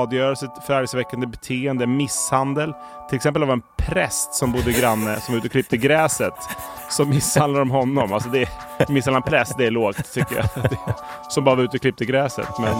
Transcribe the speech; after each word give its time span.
Skadegörelse, 0.00 0.50
förargelseväckande 0.66 1.26
beteende, 1.26 1.86
misshandel. 1.86 2.72
Till 3.08 3.16
exempel 3.16 3.42
av 3.42 3.50
en 3.50 3.62
präst 3.76 4.34
som 4.34 4.52
bodde 4.52 4.72
granne 4.72 5.20
som 5.20 5.34
var 5.34 5.38
ute 5.38 5.46
och 5.46 5.52
klippte 5.52 5.76
gräset. 5.76 6.34
Så 6.90 7.04
misshandlar 7.04 7.60
de 7.60 7.70
honom. 7.70 8.12
Alltså 8.12 8.28
det, 8.28 8.48
misshandla 8.88 9.16
en 9.16 9.22
präst, 9.22 9.58
det 9.58 9.66
är 9.66 9.70
lågt 9.70 10.12
tycker 10.12 10.36
jag. 10.36 10.46
Som 11.28 11.44
bara 11.44 11.54
var 11.54 11.62
ute 11.62 11.76
och 11.76 11.80
klippte 11.80 12.04
gräset. 12.04 12.48
Men, 12.58 12.68
eh, 12.68 12.76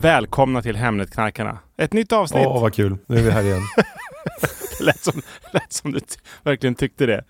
Välkomna 0.00 0.62
till 0.62 0.76
Hemnetknarkarna. 0.76 1.58
Ett 1.76 1.92
nytt 1.92 2.12
avsnitt. 2.12 2.46
Åh, 2.46 2.62
vad 2.62 2.74
kul. 2.74 2.98
Nu 3.06 3.18
är 3.18 3.22
vi 3.22 3.30
här 3.30 3.42
igen. 3.42 3.62
Lät 4.84 5.04
som, 5.04 5.22
lät 5.52 5.72
som 5.72 5.92
du 5.92 6.00
verkligen 6.44 6.74
tyckte 6.74 7.06
det. 7.06 7.24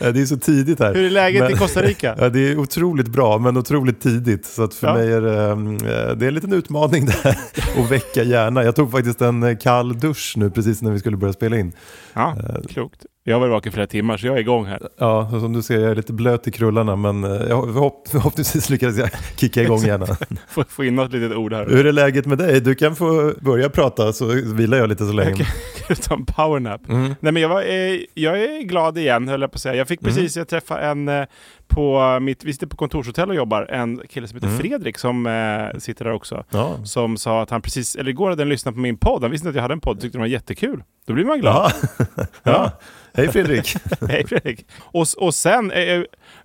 Ja, 0.00 0.12
det 0.12 0.20
är 0.20 0.26
så 0.26 0.36
tidigt 0.36 0.78
här. 0.78 0.94
Hur 0.94 1.04
är 1.04 1.10
läget 1.10 1.42
Men- 1.42 1.52
i 1.52 1.54
Costa 1.56 1.82
Rica? 1.82 2.16
Ja, 2.20 2.28
det 2.28 2.40
är 2.40 2.58
otroligt 2.58 3.08
bra, 3.08 3.38
men 3.38 3.56
otroligt 3.56 4.00
tidigt. 4.00 4.46
Så 4.46 4.62
att 4.62 4.74
för 4.74 4.86
Ja. 4.86 4.94
mig 4.94 5.12
är 5.12 5.20
det, 5.20 5.42
eh, 5.44 6.16
det 6.16 6.24
är 6.24 6.28
en 6.28 6.34
liten 6.34 6.52
utmaning 6.52 7.06
där 7.06 7.38
att 7.84 7.90
väcka 7.90 8.22
hjärnan. 8.22 8.64
Jag 8.64 8.76
tog 8.76 8.90
faktiskt 8.90 9.20
en 9.20 9.42
eh, 9.42 9.56
kall 9.56 9.98
dusch 9.98 10.34
nu 10.36 10.50
precis 10.50 10.82
när 10.82 10.90
vi 10.90 10.98
skulle 10.98 11.16
börja 11.16 11.32
spela 11.32 11.58
in. 11.58 11.72
Ja, 12.12 12.36
klokt. 12.68 13.06
Jag 13.30 13.36
har 13.36 13.40
varit 13.40 13.52
vaken 13.52 13.72
flera 13.72 13.86
timmar 13.86 14.16
så 14.16 14.26
jag 14.26 14.36
är 14.36 14.40
igång 14.40 14.66
här. 14.66 14.88
Ja, 14.98 15.30
som 15.30 15.52
du 15.52 15.62
ser, 15.62 15.80
jag 15.80 15.90
är 15.90 15.94
lite 15.94 16.12
blöt 16.12 16.48
i 16.48 16.50
krullarna, 16.50 16.96
men 16.96 17.24
eh, 17.24 17.30
jag, 17.30 17.64
förhopp, 17.64 18.08
förhoppningsvis 18.08 18.70
lyckades 18.70 18.98
jag 18.98 19.10
kicka 19.36 19.62
igång 19.62 19.78
hjärnan. 19.78 20.08
Få, 20.48 20.64
få 20.68 20.84
in 20.84 20.94
något 20.94 21.12
litet 21.12 21.36
ord 21.36 21.52
här. 21.52 21.66
Hur 21.66 21.86
är 21.86 21.92
läget 21.92 22.26
med 22.26 22.38
dig? 22.38 22.60
Du 22.60 22.74
kan 22.74 22.96
få 22.96 23.32
börja 23.40 23.68
prata 23.68 24.12
så 24.12 24.26
vilar 24.44 24.78
jag 24.78 24.88
lite 24.88 25.06
så 25.06 25.12
länge. 25.12 25.46
Du 25.88 25.94
ta 25.94 26.14
en 26.14 26.24
powernap? 26.24 26.88
Mm. 26.88 27.14
Nej 27.20 27.32
men 27.32 27.42
jag, 27.42 27.48
var, 27.48 27.62
eh, 27.62 28.00
jag 28.14 28.42
är 28.42 28.62
glad 28.62 28.98
igen 28.98 29.28
höll 29.28 29.40
jag 29.40 29.50
på 29.50 29.56
att 29.56 29.60
säga. 29.60 29.74
Jag 29.74 29.88
fick 29.88 30.00
precis, 30.00 30.36
jag 30.36 30.48
träffade 30.48 30.80
en 30.80 31.08
eh, 31.08 31.24
på 31.70 32.18
mitt, 32.20 32.44
vi 32.44 32.52
sitter 32.52 32.66
på 32.66 32.76
kontorshotell 32.76 33.28
och 33.28 33.34
jobbar, 33.34 33.62
en 33.62 34.02
kille 34.08 34.28
som 34.28 34.36
heter 34.36 34.58
Fredrik 34.58 34.98
som 34.98 35.26
eh, 35.26 35.78
sitter 35.78 36.04
där 36.04 36.12
också. 36.12 36.44
Ja. 36.50 36.76
Som 36.84 37.16
sa 37.16 37.42
att 37.42 37.50
han 37.50 37.62
precis, 37.62 37.96
eller 37.96 38.10
igår 38.10 38.30
hade 38.30 38.42
han 38.42 38.48
lyssnat 38.48 38.74
på 38.74 38.80
min 38.80 38.96
podd, 38.96 39.22
han 39.22 39.30
visste 39.30 39.48
inte 39.48 39.50
att 39.50 39.54
jag 39.54 39.62
hade 39.62 39.74
en 39.74 39.80
podd, 39.80 40.00
tyckte 40.00 40.18
den 40.18 40.20
var 40.20 40.28
jättekul. 40.28 40.82
Då 41.06 41.12
blir 41.12 41.24
man 41.24 41.40
glad. 41.40 41.72
Ja. 42.16 42.26
ja. 42.42 42.70
Hej 43.14 43.28
Fredrik. 43.28 43.76
Hej 44.08 44.26
Fredrik. 44.26 44.66
Och, 44.80 45.06
och 45.18 45.34
sen, 45.34 45.70
eh, 45.70 46.02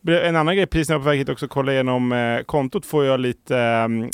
en 0.07 0.35
annan 0.35 0.55
grej, 0.55 0.65
precis 0.65 0.89
när 0.89 0.93
jag 0.93 0.99
var 0.99 1.03
på 1.03 1.09
väg 1.09 1.19
hit 1.19 1.29
också 1.29 1.47
kolla 1.47 1.71
igenom 1.73 2.11
eh, 2.11 2.39
kontot 2.43 2.85
får 2.85 3.05
jag 3.05 3.19
lite 3.19 3.57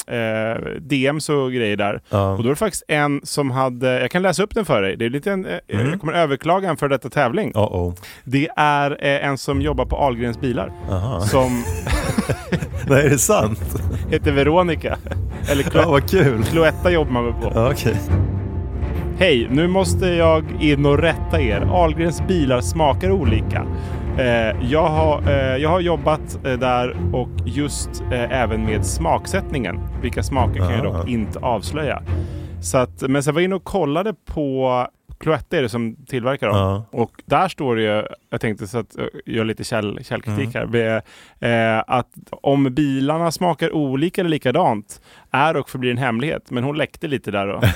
eh, 0.07 0.71
DMs 0.81 1.29
och 1.29 1.51
grejer 1.51 1.77
där. 1.77 2.01
Ja. 2.09 2.31
Och 2.31 2.37
då 2.43 2.49
är 2.49 2.49
det 2.49 2.55
faktiskt 2.55 2.83
en 2.87 3.21
som 3.23 3.51
hade, 3.51 3.99
jag 4.01 4.11
kan 4.11 4.21
läsa 4.21 4.43
upp 4.43 4.55
den 4.55 4.65
för 4.65 4.81
dig. 4.81 4.95
Det 4.97 5.05
är 5.05 5.09
lite 5.09 5.31
en, 5.31 5.45
eh, 5.45 5.51
Jag 5.67 5.99
kommer 5.99 6.13
överklaga 6.13 6.69
en 6.69 6.77
för 6.77 6.89
detta 6.89 7.09
tävling. 7.09 7.51
Oh 7.55 7.61
-oh. 7.61 7.97
Det 8.23 8.49
är 8.57 8.91
eh, 8.91 9.25
en 9.27 9.37
som 9.37 9.61
jobbar 9.61 9.85
på 9.85 9.95
Ahlgrens 9.95 10.39
bilar. 10.41 10.71
Aha. 10.89 11.21
Som 11.21 11.63
Nej, 12.87 13.05
är 13.05 13.09
det 13.09 13.17
sant? 13.17 13.59
heter 14.09 14.31
Veronica. 14.31 14.97
Eller 15.51 15.63
Ja, 15.63 15.69
Clo- 15.69 15.89
vad 15.91 16.09
kul. 16.09 16.43
Cloetta 16.43 16.91
jobbar 16.91 17.11
man 17.11 17.25
väl 17.25 17.33
på. 17.33 17.51
Ja, 17.55 17.71
okej. 17.71 17.95
Hej, 19.21 19.47
nu 19.51 19.67
måste 19.67 20.05
jag 20.05 20.43
in 20.61 20.85
och 20.85 20.97
rätta 20.97 21.41
er. 21.41 21.61
Ahlgrens 21.61 22.27
bilar 22.27 22.61
smakar 22.61 23.11
olika. 23.11 23.65
Eh, 24.17 24.71
jag, 24.71 24.87
har, 24.87 25.21
eh, 25.29 25.57
jag 25.57 25.69
har 25.69 25.79
jobbat 25.79 26.45
eh, 26.45 26.59
där 26.59 26.95
och 27.13 27.29
just 27.45 28.03
även 28.11 28.65
med 28.65 28.85
smaksättningen. 28.85 29.79
Vilka 30.01 30.23
smaker 30.23 30.59
kan 30.59 30.71
jag 30.71 30.83
dock 30.83 31.07
inte 31.07 31.39
avslöja. 31.39 32.03
Så 32.61 32.77
att, 32.77 33.01
men 33.01 33.23
sen 33.23 33.33
var 33.33 33.41
jag 33.41 33.45
inne 33.45 33.55
och 33.55 33.63
kollade 33.63 34.13
på 34.25 34.87
Cloetta 35.21 35.57
är 35.57 35.61
det 35.61 35.69
som 35.69 35.95
tillverkar 36.07 36.47
dem. 36.47 36.57
Ja. 36.57 36.85
Och 36.91 37.11
där 37.25 37.47
står 37.47 37.75
det 37.75 37.81
ju, 37.81 38.03
jag 38.29 38.41
tänkte 38.41 38.67
så 38.67 38.77
att 38.77 38.97
eh, 38.97 39.05
göra 39.25 39.43
lite 39.43 39.63
käll, 39.63 39.99
källkritik 40.03 40.55
Mm. 40.55 40.73
här, 40.73 41.01
eh, 41.77 41.83
att 41.87 42.07
om 42.31 42.63
bilarna 42.73 43.31
smakar 43.31 43.71
olika 43.75 44.21
eller 44.21 44.29
likadant 44.29 45.01
är 45.31 45.57
och 45.57 45.69
förblir 45.69 45.91
en 45.91 45.97
hemlighet. 45.97 46.51
Men 46.51 46.63
hon 46.63 46.77
läckte 46.77 47.07
lite 47.07 47.31
där 47.31 47.47
då. 47.47 47.61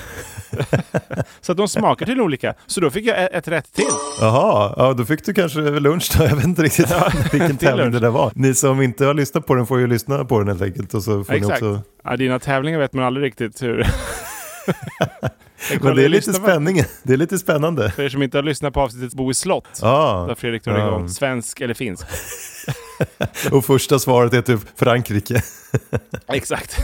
så 1.41 1.51
att 1.51 1.57
de 1.57 1.67
smakar 1.67 2.05
till 2.05 2.21
olika. 2.21 2.53
Så 2.65 2.81
då 2.81 2.89
fick 2.89 3.05
jag 3.05 3.23
ett, 3.23 3.33
ett 3.33 3.47
rätt 3.47 3.73
till. 3.73 3.85
Jaha, 4.21 4.73
ja, 4.77 4.93
då 4.93 5.05
fick 5.05 5.25
du 5.25 5.33
kanske 5.33 5.59
lunch 5.59 6.11
då. 6.17 6.23
Jag 6.29 6.35
vet 6.35 6.45
inte 6.45 6.63
riktigt 6.63 6.93
vilken 7.33 7.57
till 7.57 7.67
tävling 7.67 7.91
det 7.91 7.99
där 7.99 8.09
var. 8.09 8.31
Ni 8.35 8.53
som 8.53 8.81
inte 8.81 9.05
har 9.05 9.13
lyssnat 9.13 9.45
på 9.47 9.55
den 9.55 9.65
får 9.65 9.79
ju 9.79 9.87
lyssna 9.87 10.25
på 10.25 10.39
den 10.39 10.47
helt 10.47 10.61
enkelt. 10.61 10.93
Och 10.93 11.03
så 11.03 11.23
får 11.23 11.33
ni 11.33 11.39
Exakt. 11.39 11.61
också... 11.61 11.81
Ja, 12.03 12.17
dina 12.17 12.39
tävlingar 12.39 12.79
vet 12.79 12.93
man 12.93 13.05
aldrig 13.05 13.25
riktigt 13.25 13.63
hur... 13.63 13.87
Men 15.81 15.95
det 15.95 16.05
är 16.05 16.09
lite 16.09 16.33
spänning. 16.33 16.83
Det 17.03 17.13
är 17.13 17.17
lite 17.17 17.37
spännande. 17.37 17.91
För 17.91 18.03
er 18.03 18.09
som 18.09 18.23
inte 18.23 18.37
har 18.37 18.43
lyssnat 18.43 18.73
på 18.73 18.81
avsnittet 18.81 19.13
Bo 19.13 19.31
i 19.31 19.33
slott. 19.33 19.79
Ja, 19.81 20.25
Där 20.27 20.35
Fredrik 20.35 20.63
drar 20.63 20.77
Ja. 20.77 20.87
igång. 20.87 21.09
Svensk 21.09 21.61
eller 21.61 21.73
finsk. 21.73 22.05
och 23.51 23.65
första 23.65 23.99
svaret 23.99 24.33
är 24.33 24.41
typ 24.41 24.59
Frankrike. 24.75 25.41
Exakt. 26.27 26.77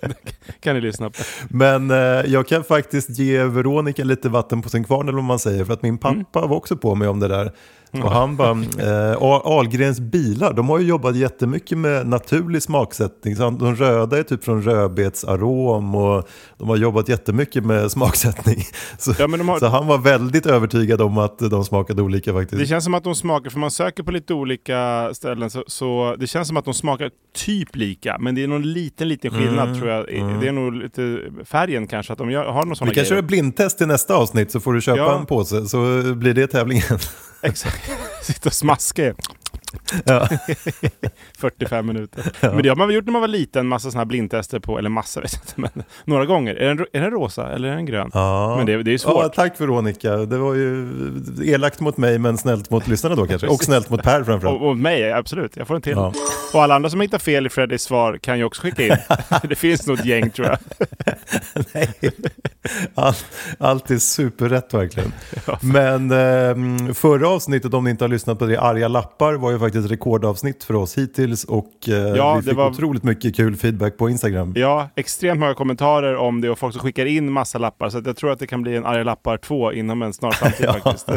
kan 0.60 0.74
ni 0.74 0.80
lyssna 0.80 1.10
på. 1.10 1.22
Men 1.48 1.90
eh, 1.90 1.96
jag 2.26 2.48
kan 2.48 2.64
faktiskt 2.64 3.10
ge 3.18 3.44
Veronica 3.44 4.04
lite 4.04 4.28
vatten 4.28 4.62
på 4.62 4.68
sin 4.68 4.84
kvarn 4.84 5.08
eller 5.08 5.16
vad 5.16 5.24
man 5.24 5.38
säger. 5.38 5.64
För 5.64 5.72
att 5.72 5.82
min 5.82 5.98
Mm. 6.04 6.24
pappa 6.24 6.46
var 6.46 6.56
också 6.56 6.76
på 6.76 6.94
mig 6.94 7.08
om 7.08 7.20
det 7.20 7.28
där. 7.28 7.52
Och 7.92 8.10
han 8.12 8.36
bara, 8.36 8.50
eh, 8.50 9.16
Ahl- 9.18 9.42
Ahlgrens 9.44 10.00
bilar, 10.00 10.52
de 10.52 10.68
har 10.68 10.78
ju 10.78 10.86
jobbat 10.86 11.16
jättemycket 11.16 11.78
med 11.78 12.06
naturlig 12.06 12.62
smaksättning. 12.62 13.36
Så 13.36 13.50
de 13.50 13.76
röda 13.76 14.18
är 14.18 14.22
typ 14.22 14.44
från 14.44 14.62
rödbetsarom 14.62 15.94
och 15.94 16.28
de 16.58 16.68
har 16.68 16.76
jobbat 16.76 17.08
jättemycket 17.08 17.64
med 17.64 17.90
smaksättning. 17.90 18.56
Så, 18.98 19.14
Ja, 19.18 19.26
har- 19.28 19.58
så 19.58 19.66
han 19.66 19.86
var 19.86 19.98
väldigt 19.98 20.46
övertygad 20.46 21.00
om 21.00 21.18
att 21.18 21.38
de 21.38 21.64
smakade 21.64 22.02
olika 22.02 22.32
faktiskt. 22.32 22.60
Det 22.60 22.66
känns 22.66 22.84
som 22.84 22.94
att 22.94 23.04
de 23.04 23.14
smakar, 23.14 23.50
för 23.50 23.58
man 23.58 23.70
söker 23.70 24.02
på 24.02 24.10
lite 24.10 24.34
olika 24.34 25.10
ställen, 25.14 25.50
så, 25.50 25.64
så 25.66 26.16
det 26.18 26.26
känns 26.26 26.48
som 26.48 26.56
att 26.56 26.64
de 26.64 26.74
smakar 26.74 27.10
typ 27.46 27.76
lika. 27.76 28.16
Men 28.20 28.34
det 28.34 28.42
är 28.42 28.48
någon 28.48 28.62
liten, 28.72 29.08
liten 29.08 29.30
skillnad 29.30 29.68
Mm, 29.68 29.80
tror 29.80 29.90
jag. 29.90 30.06
Det 30.40 30.48
är 30.48 30.52
nog 30.52 30.72
lite 30.74 31.18
färgen 31.44 31.86
kanske, 31.86 32.12
att 32.12 32.18
de 32.18 32.34
har 32.34 32.64
någon 32.66 32.76
sådana 32.76 32.90
Vi 32.90 32.94
kanske 32.94 33.14
grejer. 33.14 33.22
gör 33.22 33.28
blindtest 33.28 33.78
till 33.78 33.86
nästa 33.86 34.14
avsnitt 34.14 34.50
så 34.50 34.60
får 34.60 34.72
du 34.72 34.80
köpa 34.80 34.98
Ja. 34.98 35.18
en 35.18 35.26
påse 35.26 35.66
så 35.66 36.02
blir 36.14 36.34
det 36.34 36.46
tävlingen. 36.46 36.84
Exakt. 37.42 37.90
Sitter 38.22 38.50
och 38.50 38.54
smaskar 38.54 39.14
ja. 40.04 40.28
45 41.38 41.86
minuter. 41.86 42.32
Men 42.40 42.62
det 42.62 42.68
har 42.68 42.76
man 42.76 42.86
väl 42.88 42.94
gjort 42.96 43.04
när 43.04 43.12
man 43.12 43.20
var 43.20 43.28
liten, 43.28 43.66
massa 43.68 43.90
sådana 43.90 44.00
här 44.00 44.06
blindtester 44.06 44.58
på, 44.58 44.78
eller 44.78 44.90
massa 44.90 45.20
vet 45.22 45.32
jag 45.32 45.40
inte, 45.42 45.72
men 45.76 45.84
några 46.04 46.26
gånger. 46.26 46.54
Är 46.54 46.74
den, 46.74 46.86
är 46.92 47.00
den 47.00 47.10
rosa 47.10 47.50
eller 47.52 47.68
är 47.68 47.74
den 47.74 47.86
grön? 47.86 48.10
Ja. 48.14 48.54
Men 48.56 48.66
det, 48.66 48.82
det 48.82 48.90
är 48.90 48.92
Ja, 48.92 48.98
svårt. 48.98 49.34
tack 49.34 49.60
Veronica. 49.60 50.16
Det 50.16 50.38
var 50.38 50.54
ju 50.54 50.88
elakt 51.44 51.80
mot 51.80 51.96
mig 51.96 52.18
men 52.18 52.38
snällt 52.38 52.70
mot 52.70 52.88
lyssnarna 52.88 53.16
då 53.16 53.26
kanske. 53.26 53.46
Och 53.46 53.64
snällt 53.64 53.90
mot 53.90 54.02
Per 54.02 54.24
framförallt. 54.24 54.60
Och, 54.60 54.68
och 54.68 54.76
mig, 54.76 55.12
absolut. 55.12 55.56
Jag 55.56 55.66
får 55.66 55.74
en 55.74 55.82
till. 55.82 55.92
Ja. 55.92 56.12
Och 56.52 56.62
alla 56.62 56.74
andra 56.74 56.90
som 56.90 57.00
hittar 57.00 57.18
fel 57.18 57.46
i 57.46 57.48
Freddys 57.48 57.82
svar 57.82 58.18
kan 58.22 58.38
ju 58.38 58.44
också 58.44 58.62
skicka 58.62 58.86
in. 58.86 58.96
det 59.48 59.54
finns 59.54 59.86
nog 59.86 59.98
ett 59.98 60.04
gäng 60.04 60.30
tror 60.30 60.48
jag. 60.48 60.58
All, 62.94 63.14
allt 63.58 63.90
är 63.90 63.98
superrätt 63.98 64.74
verkligen. 64.74 65.12
Men 65.60 66.10
eh, 66.10 66.94
förra 66.94 67.28
avsnittet, 67.28 67.74
om 67.74 67.84
ni 67.84 67.90
inte 67.90 68.04
har 68.04 68.08
lyssnat 68.08 68.38
på 68.38 68.46
det, 68.46 68.60
Arga 68.60 68.88
lappar, 68.88 69.34
var 69.34 69.50
ju 69.50 69.58
faktiskt 69.62 69.90
rekordavsnitt 69.90 70.64
för 70.64 70.74
oss 70.74 70.98
hittills 70.98 71.44
och 71.44 71.88
eh, 71.88 71.94
Ja, 71.94 72.34
vi 72.36 72.42
fick 72.42 72.56
var- 72.56 72.70
otroligt 72.70 73.02
mycket 73.02 73.36
kul 73.36 73.56
feedback 73.56 73.96
på 73.98 74.08
Instagram. 74.10 74.52
Ja, 74.56 74.88
extremt 74.96 75.40
många 75.40 75.54
kommentarer 75.54 76.16
om 76.16 76.40
det 76.40 76.50
och 76.50 76.58
folk 76.58 76.72
som 76.74 76.82
skickar 76.82 77.06
in 77.06 77.32
massa 77.32 77.58
lappar. 77.58 77.88
Så 77.90 78.02
jag 78.04 78.16
tror 78.16 78.32
att 78.32 78.38
det 78.38 78.46
kan 78.46 78.62
bli 78.62 78.76
en 78.76 78.86
arga 78.86 79.04
lappar 79.04 79.36
2 79.36 79.72
inom 79.72 80.02
en 80.02 80.12
snar 80.12 80.30
framtid 80.30 80.66
Ja. 80.66 80.72
faktiskt. 80.72 81.08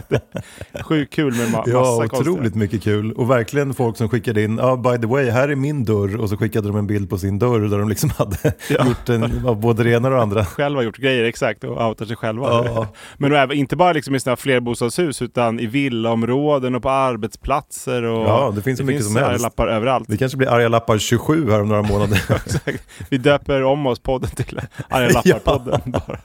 Sjukt 0.85 1.13
kul 1.13 1.33
med 1.33 1.47
ma- 1.47 1.51
massa 1.57 1.69
Ja, 1.71 2.05
konstiga- 2.09 2.31
otroligt 2.31 2.55
mycket 2.55 2.83
kul. 2.83 3.11
Och 3.13 3.29
verkligen 3.29 3.73
folk 3.73 3.97
som 3.97 4.09
skickade 4.09 4.43
in, 4.43 4.57
ja 4.57 4.75
by 4.77 4.97
the 5.01 5.07
way, 5.07 5.29
här 5.29 5.49
är 5.49 5.55
min 5.55 5.85
dörr. 5.85 6.17
Och 6.21 6.29
så 6.29 6.37
skickade 6.37 6.67
de 6.67 6.77
en 6.77 6.87
bild 6.87 7.09
på 7.09 7.17
sin 7.17 7.39
dörr 7.39 7.59
där 7.59 7.77
de 7.79 7.89
liksom 7.89 8.09
hade 8.17 8.53
gjort 8.69 9.09
en, 9.09 9.47
av 9.47 9.59
både 9.59 9.83
det 9.83 9.89
ena 9.91 10.07
och 10.07 10.13
det 10.13 10.21
andra. 10.21 10.45
själva 10.45 10.83
gjort 10.83 10.97
grejer 10.97 11.23
exakt 11.23 11.63
och 11.63 11.87
outar 11.89 12.05
sig 12.05 12.15
själva. 12.15 12.47
Ja. 12.65 12.87
Men 13.17 13.33
även, 13.33 13.57
inte 13.57 13.75
bara 13.75 13.93
liksom 13.93 14.15
i 14.15 14.19
flerbostadshus 14.37 15.21
utan 15.21 15.59
i 15.59 15.65
villaområden 15.65 16.75
och 16.75 16.81
på 16.83 16.89
arbetsplatser. 16.89 18.03
Och 18.03 18.25
Ja, 18.39 18.51
det 18.55 18.61
finns 18.61 18.79
så 18.79 18.85
mycket 18.85 19.05
som 19.05 19.15
helst. 19.15 19.43
lappar 19.43 19.67
överallt. 19.67 20.05
Det 20.09 20.17
kanske 20.17 20.37
blir 20.37 20.47
arga 20.49 20.67
lappar 20.67 20.97
27 20.97 21.49
här 21.51 21.61
om 21.61 21.67
några 21.67 21.81
månader. 21.81 22.21
Vi 23.09 23.17
döper 23.17 23.63
om 23.63 23.85
oss 23.85 23.99
podden 23.99 24.29
till 24.29 24.61
Arga 24.89 25.09
lappar-podden. 25.13 25.81
bara. 25.91 26.17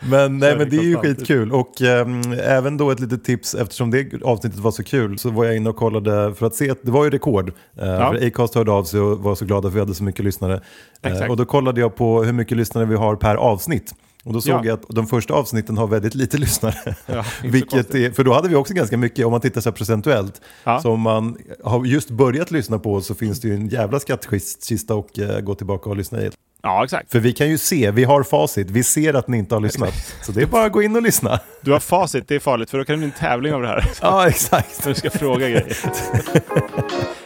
Men, 0.00 0.38
nej, 0.38 0.56
men 0.56 0.70
det 0.70 0.76
är 0.76 0.82
ju 0.82 0.96
skitkul. 0.96 1.52
Och 1.52 1.82
ehm, 1.82 2.22
även 2.32 2.76
då 2.76 2.90
ett 2.90 3.00
litet 3.00 3.24
tips, 3.24 3.54
eftersom 3.54 3.90
det 3.90 4.22
avsnittet 4.22 4.58
var 4.58 4.70
så 4.70 4.84
kul, 4.84 5.18
så 5.18 5.30
var 5.30 5.44
jag 5.44 5.56
inne 5.56 5.70
och 5.70 5.76
kollade 5.76 6.34
för 6.34 6.46
att 6.46 6.54
se 6.54 6.70
att 6.70 6.78
det 6.82 6.90
var 6.90 7.04
ju 7.04 7.10
rekord. 7.10 7.48
Eh, 7.78 7.84
För 7.84 8.26
Acast 8.26 8.54
hörde 8.54 8.72
av 8.72 8.84
sig 8.84 9.00
och 9.00 9.18
var 9.18 9.34
så 9.34 9.44
glada 9.44 9.68
för 9.68 9.74
vi 9.74 9.80
hade 9.80 9.94
så 9.94 10.04
mycket 10.04 10.24
lyssnare. 10.24 10.60
Exakt. 11.02 11.30
och 11.30 11.36
då 11.36 11.44
kollade 11.44 11.80
jag 11.80 11.96
på 11.96 12.22
hur 12.22 12.32
mycket 12.32 12.56
lyssnare 12.56 12.84
vi 12.84 12.94
har 12.96 13.16
per 13.16 13.34
avsnitt. 13.36 13.94
Och 14.24 14.32
då 14.32 14.40
såg 14.40 14.52
Ja. 14.54 14.60
jag 14.64 14.74
att 14.74 14.88
de 14.88 15.06
första 15.06 15.34
avsnitten 15.34 15.78
har 15.78 15.86
väldigt 15.86 16.14
lite 16.14 16.38
lyssnare. 16.38 16.94
Ja, 17.06 17.24
Vilket 17.42 17.94
är, 17.94 18.10
för 18.10 18.24
då 18.24 18.32
hade 18.32 18.48
vi 18.48 18.54
också 18.54 18.74
ganska 18.74 18.96
mycket, 18.96 19.26
om 19.26 19.32
man 19.32 19.40
tittar 19.40 19.60
så 19.60 19.68
här 19.68 19.76
procentuellt. 19.76 20.40
Ja. 20.64 20.80
Så 20.80 20.92
om 20.92 21.00
man 21.00 21.36
har 21.64 21.84
just 21.84 22.10
börjat 22.10 22.50
lyssna 22.50 22.78
på 22.78 23.00
så 23.00 23.14
finns 23.14 23.40
det 23.40 23.48
ju 23.48 23.54
en 23.54 23.68
jävla 23.68 24.00
skattkista 24.00 24.94
och 24.94 25.08
uh, 25.18 25.40
gå 25.40 25.54
tillbaka 25.54 25.90
och 25.90 25.96
lyssna 25.96 26.22
i. 26.22 26.30
Ja, 26.62 26.84
exakt. 26.84 27.12
För 27.12 27.18
vi 27.20 27.32
kan 27.32 27.48
ju 27.50 27.58
se, 27.58 27.90
vi 27.90 28.04
har 28.04 28.22
facit, 28.22 28.70
vi 28.70 28.82
ser 28.82 29.14
att 29.14 29.28
ni 29.28 29.38
inte 29.38 29.54
har 29.54 29.60
lyssnat. 29.60 29.94
Så 30.22 30.32
det 30.32 30.42
är 30.42 30.46
bara 30.46 30.64
att 30.66 30.72
gå 30.72 30.82
in 30.82 30.96
och 30.96 31.02
lyssna. 31.02 31.40
Du 31.60 31.72
har 31.72 31.80
facit, 31.80 32.28
det 32.28 32.34
är 32.34 32.38
farligt 32.40 32.70
för 32.70 32.78
då 32.78 32.84
kan 32.84 32.92
det 32.92 32.98
bli 32.98 33.06
en 33.06 33.12
tävling 33.12 33.54
av 33.54 33.62
det 33.62 33.68
här. 33.68 33.90
Ja, 34.02 34.28
exakt. 34.28 34.78
När 34.84 34.88
du 34.92 34.98
ska 34.98 35.10
fråga 35.10 35.48
grejer. 35.48 35.76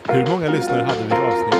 Hur 0.14 0.26
många 0.30 0.48
lyssnare 0.48 0.82
hade 0.82 1.02
vi 1.04 1.10
i 1.10 1.26
avsnittet? 1.26 1.55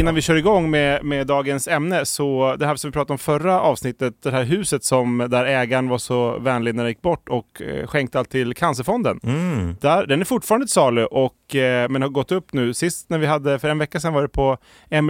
Innan 0.00 0.14
vi 0.14 0.20
kör 0.22 0.34
igång 0.36 0.70
med, 0.70 1.04
med 1.04 1.26
dagens 1.26 1.68
ämne 1.68 2.06
så 2.06 2.56
det 2.58 2.66
här 2.66 2.76
som 2.76 2.90
vi 2.90 2.92
pratade 2.92 3.12
om 3.12 3.18
förra 3.18 3.60
avsnittet, 3.60 4.14
det 4.22 4.30
här 4.30 4.42
huset 4.44 4.84
som 4.84 5.26
där 5.30 5.44
ägaren 5.44 5.88
var 5.88 5.98
så 5.98 6.38
vänlig 6.38 6.74
när 6.74 6.82
det 6.84 6.90
gick 6.90 7.02
bort 7.02 7.28
och 7.28 7.62
eh, 7.62 7.86
skänkte 7.86 8.18
allt 8.18 8.30
till 8.30 8.54
Cancerfonden. 8.54 9.20
Där, 9.80 10.06
den 10.06 10.20
är 10.20 10.24
fortfarande 10.24 10.66
till 10.66 10.72
salu 10.72 11.04
och, 11.04 11.54
eh, 11.56 11.88
men 11.88 12.02
har 12.02 12.08
gått 12.08 12.32
upp 12.32 12.52
nu. 12.52 12.74
Sist 12.74 13.10
när 13.10 13.18
vi 13.18 13.26
hade, 13.26 13.58
för 13.58 13.68
en 13.68 13.78
vecka 13.78 14.00
sedan 14.00 14.12
var 14.12 14.22
det 14.22 14.28
på 14.28 14.56
1 14.90 15.04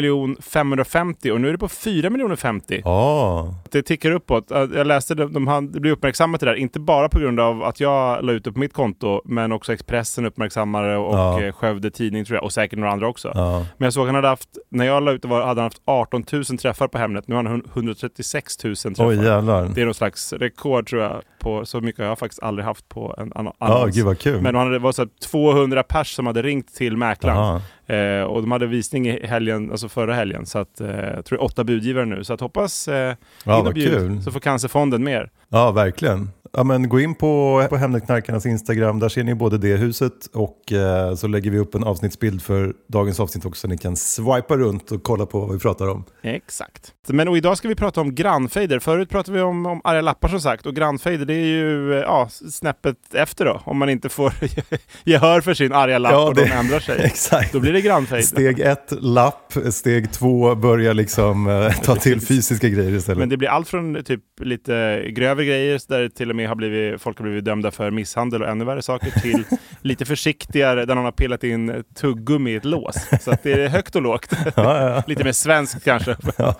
550 0.44 1.30
och 1.30 1.40
nu 1.40 1.48
är 1.48 1.52
det 1.52 1.58
på 1.58 1.68
4 1.68 2.36
050 2.36 2.80
Ja, 2.84 3.54
det 3.70 3.82
tickar 3.82 4.10
uppåt. 4.10 4.50
Äh, 4.50 4.58
Jag 4.74 4.86
läste 4.86 5.14
det, 5.14 5.26
de 5.28 5.46
hade, 5.46 5.66
det 5.72 5.80
blev 5.80 5.92
uppmärksammat 5.92 6.40
det 6.40 6.46
där, 6.46 6.54
inte 6.54 6.80
bara 6.80 7.08
på 7.08 7.18
grund 7.18 7.40
av 7.40 7.62
att 7.64 7.80
jag 7.80 8.24
la 8.24 8.32
ut 8.32 8.44
det 8.44 8.52
på 8.52 8.58
mitt 8.58 8.72
konto, 8.72 9.20
men 9.24 9.52
också 9.52 9.72
Expressen 9.72 10.26
uppmärksammade 10.26 10.96
och 10.96 11.14
Ja. 11.14 11.42
ja. 11.42 11.52
Skövde 11.52 11.90
Tidning 11.90 12.24
tror 12.24 12.36
jag, 12.36 12.44
och 12.44 12.52
säkert 12.52 12.78
några 12.78 12.92
andra 12.92 13.08
också. 13.08 13.32
ja. 13.34 13.66
Men 13.78 13.86
jag 13.86 13.92
såg 13.92 14.02
att 14.02 14.08
han 14.08 14.14
hade 14.14 14.28
haft, 14.28 14.48
när 14.80 14.86
jag 14.86 15.02
la 15.02 15.12
ut 15.12 15.22
det 15.22 15.28
var, 15.28 15.40
hade 15.42 15.60
han 15.60 15.66
haft 15.66 15.82
18 15.84 16.24
000 16.32 16.44
träffar 16.44 16.88
på 16.88 16.98
Hemnet, 16.98 17.28
nu 17.28 17.34
har 17.34 17.44
han 17.44 17.62
136 17.74 18.64
000 18.64 18.76
träffar. 18.76 19.06
oj 19.08 19.24
jävlar. 19.24 19.68
det 19.74 19.80
är 19.80 19.84
någon 19.84 19.94
slags 19.94 20.32
rekord 20.32 20.88
tror 20.88 21.02
jag, 21.02 21.22
på 21.40 21.66
så 21.66 21.80
mycket 21.80 21.98
har 21.98 22.06
jag 22.06 22.18
faktiskt 22.18 22.42
aldrig 22.42 22.66
haft 22.66 22.88
på 22.88 23.14
en 23.18 23.32
annan 23.34 23.52
Ja, 23.58 23.66
annons. 23.66 23.96
gud 23.96 24.04
vad 24.04 24.18
kul. 24.18 24.40
Men 24.40 24.54
han 24.54 24.64
hade, 24.66 24.74
det 24.78 24.82
var 24.82 24.92
så 24.92 25.02
här 25.02 25.08
200 25.30 25.82
pers 25.82 26.14
som 26.14 26.26
hade 26.26 26.42
ringt 26.42 26.74
till 26.74 26.96
mäklaren. 26.96 27.60
Eh, 27.94 28.22
och 28.22 28.40
de 28.40 28.52
hade 28.52 28.66
visning 28.66 29.08
i 29.08 29.26
helgen, 29.26 29.70
alltså 29.70 29.88
förra 29.88 30.14
helgen. 30.14 30.46
Så 30.46 30.58
att, 30.58 30.80
eh, 30.80 30.88
jag 30.88 31.24
tror 31.24 31.38
det 31.38 31.42
är 31.42 31.44
åtta 31.44 31.64
budgivare 31.64 32.04
nu. 32.04 32.24
Så 32.24 32.32
att 32.32 32.40
hoppas 32.40 32.88
eh, 32.88 33.14
Ja, 33.44 33.60
in 33.60 33.66
och 33.66 33.74
bjud, 33.74 33.92
kul. 33.98 34.22
så 34.22 34.30
får 34.32 34.40
Cancerfonden 34.40 35.04
mer. 35.04 35.30
Ja, 35.48 35.70
verkligen. 35.70 36.30
Ja, 36.52 36.64
men 36.64 36.88
gå 36.88 37.00
in 37.00 37.14
på, 37.14 37.66
på 37.70 37.76
Hemnetknarkarnas 37.76 38.46
Instagram, 38.46 38.98
där 38.98 39.08
ser 39.08 39.24
ni 39.24 39.34
både 39.34 39.58
det 39.58 39.76
huset 39.76 40.12
och 40.32 40.72
eh, 40.72 41.14
så 41.14 41.26
lägger 41.26 41.50
vi 41.50 41.58
upp 41.58 41.74
en 41.74 41.84
avsnittsbild 41.84 42.42
för 42.42 42.72
dagens 42.88 43.20
avsnitt 43.20 43.44
också 43.44 43.60
så 43.60 43.68
ni 43.68 43.78
kan 43.78 43.96
swipa 43.96 44.56
runt 44.56 44.92
och 44.92 45.02
kolla 45.02 45.26
på 45.26 45.40
vad 45.40 45.52
vi 45.52 45.58
pratar 45.58 45.88
om. 45.88 46.04
Exakt. 46.22 46.92
Men 47.08 47.28
och 47.28 47.36
idag 47.36 47.56
ska 47.58 47.68
vi 47.68 47.74
prata 47.74 48.00
om 48.00 48.14
grannfejder. 48.14 48.78
Förut 48.78 49.10
pratade 49.10 49.36
vi 49.38 49.42
om, 49.44 49.66
om 49.66 49.80
arga 49.84 50.00
lappar 50.00 50.28
som 50.28 50.40
sagt. 50.40 50.66
Och 50.66 50.74
grannfejder 50.76 51.24
det 51.26 51.34
är 51.34 51.46
ju 51.46 51.92
eh, 51.94 51.98
ja, 52.00 52.28
snäppet 52.50 52.96
efter 53.14 53.44
då. 53.44 53.60
Om 53.64 53.78
man 53.78 53.88
inte 53.88 54.08
får 54.08 54.32
gehör 55.04 55.40
för 55.40 55.54
sin 55.54 55.72
arga 55.72 55.98
lapp 55.98 56.12
Ja, 56.12 56.26
och 56.28 56.34
det- 56.34 56.44
de 56.44 56.50
ändrar 56.52 56.80
sig. 56.80 57.00
Exakt. 57.04 57.52
Då 57.52 57.60
blir 57.60 57.72
det 57.72 57.79
grannfejder. 57.80 58.26
Steg 58.26 58.60
ett, 58.60 58.92
lapp. 59.00 59.52
Steg 59.70 60.12
två, 60.12 60.54
börja 60.54 60.92
liksom 60.92 61.48
eh, 61.48 61.72
ta 61.72 61.96
till 61.96 62.20
fysiska 62.20 62.68
grejer 62.68 62.92
istället. 62.92 63.18
Men 63.18 63.28
det 63.28 63.36
blir 63.36 63.48
allt 63.48 63.68
från 63.68 64.04
typ 64.04 64.20
lite 64.40 65.04
grövre 65.08 65.44
grejer 65.44 65.80
där 65.88 66.08
till 66.08 66.30
och 66.30 66.36
med 66.36 66.48
har 66.48 66.54
blivit, 66.54 67.02
folk 67.02 67.18
har 67.18 67.24
blivit 67.24 67.44
dömda 67.44 67.70
för 67.70 67.90
misshandel 67.90 68.42
och 68.42 68.48
ännu 68.48 68.64
värre 68.64 68.82
saker 68.82 69.10
till 69.10 69.44
lite 69.82 70.04
försiktigare 70.04 70.86
där 70.86 70.94
någon 70.94 71.04
har 71.04 71.12
pillat 71.12 71.44
in 71.44 71.84
tuggummi 71.94 72.50
i 72.50 72.56
ett 72.56 72.64
lås. 72.64 72.96
Så 73.20 73.36
det 73.42 73.52
är 73.52 73.68
högt 73.68 73.96
och 73.96 74.02
lågt. 74.02 74.32
ja, 74.56 74.90
ja. 74.90 75.02
lite 75.06 75.24
mer 75.24 75.32
svenskt 75.32 75.84
kanske. 75.84 76.16
Ja. 76.36 76.54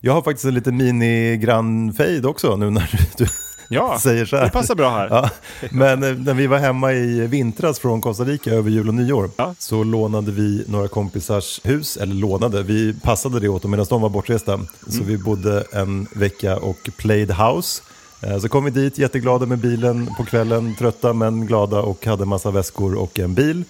Jag 0.00 0.12
har 0.12 0.22
faktiskt 0.22 0.44
en 0.44 0.54
liten 0.54 0.76
mini-grannfejd 0.76 2.26
också 2.26 2.56
nu 2.56 2.70
när 2.70 2.90
du 3.18 3.26
Ja, 3.68 3.98
säger 4.02 4.24
så 4.26 4.36
här. 4.36 4.44
det 4.44 4.50
passar 4.50 4.74
bra 4.74 4.90
här. 4.90 5.08
Ja, 5.10 5.30
men 5.70 6.02
eh, 6.02 6.12
när 6.14 6.34
vi 6.34 6.46
var 6.46 6.58
hemma 6.58 6.92
i 6.92 7.26
vintras 7.26 7.78
från 7.78 8.00
Costa 8.00 8.24
Rica 8.24 8.50
över 8.50 8.70
jul 8.70 8.88
och 8.88 8.94
nyår 8.94 9.30
Ja. 9.36 9.54
så 9.58 9.84
lånade 9.84 10.30
vi 10.32 10.64
några 10.68 10.88
kompisars 10.88 11.60
hus, 11.64 11.96
eller 11.96 12.14
lånade, 12.14 12.62
vi 12.62 12.94
passade 13.02 13.40
det 13.40 13.48
åt 13.48 13.62
dem 13.62 13.70
medan 13.70 13.86
de 13.88 14.02
var 14.02 14.08
bortresta. 14.08 14.60
Så 14.88 14.94
Mm. 14.96 15.06
vi 15.08 15.18
bodde 15.18 15.64
en 15.72 16.06
vecka 16.14 16.56
och 16.56 16.90
played 16.96 17.30
house. 17.30 17.82
Eh, 18.20 18.38
Så 18.38 18.48
kom 18.48 18.64
vi 18.64 18.70
dit 18.70 18.98
jätteglada 18.98 19.46
med 19.46 19.58
bilen 19.58 20.10
på 20.16 20.24
kvällen, 20.24 20.74
trötta 20.78 21.12
men 21.12 21.46
glada 21.46 21.80
och 21.80 22.06
hade 22.06 22.24
massa 22.24 22.50
väskor 22.50 22.94
och 22.94 23.18
en 23.18 23.34
bil. 23.34 23.64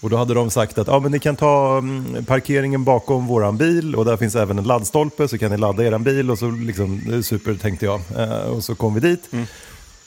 Och 0.00 0.10
då 0.10 0.16
hade 0.16 0.34
de 0.34 0.50
sagt 0.50 0.78
att 0.78 0.86
ja, 0.86 0.98
men 1.00 1.12
ni 1.12 1.18
kan 1.18 1.36
ta 1.36 1.78
mm, 1.78 2.24
parkeringen 2.24 2.84
bakom 2.84 3.26
våran 3.26 3.56
bil 3.56 3.94
och 3.94 4.04
där 4.04 4.16
finns 4.16 4.34
även 4.34 4.58
en 4.58 4.64
laddstolpe 4.64 5.28
så 5.28 5.38
kan 5.38 5.50
ni 5.50 5.56
ladda 5.56 5.84
eran 5.84 6.02
bil 6.04 6.30
och 6.30 6.38
så 6.38 6.50
liksom, 6.50 7.22
super 7.22 7.54
tänkte 7.54 7.84
jag. 7.86 8.00
Eh, 8.16 8.28
Och 8.40 8.64
så 8.64 8.74
kom 8.74 8.94
vi 8.94 9.00
dit. 9.00 9.30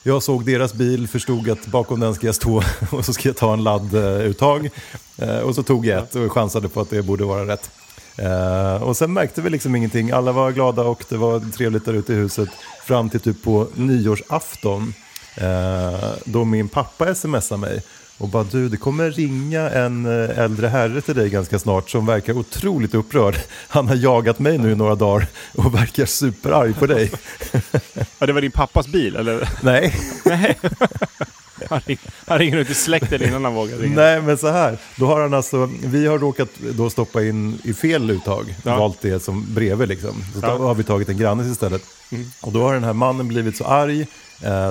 Jag 0.04 0.24
såg 0.24 0.46
deras 0.46 0.74
bil, 0.74 1.08
förstod 1.08 1.50
att 1.50 1.68
bakom 1.68 2.00
den 2.00 2.16
ska 2.16 2.26
jag 2.26 2.36
stå 2.36 2.64
och 2.92 3.06
så 3.06 3.14
ska 3.14 3.30
jag 3.30 3.38
ta 3.38 3.54
en 3.54 3.64
ladduttag. 3.64 4.70
Eh, 5.18 5.38
Och 5.38 5.56
så 5.56 5.64
tog 5.64 5.86
jag 5.86 6.00
ett 6.04 6.16
och 6.16 6.32
chansade 6.32 6.70
på 6.70 6.82
att 6.82 6.90
det 6.90 7.02
borde 7.02 7.24
vara 7.24 7.48
rätt. 7.48 7.70
Eh, 8.18 8.84
Och 8.84 8.98
sen 8.98 9.14
märkte 9.14 9.42
vi 9.42 9.50
liksom 9.50 9.76
ingenting. 9.76 10.12
Alla 10.12 10.32
var 10.32 10.52
glada 10.52 10.84
och 10.84 11.04
det 11.10 11.18
var 11.18 11.52
trevligt 11.52 11.86
där 11.86 11.94
ute 11.94 12.14
i 12.14 12.16
huset. 12.16 12.50
Fram 12.86 13.10
till 13.10 13.20
typ 13.20 13.44
på 13.44 13.68
nyårsafton. 13.76 14.94
Då 16.26 16.44
min 16.46 16.68
pappa 16.70 17.16
smsade 17.16 17.62
mig. 17.62 17.82
Och 18.22 18.28
bara 18.30 18.44
du, 18.44 18.70
det 18.70 18.78
kommer 18.78 19.12
ringa 19.12 19.70
en 19.70 20.06
eh, 20.06 20.40
äldre 20.40 20.68
herre 20.68 21.02
till 21.02 21.16
dig 21.16 21.30
ganska 21.30 21.60
snart 21.60 21.90
som 21.90 22.06
verkar 22.06 22.34
otroligt 22.38 22.94
upprörd. 22.94 23.36
Han 23.68 23.88
har 23.88 23.96
jagat 23.96 24.40
mig 24.40 24.58
nu 24.58 24.72
i 24.72 24.76
några 24.76 24.96
dagar 24.96 25.28
och 25.56 25.76
verkar 25.76 26.06
superarg 26.06 26.74
på 26.74 26.86
dig. 26.86 27.12
Ja, 28.20 28.26
det 28.28 28.34
var 28.34 28.42
din 28.42 28.52
pappas 28.52 28.88
bil, 28.88 29.16
eller? 29.16 29.50
Nej, 29.62 29.96
Nej. 30.26 30.60
Han, 31.70 31.80
ring, 31.86 31.98
han 32.28 32.40
ringer 32.40 32.58
ut 32.58 32.68
till 32.68 32.76
släkten 32.76 33.24
innan 33.24 33.44
han 33.44 33.54
vågar 33.54 33.78
ringa. 33.78 33.96
Nej, 33.96 34.22
men 34.22 34.38
så 34.38 34.48
här. 34.52 34.78
Då 34.96 35.06
har 35.06 35.22
han 35.22 35.34
alltså, 35.34 35.70
vi 35.84 36.08
har 36.08 36.20
råkat 36.20 36.50
då 36.72 36.90
stoppa 36.90 37.24
in 37.24 37.60
i 37.64 37.74
fel 37.74 38.10
uttag, 38.12 38.56
Ja. 38.64 38.78
valt 38.78 39.02
det 39.02 39.24
som 39.24 39.54
bredvid 39.54 39.88
liksom. 39.90 40.24
Så 40.34 40.40
Ja. 40.42 40.58
då 40.58 40.64
har 40.68 40.76
vi 40.76 40.84
tagit 40.84 41.10
en 41.10 41.18
grannes 41.18 41.48
istället. 41.48 41.82
Och 42.42 42.52
då 42.52 42.64
har 42.64 42.74
den 42.74 42.84
här 42.84 42.94
mannen 42.94 43.28
blivit 43.28 43.58
så 43.58 43.64
arg 43.66 44.08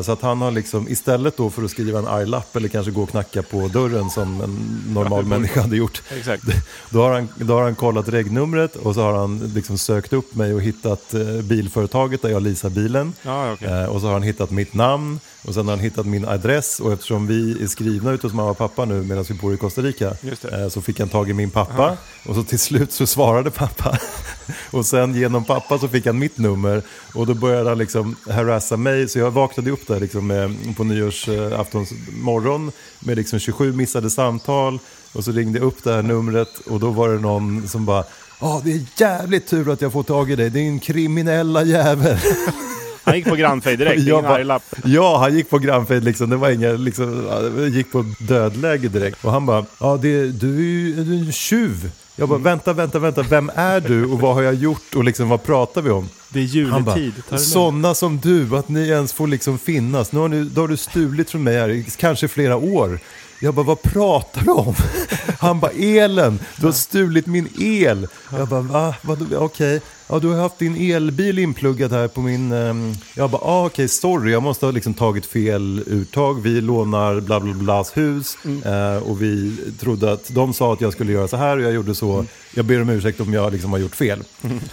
så 0.02 0.12
att 0.12 0.22
han 0.22 0.42
har 0.42 0.50
liksom 0.50 0.88
istället 0.88 1.36
då 1.36 1.50
för 1.50 1.64
att 1.64 1.70
skriva 1.70 1.98
en 1.98 2.06
arg 2.06 2.26
lapp 2.26 2.56
eller 2.56 2.68
kanske 2.68 2.92
gå 2.92 3.02
och 3.02 3.10
knacka 3.10 3.42
på 3.42 3.68
dörren 3.68 4.10
som 4.10 4.40
en 4.40 4.84
normal 4.94 5.24
människa 5.24 5.60
hade 5.60 5.76
gjort. 5.76 6.02
Exakt. 6.18 6.42
Då 6.90 7.02
har, 7.02 7.12
han, 7.12 7.28
då 7.36 7.54
har 7.54 7.62
han 7.62 7.74
kollat 7.74 8.08
regnumret 8.08 8.76
och 8.76 8.94
så 8.94 9.02
har 9.02 9.12
han 9.12 9.38
liksom 9.54 9.78
sökt 9.78 10.12
upp 10.12 10.34
mig 10.34 10.54
och 10.54 10.62
hittat 10.62 11.14
eh, 11.14 11.42
bilföretaget 11.42 12.22
där 12.22 12.28
jag 12.28 12.42
leasar 12.42 12.70
bilen. 12.70 13.12
Ja, 13.22 13.52
okej. 13.52 13.68
Eh, 13.68 13.84
och 13.84 14.00
så 14.00 14.06
har 14.06 14.12
han 14.12 14.22
hittat 14.22 14.50
mitt 14.50 14.74
namn 14.74 15.20
och 15.42 15.54
sen 15.54 15.68
har 15.68 15.76
han 15.76 15.84
hittat 15.84 16.06
min 16.06 16.28
adress 16.28 16.80
och 16.80 16.92
eftersom 16.92 17.26
vi 17.26 17.62
är 17.62 17.66
skrivna 17.66 18.12
ute 18.12 18.26
hos 18.26 18.34
mamma 18.34 18.50
och 18.50 18.58
pappa 18.58 18.84
nu 18.84 19.02
medan 19.02 19.24
vi 19.28 19.34
bor 19.34 19.54
i 19.54 19.56
Costa 19.56 19.82
Rica 19.82 20.16
eh, 20.52 20.68
så 20.68 20.80
fick 20.80 21.00
han 21.00 21.08
tag 21.08 21.30
i 21.30 21.32
min 21.32 21.50
pappa 21.50 21.96
och 22.26 22.34
så 22.34 22.42
till 22.42 22.58
slut 22.58 22.92
så 22.92 23.06
svarade 23.06 23.50
pappa 23.50 23.98
och 24.70 24.86
sen 24.86 25.14
genom 25.14 25.44
pappa 25.44 25.78
så 25.78 25.88
fick 25.88 26.06
han 26.06 26.18
mitt 26.18 26.38
nummer 26.38 26.82
och 27.14 27.26
då 27.26 27.34
började 27.34 27.68
han 27.68 27.78
liksom 27.78 28.16
harassa 28.30 28.76
mig 28.76 29.08
så 29.08 29.18
jag 29.18 29.30
vaknade 29.30 29.59
upp 29.68 29.86
där 29.86 30.00
liksom 30.00 30.54
på 30.76 30.84
nyårsaftons 30.84 31.92
morgon 32.22 32.72
med 33.00 33.16
liksom 33.16 33.38
27 33.38 33.72
missade 33.72 34.10
samtal 34.10 34.78
och 35.12 35.24
så 35.24 35.32
ringde 35.32 35.58
jag 35.58 35.66
upp 35.66 35.84
det 35.84 35.92
här 35.94 36.02
numret 36.02 36.58
och 36.66 36.80
då 36.80 36.90
var 36.90 37.08
det 37.08 37.18
någon 37.20 37.68
som 37.68 37.84
bara 37.86 38.04
Ja, 38.40 38.60
det 38.64 38.72
är 38.72 38.80
jävligt 38.96 39.46
tur 39.46 39.72
att 39.72 39.80
jag 39.80 39.92
får 39.92 40.02
tag 40.02 40.30
i 40.30 40.36
dig, 40.36 40.50
din 40.50 40.80
kriminella 40.80 41.62
jävel. 41.64 42.16
Han 43.04 43.16
gick 43.16 43.24
på 43.28 43.34
grannfejd 43.36 43.78
direkt, 43.78 44.00
ingen 44.02 44.22
bara- 44.22 44.34
arg-lapp. 44.34 44.62
Ja, 44.84 45.18
han 45.18 45.34
gick 45.36 45.50
på 45.50 45.58
grannfejd 45.58 46.04
liksom. 46.04 46.30
Det 46.30 46.36
var 46.36 46.50
inga, 46.50 46.72
liksom, 46.72 47.24
gick 47.72 47.92
på 47.92 48.04
dödläge 48.18 48.88
direkt. 48.88 49.24
Och 49.24 49.32
han 49.32 49.46
bara, 49.46 49.64
ja 49.80 49.98
det, 50.02 50.26
du 50.26 50.56
är 50.56 50.60
ju 50.60 51.04
du 51.04 51.14
är 51.14 51.18
en 51.26 51.32
tjuv. 51.32 51.90
Jag 52.16 52.28
bara, 52.28 52.38
vänta, 52.38 52.72
vänta, 52.72 52.98
vänta, 52.98 53.22
vem 53.22 53.50
är 53.54 53.80
du 53.80 54.04
och 54.06 54.20
vad 54.20 54.34
har 54.34 54.42
jag 54.42 54.54
gjort 54.54 54.94
och 54.94 55.04
liksom 55.04 55.28
vad 55.28 55.42
pratar 55.42 55.82
vi 55.82 55.90
om? 55.90 56.08
Det 56.32 56.40
är 56.40 56.44
juletid. 56.44 57.12
Sådana 57.38 57.94
som 57.94 58.18
du, 58.18 58.56
att 58.56 58.68
ni 58.68 58.88
ens 58.88 59.12
får 59.12 59.26
liksom 59.26 59.58
finnas. 59.58 60.12
Nu 60.12 60.20
har, 60.20 60.28
ni, 60.28 60.44
då 60.44 60.60
har 60.60 60.68
du 60.68 60.76
stulit 60.76 61.30
från 61.30 61.42
mig 61.42 61.58
här 61.58 61.68
i 61.68 61.86
kanske 61.96 62.28
flera 62.28 62.56
år. 62.56 62.98
Jag 63.40 63.54
bara, 63.54 63.66
vad 63.66 63.82
pratar 63.82 64.42
du 64.42 64.50
om? 64.50 64.74
Han 65.38 65.60
bara, 65.60 65.70
elen, 65.70 66.38
du 66.56 66.66
har 66.66 66.72
stulit 66.72 67.26
min 67.26 67.48
el. 67.58 68.08
Jag 68.32 68.48
bara, 68.48 68.60
va? 68.60 68.94
Okej, 69.36 69.80
ja, 70.10 70.18
du 70.18 70.28
har 70.28 70.36
haft 70.36 70.58
din 70.58 70.92
elbil 70.92 71.38
inpluggad 71.38 71.92
här 71.92 72.08
på 72.08 72.20
min... 72.20 72.52
ehm." 72.52 72.94
Jag 73.14 73.30
bara, 73.30 73.42
ah, 73.44 73.66
okej, 73.66 73.88
sorry, 73.88 74.32
jag 74.32 74.42
måste 74.42 74.66
ha 74.66 74.70
liksom 74.70 74.94
tagit 74.94 75.26
fel 75.26 75.82
uttag. 75.86 76.42
Vi 76.42 76.60
lånar 76.60 77.20
bla 77.20 77.40
bla 77.40 77.54
blas 77.54 77.96
hus 77.96 78.36
eh, 78.64 79.08
och 79.08 79.22
vi 79.22 79.56
trodde 79.80 80.12
att 80.12 80.34
de 80.34 80.54
sa 80.54 80.72
att 80.72 80.80
jag 80.80 80.92
skulle 80.92 81.12
göra 81.12 81.28
så 81.28 81.36
här 81.36 81.56
och 81.56 81.62
jag 81.62 81.72
gjorde 81.72 81.94
så. 81.94 82.24
Jag 82.54 82.64
ber 82.64 82.82
om 82.82 82.88
ursäkt 82.88 83.20
om 83.20 83.32
jag 83.32 83.52
liksom 83.52 83.72
har 83.72 83.78
gjort 83.78 83.96
fel. 83.96 84.22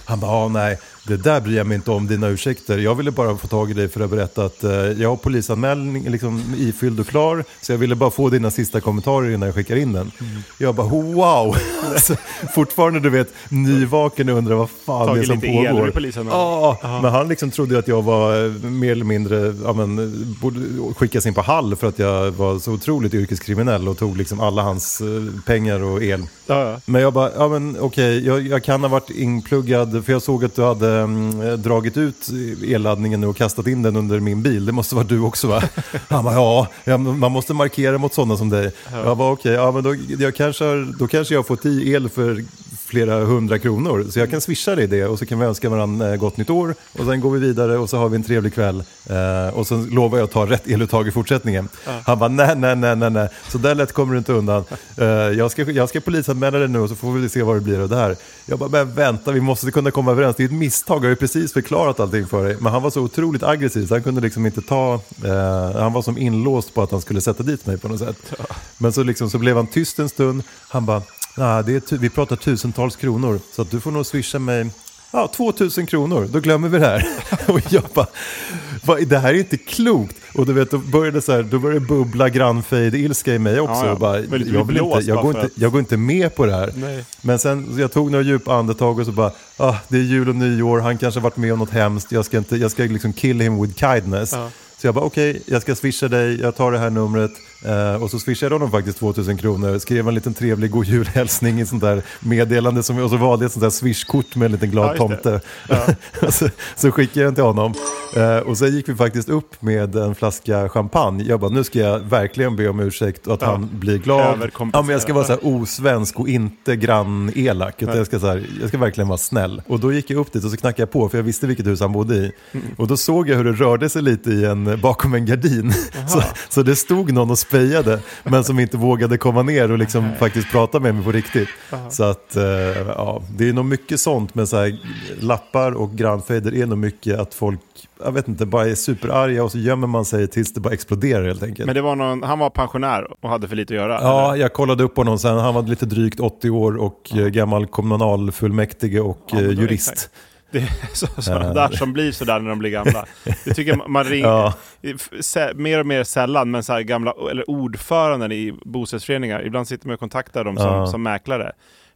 Han 0.06 0.20
bara, 0.20 0.32
ah, 0.32 0.48
nej, 0.48 0.78
det 1.08 1.18
där 1.18 1.42
bryr 1.42 1.58
jag 1.58 1.68
mig 1.68 1.76
inte 1.76 1.92
om, 1.92 2.08
dina 2.08 2.28
ursäkter. 2.28 2.78
Jag 2.78 2.96
ville 2.96 3.12
bara 3.12 3.38
få 3.38 3.48
tag 3.48 3.72
i 3.72 3.74
dig 3.74 3.90
för 3.90 4.02
att 4.02 4.10
berätta 4.10 4.46
att 4.46 4.64
eh, 4.64 4.72
jag 4.72 5.10
har 5.10 5.16
polisanmälning 5.16 6.10
liksom, 6.10 6.56
ifylld 6.58 7.00
och 7.00 7.08
klar. 7.08 7.44
Så 7.62 7.72
jag 7.72 7.78
ville 7.78 7.96
bara 7.96 8.12
få 8.12 8.30
dina 8.30 8.52
sista 8.52 8.82
kommentarer 8.82 9.30
innan 9.30 9.48
jag 9.48 9.56
skickar 9.56 9.76
in 9.76 9.94
den. 9.94 10.12
Jag 10.58 10.76
bara, 10.76 10.88
wow! 10.88 11.56
alltså, 11.84 12.16
fortfarande 12.56 13.00
du 13.00 13.10
vet, 13.10 13.34
nyvaken 13.50 14.30
och 14.30 14.38
undrar 14.38 14.56
vad 14.56 14.70
fan 14.70 15.08
Tagit 15.08 15.27
som 15.28 15.36
lite 15.36 15.48
el 15.48 15.68
pågår. 15.68 15.88
ur 15.88 15.92
polisen. 15.92 16.28
Ja, 16.28 17.00
men 17.02 17.12
han 17.12 17.28
liksom 17.28 17.52
trodde 17.52 17.80
att 17.80 17.88
jag 17.88 18.02
var 18.02 18.46
eh, 18.46 18.52
mer 18.52 18.92
eller 18.92 19.06
mindre, 19.06 19.56
ja, 19.64 19.74
men, 19.74 20.14
borde 20.42 20.60
skickas 20.96 21.26
in 21.26 21.34
på 21.34 21.42
Hall 21.42 21.76
för 21.76 21.88
att 21.88 22.00
jag 22.00 22.32
var 22.32 22.60
så 22.60 22.72
otroligt 22.74 23.14
yrkeskriminell 23.14 23.88
och 23.88 23.98
tog 23.98 24.18
liksom 24.18 24.40
alla 24.40 24.62
hans 24.62 25.02
eh, 25.02 25.08
pengar 25.46 25.84
och 25.84 26.04
el. 26.04 26.24
Ja, 26.46 26.72
ja. 26.72 26.80
Men 26.86 27.02
jag 27.02 27.14
bara, 27.14 27.32
ja 27.38 27.48
men 27.48 27.78
okej, 27.80 28.26
jag, 28.26 28.48
jag 28.48 28.64
kan 28.64 28.82
ha 28.82 28.88
varit 28.88 29.10
inpluggad 29.10 30.06
för 30.06 30.12
jag 30.12 30.22
såg 30.22 30.46
att 30.46 30.56
du 30.56 30.64
hade 30.64 30.92
mm, 30.92 31.62
dragit 31.62 31.98
ut 31.98 32.28
elladdningen 32.68 33.24
och 33.24 33.38
kastat 33.38 33.68
in 33.68 33.82
den 33.82 33.96
under 33.96 34.20
min 34.20 34.44
bil. 34.44 34.66
Det 34.66 34.72
måste 34.72 34.96
vara 34.96 35.06
du 35.06 35.20
också 35.20 35.48
va? 35.48 35.64
Han 36.10 36.24
bara, 36.24 36.34
ja, 36.34 36.68
ja 36.84 36.98
man 36.98 37.32
måste 37.32 37.54
markera 37.54 37.98
mot 37.98 38.14
sådana 38.14 38.38
som 38.38 38.50
dig. 38.50 38.72
Jag 38.92 39.18
bara, 39.18 39.32
okej, 39.32 39.54
ja 39.54 39.72
men 39.72 39.84
då, 39.84 39.96
jag 40.20 40.36
kanske 40.36 40.86
då 41.00 41.08
kanske 41.08 41.34
jag 41.34 41.40
har 41.40 41.44
fått 41.44 41.66
i 41.66 41.92
el 41.92 42.10
för 42.10 42.46
flera 42.88 43.26
hundra 43.26 43.60
kronor. 43.60 44.06
Så 44.10 44.20
jag 44.20 44.30
kan 44.30 44.42
swisha 44.42 44.76
dig 44.76 44.88
det 44.88 45.06
och 45.06 45.20
så 45.20 45.26
kan 45.26 45.40
vi 45.40 45.46
önska 45.46 45.70
varandra 45.70 46.14
eh, 46.14 46.16
gott 46.16 46.38
nytt 46.38 46.50
år. 46.50 46.76
Och 47.00 47.06
sen 47.06 47.22
går 47.22 47.32
vi 47.32 47.40
vidare 47.40 47.78
och 47.78 47.90
så 47.90 47.98
har 47.98 48.10
vi 48.10 48.16
en 48.16 48.24
trevlig 48.24 48.54
kväll. 48.54 48.84
Eh, 49.10 49.58
och 49.58 49.68
sen 49.68 49.86
lovar 49.86 50.18
jag 50.18 50.26
att 50.26 50.32
ta 50.32 50.46
rätt 50.46 50.68
eluttag 50.68 51.08
i 51.08 51.12
fortsättningen. 51.12 51.70
Han 52.06 52.20
bara, 52.20 52.30
nej, 52.30 52.56
nej, 52.56 52.76
nej, 52.76 52.96
nej, 52.96 53.10
nej. 53.10 53.30
Så 53.48 53.58
där 53.58 53.76
lätt 53.76 53.92
kommer 53.92 54.14
du 54.14 54.18
inte 54.18 54.34
undan. 54.34 54.64
Eh, 55.00 55.06
jag, 55.08 55.52
ska, 55.52 55.72
jag 55.72 55.90
ska 55.90 56.00
polisanmäla 56.00 56.60
dig 56.60 56.68
nu 56.68 56.80
och 56.80 56.90
så 56.90 56.96
får 56.96 57.12
vi 57.12 57.30
se 57.30 57.44
vad 57.44 57.56
det 57.56 57.62
blir 57.62 57.80
av 57.80 57.90
det 57.90 57.96
här. 57.96 58.16
Jag 58.46 58.60
bara, 58.60 58.70
men 58.70 58.94
vänta, 58.94 59.32
vi 59.32 59.42
måste 59.42 59.72
kunna 59.72 59.92
komma 59.92 60.12
överens. 60.12 60.36
Det 60.36 60.44
är 60.44 60.46
ett 60.46 60.52
misstag, 60.52 60.98
jag 60.98 61.02
har 61.04 61.10
ju 61.10 61.16
precis 61.16 61.54
förklarat 61.54 62.00
allting 62.00 62.28
för 62.28 62.44
dig. 62.44 62.58
Men 62.60 62.74
han 62.74 62.82
var 62.82 62.90
så 62.90 63.02
otroligt 63.02 63.44
aggressiv 63.44 63.88
så 63.88 63.96
han 63.96 64.04
kunde 64.04 64.22
liksom 64.22 64.46
inte 64.46 64.62
ta, 64.62 64.94
eh, 65.26 65.82
han 65.82 65.94
var 65.94 66.02
som 66.02 66.18
inlåst 66.18 66.74
på 66.74 66.82
att 66.82 66.92
han 66.92 67.02
skulle 67.02 67.22
sätta 67.22 67.44
dit 67.44 67.66
mig 67.66 67.78
på 67.78 67.88
något 67.88 68.00
sätt. 68.00 68.34
Men 68.78 68.94
så, 68.94 69.04
liksom, 69.04 69.30
så 69.30 69.38
blev 69.38 69.56
han 69.56 69.68
tyst 69.68 70.00
en 70.00 70.10
stund. 70.10 70.44
Han 70.68 70.86
bara, 70.86 71.02
nej, 71.38 71.64
det 71.64 71.92
är 71.92 71.98
vi 71.98 72.10
pratar 72.10 72.36
tusentals 72.36 72.96
kronor. 72.96 73.40
Så 73.52 73.62
att 73.62 73.72
du 73.72 73.80
får 73.80 73.92
nog 73.92 74.06
swisha 74.06 74.40
mig 74.40 74.70
Ja, 75.12 75.28
2000 75.36 75.86
kronor, 75.86 76.28
då 76.32 76.40
glömmer 76.40 76.70
vi 76.70 76.80
det 76.80 76.86
här. 76.86 77.08
och 77.48 77.62
jag 77.70 77.84
bara, 77.94 79.00
det 79.08 79.18
här 79.18 79.34
är 79.34 79.38
inte 79.38 79.58
klokt. 79.58 80.16
Och 80.34 80.46
du 80.46 80.54
vet, 80.54 80.72
då 80.72 80.78
började, 80.78 81.22
så 81.22 81.32
här, 81.32 81.44
då 81.44 81.60
började 81.60 81.86
bubbla 81.86 82.30
grannfejd-ilska 82.30 83.34
i 83.34 83.40
mig 83.40 83.60
också. 83.60 83.86
Ja, 83.86 83.88
ja. 83.88 83.96
Bara, 83.96 84.20
jag, 84.20 84.28
vill 84.28 84.48
inte, 84.48 84.64
blåst 84.64 85.08
jag, 85.08 85.16
bara 85.16 85.24
går 85.24 85.42
inte, 85.42 85.50
jag 85.56 85.72
går 85.72 85.80
inte 85.80 85.98
med 85.98 86.36
på 86.36 86.46
det 86.46 86.56
här. 86.56 86.74
Nej. 86.76 87.06
Men 87.22 87.40
sen, 87.40 87.76
jag 87.78 87.92
tog 87.92 88.12
några 88.12 88.24
djupa 88.24 88.54
andetag 88.54 89.00
och 89.00 89.06
så 89.06 89.12
bara, 89.12 89.32
ah, 89.58 89.76
det 89.88 89.98
är 89.98 90.02
jul 90.02 90.30
och 90.30 90.36
nyår, 90.36 90.80
han 90.80 90.98
kanske 90.98 91.20
har 91.20 91.24
varit 91.24 91.38
med 91.38 91.54
om 91.54 91.60
något 91.60 91.70
hemskt, 91.70 92.12
jag 92.12 92.26
ska, 92.26 92.38
inte, 92.38 92.56
jag 92.56 92.72
ska 92.72 92.84
liksom 92.84 93.14
kill 93.14 93.40
him 93.40 93.62
with 93.62 93.76
kindness. 93.80 94.30
Så 94.78 94.88
jag 94.88 94.96
bara, 94.96 95.06
okej, 95.06 95.42
jag 95.46 95.62
ska 95.62 95.76
swisha 95.76 96.08
dig, 96.08 96.42
jag 96.42 96.56
tar 96.56 96.72
det 96.72 96.80
här 96.80 96.90
numret. 96.90 97.32
Eh, 97.66 98.04
och 98.04 98.12
så 98.12 98.20
swishade 98.20 98.56
jag 98.56 98.60
honom 98.60 98.72
faktiskt 98.72 99.00
2000 99.00 99.38
kronor, 99.38 99.80
skrev 99.80 100.08
en 100.08 100.16
liten 100.16 100.34
trevlig 100.34 100.72
god 100.72 100.86
julhälsning 100.86 101.62
i 101.62 101.66
sånt 101.66 101.82
där 101.82 102.02
meddelande, 102.20 102.84
som, 102.84 103.00
och 103.00 103.10
så 103.10 103.18
valde 103.18 103.46
jag 103.46 103.48
ett 103.48 103.54
sånt 103.54 103.64
där 103.64 103.70
swishkort 103.70 104.36
med 104.36 104.46
en 104.46 104.52
liten 104.52 104.72
glad 104.72 104.90
Ja, 104.90 104.98
tomte. 104.98 105.42
och 106.22 106.34
så, 106.34 106.50
så 106.76 106.92
skickade 106.92 107.20
jag 107.20 107.28
den 107.28 107.36
till 107.36 107.44
honom. 107.44 107.74
Eh, 108.16 108.38
och 108.38 108.58
sen 108.58 108.76
gick 108.76 108.90
vi 108.90 108.96
faktiskt 108.96 109.30
upp 109.30 109.62
med 109.62 109.96
en 109.96 110.16
flaska 110.16 110.70
champagne. 110.70 111.24
Jag 111.24 111.40
bara, 111.40 111.52
nu 111.52 111.64
ska 111.64 111.80
jag 111.80 112.00
verkligen 112.00 112.56
be 112.56 112.70
om 112.70 112.80
ursäkt 112.80 113.28
och 113.28 113.34
att 113.34 113.42
han 113.42 113.70
blir 113.74 113.98
glad. 113.98 114.52
Ja, 114.74 114.82
men 114.82 114.90
jag 114.90 115.02
ska 115.02 115.14
vara 115.14 115.26
så 115.26 115.32
här 115.32 115.40
osvensk 115.44 116.20
och 116.20 116.30
inte 116.30 116.76
grannelak. 116.76 117.76
Jag, 117.78 118.06
ska 118.06 118.20
så 118.20 118.28
här, 118.28 118.46
jag 118.60 118.70
ska 118.70 118.78
verkligen 118.78 119.08
vara 119.08 119.18
snäll. 119.18 119.62
Och 119.68 119.80
då 119.80 119.94
gick 119.94 120.10
jag 120.10 120.20
upp 120.20 120.34
dit 120.34 120.44
och 120.44 120.52
så 120.52 120.58
knackade 120.58 120.82
jag 120.82 120.92
på, 120.92 121.10
för 121.10 121.18
jag 121.18 121.24
visste 121.24 121.48
vilket 121.48 121.68
hus 121.68 121.80
han 121.80 121.92
bodde 121.92 122.16
i. 122.16 122.32
Och 122.78 122.88
då 122.88 122.98
såg 122.98 123.30
jag 123.30 123.36
hur 123.38 123.44
det 123.44 123.52
rörde 123.52 123.90
sig 123.90 124.02
lite 124.02 124.30
i 124.30 124.46
en, 124.46 124.80
bakom 124.82 125.14
en 125.14 125.26
gardin. 125.26 125.74
Så, 126.08 126.24
så 126.50 126.64
det 126.64 126.76
stod 126.76 127.14
någon 127.14 127.32
och 127.32 127.40
spejade, 127.48 128.00
men 128.24 128.44
som 128.44 128.60
inte 128.60 128.78
vågade 128.78 129.18
komma 129.18 129.42
ner 129.42 129.72
och 129.72 129.78
liksom 129.78 130.12
faktiskt 130.20 130.52
prata 130.52 130.80
med 130.80 130.96
mig 130.96 131.04
på 131.04 131.12
riktigt. 131.12 131.50
Så 131.90 132.04
att, 132.04 132.36
eh, 132.36 132.44
ja, 132.88 133.22
det 133.38 133.50
är 133.50 133.54
nog 133.54 133.66
mycket 133.66 134.00
sånt 134.00 134.36
med 134.36 134.50
så 134.50 134.58
här, 134.58 134.80
lappar 135.20 135.72
och 135.72 135.92
grannfejder 135.92 136.56
är 136.56 136.66
nog 136.66 136.78
mycket 136.78 137.20
att 137.20 137.34
folk, 137.34 137.60
jag 138.04 138.12
vet 138.12 138.28
inte, 138.28 138.46
bara 138.46 138.66
är 138.68 138.76
superarga 138.76 139.44
och 139.44 139.52
så 139.52 139.58
gömmer 139.58 139.88
man 139.88 140.06
sig 140.06 140.28
tills 140.28 140.54
det 140.54 140.60
bara 140.60 140.74
exploderar 140.74 141.28
helt 141.28 141.44
enkelt. 141.44 141.66
Men 141.66 141.76
det 141.76 141.82
var 141.82 141.96
någon, 141.96 142.24
han 142.24 142.40
var 142.40 142.50
pensionär 142.50 143.08
och 143.22 143.30
hade 143.30 143.48
för 143.48 143.56
lite 143.56 143.74
att 143.74 143.78
göra? 143.78 144.00
Ja, 144.02 144.34
eller? 144.34 144.42
jag 144.42 144.54
kollade 144.54 144.84
upp 144.84 144.98
honom 144.98 145.20
sen. 145.20 145.38
Han 145.38 145.54
var 145.54 145.64
lite 145.64 145.86
drygt 145.86 146.20
80 146.20 146.50
år 146.50 146.78
och 146.78 147.12
eh, 147.16 147.28
gammal 147.28 147.68
kommunalfullmäktige 147.68 149.00
och 149.00 149.22
Ja, 149.28 149.36
men 149.36 149.46
eh, 149.46 149.60
jurist. 149.60 150.10
Det 150.52 150.58
är 150.58 150.70
så, 150.96 151.22
sådana 151.22 151.54
där 151.54 151.70
som 151.70 151.94
blir 151.94 152.12
sådär 152.12 152.40
när 152.40 152.50
de 152.50 152.60
blir 152.60 152.72
gamla. 152.72 153.06
Det 153.46 153.54
tycker 153.54 153.72
jag 153.78 153.90
man 153.90 154.04
ringer, 154.04 154.28
Ja. 154.82 155.54
mer 155.56 155.80
och 155.80 155.86
mer 155.86 156.04
sällan, 156.04 156.52
men 156.52 156.64
så 156.64 156.74
här 156.74 156.82
gamla, 156.82 157.14
eller 157.32 157.50
ordföranden 157.50 158.32
i 158.32 158.54
bostadsföreningar, 158.66 159.46
ibland 159.46 159.68
sitter 159.68 159.88
man 159.88 159.94
och 159.94 160.00
kontaktar 160.00 160.44
dem 160.44 160.58
som, 160.58 160.66
Ja. 160.74 160.88
som 160.88 161.04
mäklare. 161.04 161.52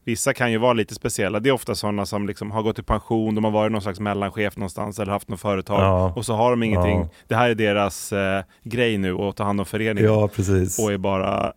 Vissa 0.05 0.33
kan 0.33 0.51
ju 0.51 0.57
vara 0.57 0.73
lite 0.73 0.95
speciella. 0.95 1.39
Det 1.39 1.49
är 1.49 1.53
ofta 1.53 1.75
sådana 1.75 2.05
som 2.05 2.27
liksom 2.27 2.51
har 2.51 2.61
gått 2.61 2.79
i 2.79 2.83
pension, 2.83 3.35
de 3.35 3.43
har 3.43 3.51
varit 3.51 3.71
någon 3.71 3.81
slags 3.81 3.99
mellanchef 3.99 4.57
någonstans 4.57 4.99
eller 4.99 5.11
haft 5.11 5.27
något 5.27 5.41
företag 5.41 5.81
Ja. 5.81 6.13
och 6.15 6.25
så 6.25 6.33
har 6.33 6.51
de 6.51 6.63
ingenting. 6.63 6.99
Ja. 6.99 7.07
Det 7.27 7.35
här 7.35 7.49
är 7.49 7.55
deras 7.55 8.13
eh, 8.13 8.43
grej 8.63 8.97
nu 8.97 9.13
att 9.15 9.35
ta 9.35 9.43
hand 9.43 9.59
om 9.59 9.65
föreningen 9.65 10.11
Ja, 10.13 10.27
precis. 10.27 10.79
och 10.79 10.91
är 10.93 10.97
bara 10.97 11.53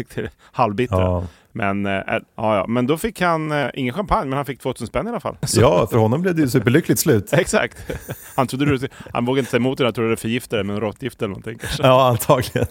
halvbittra. 0.52 1.00
Ja. 1.00 1.24
Men, 1.56 1.86
eh, 1.86 1.92
ja, 1.92 2.20
ja, 2.36 2.64
men 2.68 2.86
då 2.86 2.96
fick 2.96 3.20
han 3.20 3.52
eh, 3.52 3.66
ingen 3.74 3.94
champagne, 3.94 4.28
men 4.28 4.36
han 4.36 4.46
fick 4.46 4.60
2000 4.60 4.86
spänn 4.86 5.06
i 5.06 5.10
alla 5.10 5.20
fall. 5.20 5.36
Så- 5.42 5.60
ja, 5.60 5.86
för 5.90 5.98
honom 5.98 6.22
blev 6.22 6.34
det 6.34 6.42
ju 6.42 6.48
superlyckligt 6.48 7.00
slut. 7.00 7.28
Exakt. 7.32 7.76
Han, 8.36 8.46
trodde 8.46 8.64
du, 8.64 8.88
han 9.12 9.24
vågade 9.24 9.40
inte 9.40 9.50
ta 9.50 9.56
emot 9.56 9.78
det, 9.78 9.84
han 9.84 9.92
trodde 9.92 10.08
det 10.08 10.12
var 10.12 10.16
förgiftade 10.16 10.64
med 10.64 10.74
en 10.74 10.80
råttgift 10.80 11.22
eller 11.22 11.28
någonting 11.28 11.58
kanske. 11.58 11.82
Ja, 11.82 12.08
antagligen. 12.08 12.66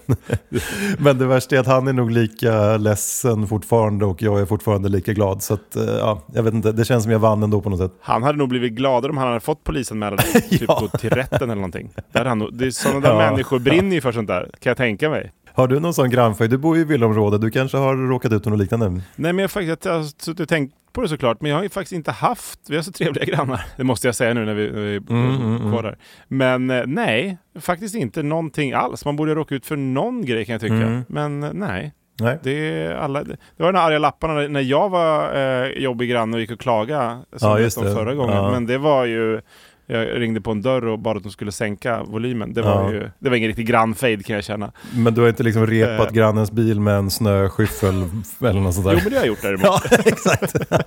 Men 0.99 1.17
det 1.17 1.25
värsta 1.25 1.55
är 1.55 1.59
att 1.59 1.67
han 1.67 1.87
är 1.87 1.93
nog 1.93 2.11
lika 2.11 2.77
ledsen 2.77 3.47
fortfarande 3.47 4.05
och 4.05 4.21
jag 4.21 4.39
är 4.41 4.45
fortfarande 4.45 4.89
lika 4.89 5.13
glad. 5.13 5.43
Så 5.43 5.53
att, 5.53 5.75
eh, 5.75 5.83
ja, 5.83 6.21
jag 6.33 6.43
vet 6.43 6.53
inte, 6.53 6.71
det 6.71 6.85
känns 6.85 7.03
som 7.03 7.11
jag 7.11 7.19
vann 7.19 7.43
ändå 7.43 7.61
på 7.61 7.69
något 7.69 7.79
sätt. 7.79 7.91
Han 8.01 8.23
hade 8.23 8.37
nog 8.37 8.49
blivit 8.49 8.73
gladare 8.73 9.09
om 9.11 9.17
han 9.17 9.27
hade 9.27 9.39
fått 9.39 9.63
polisanmälan 9.63 10.17
typ 10.49 10.61
Ja. 10.67 10.77
gå 10.91 10.97
till 10.97 11.09
rätten 11.09 11.41
eller 11.43 11.55
någonting. 11.55 11.89
Där 12.11 12.25
han 12.25 12.49
det 12.51 12.65
är 12.65 12.71
sådana 12.71 12.99
där 12.99 13.09
Ja. 13.09 13.17
människor 13.31 13.59
brinner 13.59 13.95
ju 13.95 14.01
för 14.01 14.11
sånt 14.11 14.27
där, 14.27 14.41
kan 14.59 14.69
jag 14.69 14.77
tänka 14.77 15.09
mig. 15.09 15.31
Har 15.55 15.67
du 15.67 15.79
någon 15.79 15.93
sån 15.93 16.09
grannföljd? 16.09 16.51
Du 16.51 16.57
bor 16.57 16.75
ju 16.75 16.81
i 16.81 16.85
villaområde, 16.85 17.37
du 17.37 17.49
kanske 17.51 17.77
har 17.77 17.95
råkat 17.95 18.31
ut 18.33 18.43
för 18.43 18.49
något 18.51 18.59
liknande? 18.59 18.85
Nej 18.89 19.01
men 19.33 19.37
jag, 19.37 19.51
faktiskt, 19.51 19.85
jag 19.85 19.93
har 19.93 20.03
suttit 20.03 20.39
och 20.39 20.49
tänkt 20.49 20.75
på 20.93 21.01
det 21.01 21.09
såklart, 21.09 21.41
men 21.41 21.51
jag 21.51 21.57
har 21.57 21.63
ju 21.63 21.69
faktiskt 21.69 21.93
inte 21.93 22.11
haft, 22.11 22.59
vi 22.69 22.75
har 22.75 22.83
så 22.83 22.91
trevliga 22.91 23.25
grannar. 23.25 23.65
Det 23.77 23.83
måste 23.83 24.07
jag 24.07 24.15
säga 24.15 24.33
nu 24.33 24.45
när 24.45 24.53
vi, 24.53 24.71
när 24.71 24.81
vi 24.81 24.95
Mm, 24.97 25.35
mm, 25.35 25.55
mm. 25.55 25.71
kvar 25.71 25.83
där. 25.83 25.97
Men 26.27 26.69
eh, 26.69 26.83
nej, 26.85 27.37
faktiskt 27.59 27.95
inte 27.95 28.23
någonting 28.23 28.73
alls. 28.73 29.05
Man 29.05 29.15
borde 29.15 29.35
råka 29.35 29.55
ut 29.55 29.65
för 29.65 29.75
någon 29.75 30.25
grej 30.25 30.45
kan 30.45 30.53
jag 30.53 30.61
tycka. 30.61 30.73
Mm. 30.75 31.01
Men 31.07 31.43
eh, 31.43 31.49
nej. 31.53 31.93
Nej. 32.19 32.39
Det, 32.43 32.87
alla, 32.99 33.23
det 33.23 33.37
var 33.57 33.73
de 33.73 33.79
arga 33.79 33.99
lapparna 33.99 34.33
när- 34.33 34.61
jag 34.61 34.89
var 34.89 35.35
eh, 35.35 35.67
jobbig 35.69 36.09
granne 36.09 36.37
och 36.37 36.41
gick 36.41 36.51
och 36.51 36.59
klagade 36.59 37.19
som 37.35 37.49
Ja, 37.49 37.59
jag 37.59 37.71
om 37.77 37.95
förra 37.95 38.15
gången. 38.15 38.35
Ja. 38.35 38.51
Men 38.51 38.65
det 38.65 38.77
var 38.77 39.05
ju, 39.05 39.41
jag 39.87 40.21
ringde 40.21 40.41
på 40.41 40.51
en 40.51 40.61
dörr 40.61 40.85
och 40.85 40.99
bad 40.99 41.17
att 41.17 41.23
de 41.23 41.31
skulle 41.31 41.51
sänka 41.51 42.03
volymen. 42.03 42.53
Det 42.53 42.61
var 42.61 42.83
Ja. 42.83 42.91
ju, 42.91 43.09
det 43.19 43.29
var 43.29 43.35
ingen 43.35 43.47
riktig 43.47 43.67
grannfejd 43.67 44.25
kan 44.25 44.35
jag 44.35 44.43
känna. 44.43 44.71
Men 44.93 45.13
du 45.13 45.21
har 45.21 45.27
inte 45.29 45.43
liksom 45.43 45.67
repat 45.67 46.07
Eh. 46.07 46.13
grannens 46.13 46.51
bil 46.51 46.79
med 46.79 46.95
en 46.95 47.11
snöskyffel 47.11 48.03
eller 48.41 48.61
något 48.61 48.73
sånt 48.73 48.85
där? 48.87 48.93
Jo 48.93 48.99
men 49.03 49.09
det 49.09 49.15
har 49.17 49.25
jag 49.25 49.27
gjort 49.27 49.41
däremot. 49.41 49.65
Ja, 49.65 49.81
exakt. 50.05 50.55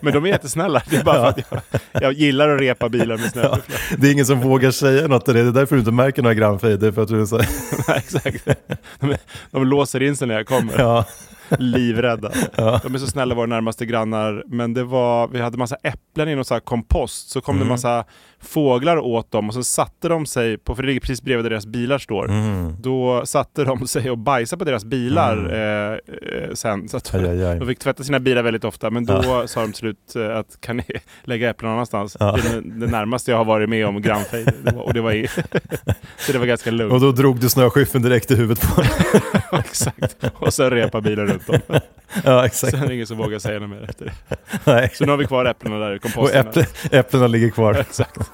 Men 0.00 0.12
de 0.12 0.24
är 0.24 0.28
jättesnälla. 0.28 0.82
Det 0.90 0.96
är 0.96 1.04
bara 1.04 1.32
för 1.32 1.40
att 1.40 1.48
jag, 1.92 2.02
jag 2.02 2.12
gillar 2.12 2.48
att 2.48 2.60
repa 2.60 2.88
bilar 2.88 3.16
med 3.18 3.30
snöskyfflar. 3.30 3.96
Det 3.98 4.08
är 4.08 4.12
ingen 4.12 4.26
som 4.26 4.40
vågar 4.40 4.70
säga 4.70 5.08
något 5.08 5.24
till 5.24 5.34
dig, 5.34 5.42
det 5.42 5.48
är 5.48 5.52
därför 5.52 5.76
du 5.76 5.80
inte 5.80 5.92
märker 5.92 6.22
några 6.22 6.34
grannfejder. 6.34 6.92
För 6.92 7.02
att 7.02 7.08
du 7.08 7.20
är 7.20 7.26
så... 7.26 7.36
Nej, 7.88 7.96
Exakt. 7.96 8.48
De, 9.00 9.16
de 9.50 9.66
låser 9.66 10.02
in 10.02 10.16
sig 10.16 10.28
när 10.28 10.34
jag 10.34 10.46
kommer. 10.46 10.74
ja. 10.78 11.04
livrädda. 11.58 12.30
De 12.56 12.94
är 12.94 12.98
så 12.98 13.06
snälla 13.06 13.34
våra 13.34 13.46
närmaste 13.46 13.86
grannar. 13.86 14.44
Men 14.46 14.74
det 14.74 14.84
var, 14.84 15.28
vi 15.28 15.40
hade 15.40 15.58
massa 15.58 15.76
äpplen 15.82 16.28
i 16.28 16.34
någon 16.34 16.44
här 16.50 16.60
kompost. 16.60 17.30
Så 17.30 17.40
kom 17.40 17.58
det 17.58 17.64
massa 17.64 18.04
fåglar 18.40 18.96
åt 18.96 19.30
dem 19.30 19.48
och 19.48 19.54
så 19.54 19.64
satte 19.64 20.08
de 20.08 20.26
sig, 20.26 20.58
på, 20.58 20.74
för 20.74 20.82
det 20.82 20.86
ligger 20.86 21.00
precis 21.00 21.22
bredvid 21.22 21.44
där 21.44 21.50
deras 21.50 21.66
bilar 21.66 21.98
står. 21.98 22.30
Då 22.82 23.26
satte 23.26 23.64
de 23.64 23.86
sig 23.86 24.10
och 24.10 24.18
bajsade 24.18 24.58
på 24.58 24.64
deras 24.64 24.84
bilar 24.84 25.52
eh, 25.54 25.92
eh, 25.92 26.52
sen. 26.54 26.88
Så 26.88 26.96
att 26.96 27.14
Aj, 27.14 27.28
aj, 27.28 27.44
aj. 27.44 27.58
de 27.58 27.66
fick 27.68 27.78
tvätta 27.78 28.04
sina 28.04 28.20
bilar 28.20 28.42
väldigt 28.42 28.64
ofta. 28.64 28.90
Men 28.90 29.04
då 29.06 29.46
sa 29.46 29.60
de 29.60 29.66
till 29.66 29.74
slut 29.78 30.16
eh, 30.16 30.36
att 30.36 30.60
kan 30.60 30.76
ni 30.76 30.84
lägga 31.24 31.50
äpplen 31.50 31.68
någon 31.68 31.74
annanstans? 31.74 32.12
Det 32.12 32.24
är 32.24 32.60
det, 32.60 32.80
det 32.80 32.86
närmaste 32.86 33.30
jag 33.30 33.38
har 33.38 33.44
varit 33.44 33.68
med 33.68 33.86
om 33.86 34.02
grannfejd. 34.02 34.52
Och 34.76 34.94
det 34.94 35.00
var, 35.00 35.12
i, 35.12 35.28
så 36.18 36.32
det 36.32 36.38
var 36.38 36.46
ganska 36.46 36.70
lugnt. 36.70 36.92
Och 36.92 37.00
då 37.00 37.12
drog 37.12 37.40
du 37.40 37.48
snöskyffen 37.48 38.02
direkt 38.02 38.30
i 38.30 38.34
huvudet 38.36 38.74
på 38.74 38.82
den. 38.82 39.60
Exakt. 39.60 40.16
Och 40.34 40.54
sen 40.54 40.70
repa 40.70 41.00
bilen 41.00 41.26
runt 41.26 41.48
om. 41.48 41.58
Ja, 42.24 42.46
exakt. 42.46 42.70
Sen 42.70 42.82
är 42.82 42.88
det 42.88 42.94
ingen 42.94 43.06
som 43.06 43.16
vågar 43.16 43.38
säga 43.38 43.58
något 43.58 43.70
mer 43.70 43.86
efter 43.88 44.04
det. 44.04 44.36
Nej. 44.64 44.90
Så 44.94 45.04
nu 45.04 45.10
har 45.10 45.18
vi 45.18 45.26
kvar 45.26 45.44
äpplena 45.44 45.78
där 45.78 45.94
i 45.94 45.98
Och 45.98 46.02
komposten. 46.02 46.46
äpple, 46.48 46.66
äpplena 46.90 47.26
ligger 47.26 47.50
kvar. 47.50 47.74
Exakt. 47.74 48.30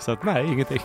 Så 0.00 0.12
att 0.12 0.24
nej, 0.24 0.46
ingenting. 0.46 0.80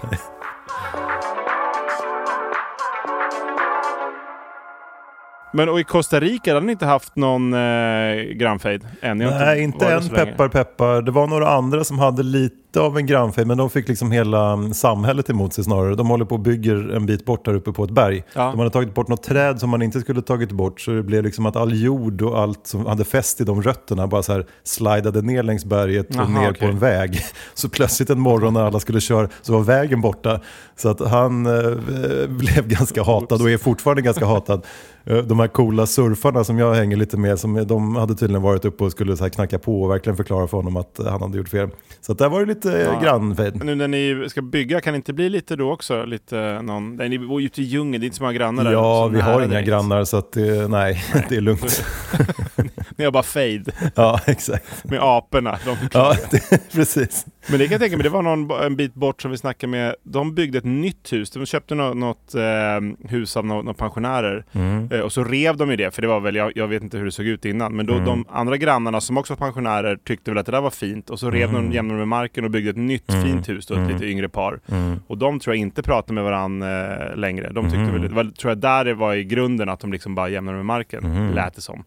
Men 5.53 5.69
och 5.69 5.79
i 5.79 5.84
Costa 5.84 6.19
Rica 6.19 6.53
hade 6.53 6.65
ni 6.65 6.72
inte 6.72 6.86
haft 6.86 7.15
någon 7.15 7.53
eh, 7.53 8.15
grannfejd 8.36 8.88
än? 9.01 9.17
Nej, 9.17 9.62
inte 9.62 9.86
varit 9.86 10.03
än 10.03 10.15
peppar 10.15 10.48
peppar. 10.48 11.01
Det 11.01 11.12
var 11.12 11.27
några 11.27 11.50
andra 11.50 11.84
som 11.84 12.00
hade 12.00 12.24
lite 12.24 12.55
av 12.77 12.98
en 12.98 13.05
grannfejd, 13.05 13.48
men 13.48 13.58
de 13.58 13.70
fick 13.70 13.88
liksom 13.88 14.12
hela 14.12 14.51
mm, 14.53 14.74
samhället 14.74 15.29
emot 15.29 15.53
sig 15.53 15.63
snarare. 15.63 15.96
De 15.96 16.10
håller 16.10 16.25
på 16.25 16.36
och 16.36 16.41
bygger 16.41 16.96
en 16.96 17.05
bit 17.05 17.25
bort 17.25 17.46
där 17.46 17.53
uppe 17.53 17.72
på 17.72 17.84
ett 17.84 17.91
berg. 17.91 18.24
Ja. 18.34 18.41
De 18.51 18.60
hade 18.60 18.72
tagit 18.72 18.94
bort 18.94 19.08
något 19.08 19.24
träd 19.24 19.60
som 19.60 19.70
man 19.70 19.82
inte 19.82 20.00
skulle 20.01 20.22
tagit 20.22 20.51
bort, 20.51 20.82
så 20.82 20.91
det 20.91 21.03
blev 21.03 21.24
liksom 21.24 21.46
att 21.46 21.55
all 21.55 21.82
jord 21.82 22.22
och 22.22 22.39
allt 22.39 22.67
som 22.67 22.86
hade 22.86 23.03
fäst 23.05 23.41
i 23.41 23.44
de 23.44 23.62
rötterna 23.62 24.08
bara 24.08 24.24
så 24.24 24.34
här 24.34 24.46
slidade 24.63 25.22
ner 25.22 25.44
längs 25.44 25.65
berget 25.65 26.10
och 26.10 26.22
Aha, 26.22 26.41
ner 26.41 26.50
okej. 26.50 26.60
på 26.60 26.65
en 26.65 26.79
väg. 26.79 27.20
Så 27.53 27.70
plötsligt 27.70 28.10
en 28.10 28.20
morgon 28.20 28.53
när 28.53 28.63
alla 28.63 28.79
skulle 28.79 29.01
köra 29.01 29.29
så 29.41 29.53
var 29.53 29.60
vägen 29.62 30.01
borta. 30.01 30.39
Så 30.75 30.89
att 30.89 31.00
han 31.00 31.46
eh, 31.46 32.27
blev 32.27 32.67
ganska 32.67 33.03
hatad 33.03 33.41
och 33.41 33.50
är 33.50 33.58
fortfarande 33.58 34.01
ganska 34.01 34.25
hatad. 34.25 34.65
Eh, 35.03 35.17
De 35.17 35.39
här 35.39 35.48
coola 35.48 35.86
surfarna 35.86 36.44
som 36.44 36.60
jag 36.60 36.74
hänger 36.74 36.98
lite 36.98 37.17
med, 37.17 37.39
som, 37.39 37.67
de 37.67 37.96
hade 37.96 38.15
tydligen 38.15 38.41
varit 38.41 38.65
uppe 38.65 38.84
och 38.84 38.91
skulle 38.91 39.17
så 39.17 39.24
här 39.24 39.29
knacka 39.29 39.60
på 39.60 39.84
och 39.84 39.91
verkligen 39.91 40.17
förklara 40.17 40.48
för 40.48 40.58
honom 40.58 40.77
att 40.77 41.00
han 41.05 41.22
hade 41.22 41.38
gjort 41.38 41.50
fel. 41.50 41.70
Så 42.01 42.12
att 42.12 42.17
där 42.17 42.29
var 42.29 42.39
det 42.39 42.46
lite 42.46 42.64
Ja. 42.72 42.77
ja. 42.93 43.00
grannfejd. 43.03 43.63
Nu 43.63 43.75
när 43.75 43.88
ni 43.88 44.25
ska 44.29 44.41
bygga, 44.41 44.81
kan 44.81 44.93
det 44.93 44.95
inte 44.98 45.13
bli 45.13 45.29
lite 45.29 45.55
då 45.55 45.72
också? 45.72 46.05
Lite 46.05 46.62
någon, 46.62 46.95
nej, 46.95 47.10
ni 47.10 47.19
bor 47.19 47.41
ju 47.41 47.45
ute 47.48 47.62
i 47.62 47.63
djungeln, 47.65 48.01
det 48.01 48.05
är 48.05 48.07
inte 48.07 48.17
så 48.17 48.24
många 48.24 48.34
grannar 48.34 48.63
där. 48.63 48.72
Ja, 48.72 49.07
vi 49.07 49.22
har 49.22 49.41
inga 49.41 49.62
grannar 49.62 50.03
så 50.03 50.17
att 50.17 50.31
det, 50.31 50.67
nej, 50.67 51.03
det 51.29 51.36
är 51.36 51.41
lugnt. 51.41 51.84
Ni 52.98 53.03
har 53.05 53.12
bara 53.12 53.24
fejd 53.24 53.72
Ja, 53.95 54.19
exakt. 54.25 54.84
med 54.84 55.00
aporna. 55.01 55.60
De 55.65 55.77
Ja, 55.93 56.15
det, 56.31 56.72
precis. 56.74 57.25
Men 57.50 57.60
det 57.60 57.65
kan 57.65 57.72
jag 57.72 57.81
tänka 57.81 57.98
mig, 57.98 58.03
det 58.03 58.10
var 58.10 58.22
någon 58.22 58.51
en 58.51 58.75
bit 58.75 58.93
bort 58.93 59.22
som 59.22 59.31
vi 59.31 59.38
snackade 59.38 59.72
med. 59.72 59.95
De 60.03 60.36
byggde 60.36 60.57
ett 60.57 60.63
nytt 60.65 61.13
hus. 61.13 61.31
De 61.31 61.45
köpte 61.45 61.75
något, 61.75 61.98
något 61.98 62.36
eh, 62.36 63.10
hus 63.10 63.38
av 63.38 63.45
några 63.45 63.62
några 63.62 63.74
pensionärer. 63.74 64.45
Mm. 64.51 64.89
Eh, 64.91 65.00
och 65.00 65.12
så 65.12 65.24
rev 65.24 65.57
de 65.57 65.69
ju 65.69 65.75
det, 65.75 65.91
för 65.95 66.01
det 66.01 66.07
var 66.07 66.19
väl, 66.19 66.36
jag, 66.36 66.51
jag 66.55 66.67
vet 66.67 66.84
inte 66.84 66.98
hur 66.98 67.05
det 67.05 67.12
såg 67.12 67.25
ut 67.25 67.45
innan. 67.45 67.75
Men 67.75 67.86
då 67.86 67.93
Mm. 67.93 68.05
de 68.05 68.25
andra 68.29 68.57
grannarna 68.57 69.01
som 69.01 69.17
också 69.17 69.34
var 69.34 69.38
pensionärer 69.48 69.95
tyckte 70.07 70.31
väl 70.31 70.38
att 70.38 70.45
det 70.45 70.51
där 70.51 70.62
var 70.62 70.69
fint. 70.69 71.10
Och 71.10 71.19
så 71.19 71.31
rev 71.31 71.50
Mm. 71.50 71.69
de 71.69 71.75
jämnade 71.75 71.98
med 71.98 72.07
marken 72.07 72.43
och 72.43 72.51
byggde 72.55 72.69
ett 72.69 72.77
nytt 72.77 73.12
fint 73.24 73.50
hus 73.50 73.65
då, 73.67 73.75
ett 73.75 73.91
lite 73.91 74.05
yngre 74.05 74.29
par. 74.29 74.59
Mm. 74.67 75.00
Och 75.07 75.17
de 75.17 75.39
tror 75.39 75.55
jag 75.55 75.62
inte 75.62 75.83
pratade 75.83 76.13
med 76.13 76.24
varandra 76.24 76.95
eh, 77.09 77.15
längre. 77.17 77.50
De 77.53 77.65
tyckte 77.65 77.91
väl, 77.91 78.01
det 78.01 78.07
var, 78.15 78.24
tror 78.24 78.51
jag 78.51 78.57
där 78.57 78.85
det 78.85 78.93
var 78.93 79.13
i 79.13 79.24
grunden 79.24 79.69
att 79.69 79.79
de 79.79 79.91
liksom 79.91 80.15
bara 80.15 80.29
jämnade 80.29 80.55
med 80.57 80.65
marken, 80.65 81.31
lät 81.35 81.55
det 81.55 81.62
som. 81.62 81.83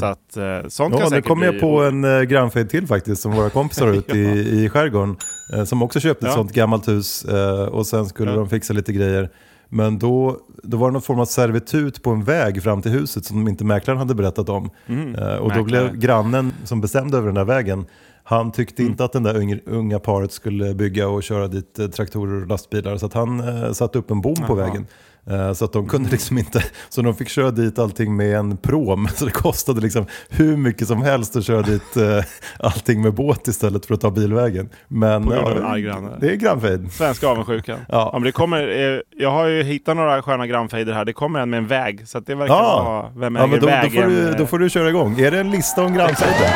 Så 0.00 0.06
att 0.06 0.36
eh, 0.36 0.68
sånt 0.68 0.92
kan 0.92 0.92
Mm. 0.92 0.98
Ja, 0.98 1.04
nu 1.04 1.10
säkert 1.10 1.28
kom 1.28 1.38
bli... 1.38 1.46
jag 1.46 1.60
på 1.60 1.82
en 1.82 2.04
äh, 2.04 2.22
grannfejd 2.22 2.70
till 2.70 2.86
faktiskt, 2.86 3.22
som 3.22 3.32
våra 3.32 3.50
kompisar 3.50 3.86
har 3.86 3.94
ute 3.98 4.18
i, 4.18 4.64
i 4.64 4.68
skärgården. 4.68 5.16
eh, 5.54 5.64
som 5.64 5.82
också 5.82 6.00
köpte 6.00 6.26
ett 6.26 6.30
Ja. 6.32 6.36
sånt 6.36 6.52
gammalt 6.52 6.88
hus 6.88 7.24
eh, 7.24 7.62
och 7.64 7.86
sen 7.86 8.06
skulle 8.06 8.30
Ja. 8.30 8.36
de 8.36 8.48
fixa 8.48 8.72
lite 8.74 8.92
grejer. 8.92 9.30
Men 9.74 9.98
då, 9.98 10.38
då 10.62 10.76
var 10.76 10.88
det 10.88 10.92
någon 10.92 11.02
form 11.02 11.20
av 11.20 11.24
servitut 11.24 12.02
på 12.02 12.10
en 12.10 12.24
väg 12.24 12.62
fram 12.62 12.82
till 12.82 12.90
huset 12.90 13.24
som 13.24 13.48
inte 13.48 13.64
mäklaren 13.64 13.98
hade 13.98 14.14
berättat 14.14 14.48
om. 14.48 14.70
Eh, 15.18 15.36
och 15.36 15.52
då 15.52 15.64
blev 15.64 15.96
grannen 15.96 16.52
som 16.64 16.80
bestämde 16.80 17.16
över 17.16 17.26
den 17.26 17.34
där 17.34 17.44
vägen, 17.44 17.86
han 18.24 18.52
tyckte 18.52 18.82
inte 18.82 19.04
att 19.04 19.12
den 19.12 19.22
där 19.22 19.60
unga, 19.66 19.98
paret 19.98 20.32
skulle 20.32 20.74
bygga 20.74 21.08
och 21.08 21.22
köra 21.22 21.48
dit 21.48 21.78
eh, 21.78 21.86
traktorer 21.86 22.42
och 22.42 22.48
lastbilar. 22.48 22.96
Så 22.96 23.06
att 23.06 23.12
han 23.12 23.40
eh, 23.40 23.72
satte 23.72 23.98
upp 23.98 24.10
en 24.10 24.20
bom 24.20 24.34
på 24.34 24.58
Jaha. 24.58 24.66
vägen. 24.66 24.86
Eh, 25.30 25.52
Så 25.52 25.64
att 25.64 25.72
de 25.72 25.88
kunde 25.88 26.10
liksom 26.10 26.38
inte, 26.38 26.64
så 26.88 27.02
de 27.02 27.14
fick 27.14 27.28
köra 27.28 27.50
dit 27.50 27.78
allting 27.78 28.16
med 28.16 28.36
en 28.36 28.56
prom. 28.56 29.08
Så 29.14 29.24
det 29.24 29.30
kostade 29.30 29.80
liksom 29.80 30.06
hur 30.30 30.56
mycket 30.56 30.88
som 30.88 31.02
helst 31.02 31.36
att 31.36 31.44
köra 31.44 31.62
dit 31.62 31.96
eh, 31.96 32.24
allting 32.58 33.02
med 33.02 33.14
båt 33.14 33.48
istället 33.48 33.86
för 33.86 33.94
att 33.94 34.00
ta 34.00 34.10
bilvägen. 34.10 34.70
Men 34.88 35.24
På 35.24 35.30
grund 35.30 35.44
av 35.46 35.50
ja, 35.52 35.56
en 35.58 35.64
arg 35.66 35.82
granne. 35.82 36.10
det 36.20 36.30
är 36.30 36.34
grannfejd. 36.36 36.92
Svenska 36.92 37.28
avundsjukan. 37.28 37.78
Ja. 37.88 37.94
Ja. 37.94 38.10
men 38.12 38.22
det 38.22 38.32
kommer, 38.32 38.68
eh, 38.94 39.00
jag 39.18 39.30
har 39.30 39.46
ju 39.46 39.62
hittat 39.62 39.96
några 39.96 40.22
sköna 40.22 40.46
grannfejder 40.46 40.92
här. 40.92 41.04
Det 41.04 41.12
kommer 41.12 41.40
en 41.40 41.50
med 41.50 41.58
en 41.58 41.66
väg. 41.66 42.08
Så 42.08 42.18
att 42.18 42.26
det 42.26 42.34
verkar 42.34 42.54
Ja. 42.54 42.82
vara, 42.84 43.10
vem 43.20 43.36
Ja, 43.36 43.42
äger 43.42 43.50
men 43.50 43.60
då, 43.60 43.66
då, 43.66 43.72
vägen? 43.72 44.02
får 44.02 44.08
du, 44.10 44.32
då 44.32 44.46
får 44.46 44.58
du 44.58 44.70
köra 44.70 44.88
igång. 44.88 45.20
Är 45.20 45.30
det 45.30 45.40
en 45.40 45.50
lista 45.50 45.82
om 45.84 45.94
grannfejder? 45.94 46.50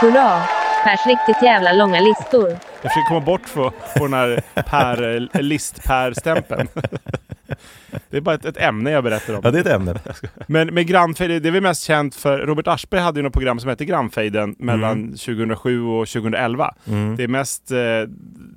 Hurra! 0.00 0.42
Pers 0.86 1.06
riktigt 1.06 1.42
jävla 1.42 1.72
långa 1.72 2.00
listor. 2.00 2.48
Jag 2.82 2.92
försöker 2.92 3.08
komma 3.08 3.20
bort 3.20 3.54
på, 3.54 3.72
på 3.96 4.04
den 4.04 4.12
här 4.12 4.40
per, 4.54 5.16
eh, 5.36 5.42
list-per-stämpeln. 5.42 6.68
Det 8.10 8.16
är 8.16 8.20
bara 8.20 8.34
ett, 8.34 8.44
ett 8.44 8.56
ämne 8.56 8.90
jag 8.90 9.04
berättar 9.04 9.34
om. 9.34 9.40
Ja, 9.44 9.50
det 9.50 9.58
är 9.58 9.60
ett 9.60 9.66
ämne. 9.66 9.94
Men 10.46 10.74
med 10.74 10.86
grannfejder, 10.86 11.40
det 11.40 11.48
är 11.48 11.52
väl 11.52 11.62
mest 11.62 11.82
känt 11.82 12.14
för 12.14 12.38
Robert 12.38 12.66
Aschberg 12.66 13.00
hade 13.00 13.18
ju 13.18 13.22
något 13.22 13.32
program 13.32 13.60
som 13.60 13.70
hette 13.70 13.84
Grannfejden 13.84 14.56
mellan 14.58 15.08
2007 15.08 15.82
och 15.82 16.08
2011. 16.08 16.74
Det 17.16 17.24
är 17.24 17.28
mest 17.28 17.70
eh, 17.70 17.78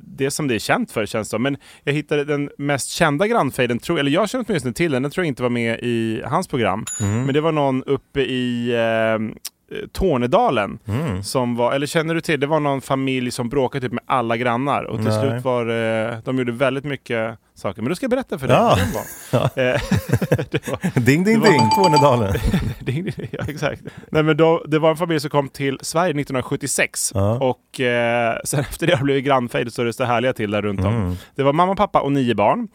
det 0.06 0.32
som 0.32 0.48
det 0.48 0.56
är 0.56 0.60
känt 0.60 0.92
för 0.92 1.06
känns 1.06 1.28
det 1.28 1.30
som. 1.30 1.44
Men 1.44 1.58
jag 1.84 1.94
hittade 1.94 2.26
den 2.26 2.50
mest 2.58 2.90
kända 2.90 3.28
grannfejden, 3.28 3.80
tror, 3.80 4.00
eller 4.00 4.12
jag 4.12 4.30
känner 4.30 4.46
åtminstone 4.48 4.74
till 4.74 4.92
den, 4.92 5.02
den 5.02 5.12
tror 5.12 5.26
jag 5.26 5.28
inte 5.28 5.44
var 5.44 5.50
med 5.50 5.80
i 5.82 6.22
hans 6.26 6.48
program. 6.48 6.86
Men 7.00 7.34
det 7.34 7.42
var 7.42 7.52
någon 7.52 7.84
uppe 7.84 8.22
i 8.22 8.72
eh, 8.76 9.44
Tornedalen 9.92 10.80
som 11.24 11.56
var, 11.56 11.74
eller 11.74 11.88
känner 11.88 12.16
du 12.16 12.22
till, 12.22 12.40
det 12.40 12.48
var 12.48 12.60
någon 12.60 12.82
familj 12.82 13.32
som 13.32 13.50
bråkade 13.50 13.86
typ 13.86 13.94
med 13.94 14.04
alla 14.08 14.38
grannar 14.38 14.84
och 14.84 14.98
till 14.98 15.08
Nej. 15.10 15.20
slut 15.30 15.44
var 15.44 15.66
det, 15.66 16.22
de 16.26 16.38
gjorde 16.38 16.52
väldigt 16.52 16.84
mycket 16.84 17.38
saker. 17.56 17.82
Men 17.82 17.90
då 17.90 17.96
ska 17.96 18.04
jag 18.04 18.12
berätta 18.12 18.40
för 18.40 18.48
dig 18.48 18.56
Ja. 18.58 18.76
den 18.76 18.88
var. 18.94 19.40
Eh, 19.42 19.82
det 20.52 20.68
var 20.68 20.80
Ding, 21.06 21.24
ding, 21.24 21.40
Det 21.40 21.40
var- 21.40 21.48
ding, 21.52 21.70
Tornedalen. 21.76 22.34
det- 22.80 23.30
ja, 23.32 23.44
exakt. 23.48 23.82
Nej, 24.12 24.24
men 24.24 24.38
då, 24.38 24.64
det 24.68 24.80
var 24.80 24.90
en 24.90 24.98
familj 24.98 25.20
som 25.20 25.30
kom 25.30 25.50
till 25.50 25.78
Sverige 25.82 26.10
1976 26.14 27.12
Ja. 27.16 27.38
och 27.40 27.80
eh, 27.80 28.36
sen 28.46 28.60
efter 28.60 28.88
det 28.88 28.94
har 28.94 28.98
det 28.98 29.04
blivit 29.04 29.26
grannfejd 29.26 29.74
så 29.74 29.84
det 29.84 29.94
står 29.94 30.06
härliga 30.06 30.34
till 30.34 30.52
där 30.52 30.62
runt 30.62 30.80
Mm. 30.80 30.96
om. 30.96 31.18
Det 31.36 31.44
var 31.44 31.54
mamma, 31.54 31.76
pappa 31.76 32.02
och 32.02 32.12
nio 32.12 32.36
barn 32.36 32.68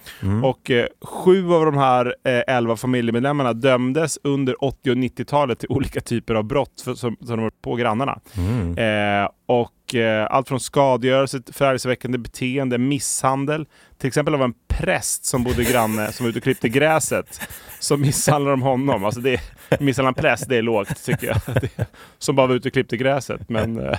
och 0.45 0.71
eh, 0.71 0.87
sju 1.03 1.53
av 1.53 1.65
de 1.65 1.77
här 1.79 2.15
eh, 2.27 2.55
elva 2.57 2.77
familjemedlemmarna 2.77 3.53
dömdes 3.53 4.19
under 4.25 4.65
80 4.65 4.91
och 4.91 4.97
90-talet 4.97 5.59
till 5.59 5.69
olika 5.71 6.01
typer 6.01 6.35
av 6.35 6.45
brott 6.45 6.81
som, 6.85 6.97
som 6.97 7.17
de 7.27 7.43
var 7.43 7.51
på 7.63 7.75
grannarna. 7.75 8.21
Mm. 8.37 8.79
Eh, 8.79 9.29
och 9.47 9.95
eh, 9.95 10.27
allt 10.31 10.49
från 10.49 10.61
skadegörelse, 10.61 11.43
förargelseväckande 11.53 12.19
beteende, 12.19 12.79
misshandel. 12.79 13.67
Till 13.99 14.09
exempel 14.09 14.35
av 14.35 14.43
en 14.43 14.55
präst 14.69 15.25
som 15.25 15.45
bodde 15.45 15.65
granne 15.65 16.13
som 16.13 16.25
var 16.25 16.31
ute 16.31 16.39
och 16.39 16.43
klippte 16.43 16.69
gräset. 16.69 17.41
Så 17.81 17.97
misshandlade 17.97 18.53
de 18.53 18.63
honom. 18.63 19.05
Alltså 19.05 19.21
det, 19.21 19.41
misshandla 19.81 20.09
en 20.09 20.15
präst, 20.15 20.49
det 20.49 20.57
är 20.57 20.63
lågt 20.63 21.05
tycker 21.05 21.27
jag. 21.27 21.41
Det, 21.61 21.87
som 22.19 22.37
bara 22.37 22.47
var 22.47 22.55
ute 22.55 22.69
och 22.69 22.73
klippte 22.73 22.97
gräset. 22.97 23.49
Men, 23.49 23.79
eh, 23.79 23.99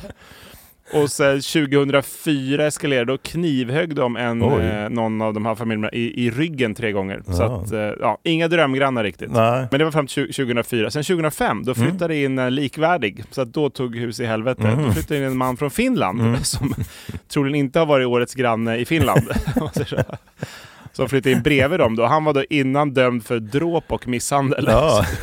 och 0.94 1.12
sen 1.12 1.42
2004 1.42 2.66
eskalerade 2.66 3.14
och 3.14 3.24
knivhögg 3.24 3.96
de 3.96 4.16
en, 4.16 4.42
eh, 4.42 4.90
någon 4.90 5.22
av 5.22 5.34
de 5.34 5.46
här 5.46 5.56
familjerna 5.56 5.90
i, 5.92 6.26
i 6.26 6.32
ryggen 6.32 6.76
tre 6.76 6.92
gånger. 6.92 7.22
Så 7.26 7.42
Ja. 7.42 7.62
att, 7.62 7.72
eh, 7.72 7.80
ja, 7.80 8.18
inga 8.24 8.48
drömgrannar 8.48 9.04
riktigt. 9.04 9.32
Nej. 9.32 9.68
Men 9.72 9.80
det 9.80 9.84
var 9.86 9.92
fram 9.92 10.08
till 10.08 10.34
2004. 10.34 10.92
Sen 10.92 11.04
2005, 11.04 11.64
då 11.66 11.74
flyttade 11.74 12.08
det 12.08 12.24
in 12.24 12.40
en 12.40 12.56
likvärdig. 12.56 13.24
Så 13.32 13.42
att 13.42 13.54
då 13.54 13.70
tog 13.70 13.96
hus 13.96 14.20
i 14.20 14.26
helvete. 14.26 14.78
Då 14.86 14.92
flyttade 14.92 15.18
in 15.20 15.26
en 15.26 15.38
man 15.38 15.58
från 15.58 15.72
Finland 15.72 16.38
som 16.46 16.74
troligen 17.28 17.56
inte 17.56 17.80
har 17.80 17.86
varit 17.86 18.08
årets 18.08 18.34
granne 18.36 18.78
i 18.78 18.86
Finland. 18.86 19.22
så. 19.88 19.98
som 20.92 21.10
flyttade 21.10 21.32
in 21.36 21.42
bredvid 21.42 21.80
dem 21.80 21.96
då. 21.96 22.06
Han 22.06 22.24
var 22.24 22.34
då 22.34 22.44
innan 22.50 22.94
dömd 22.94 23.26
för 23.26 23.40
dråp 23.40 23.84
och 23.92 24.08
misshandel. 24.08 24.66
Ja. 24.70 25.06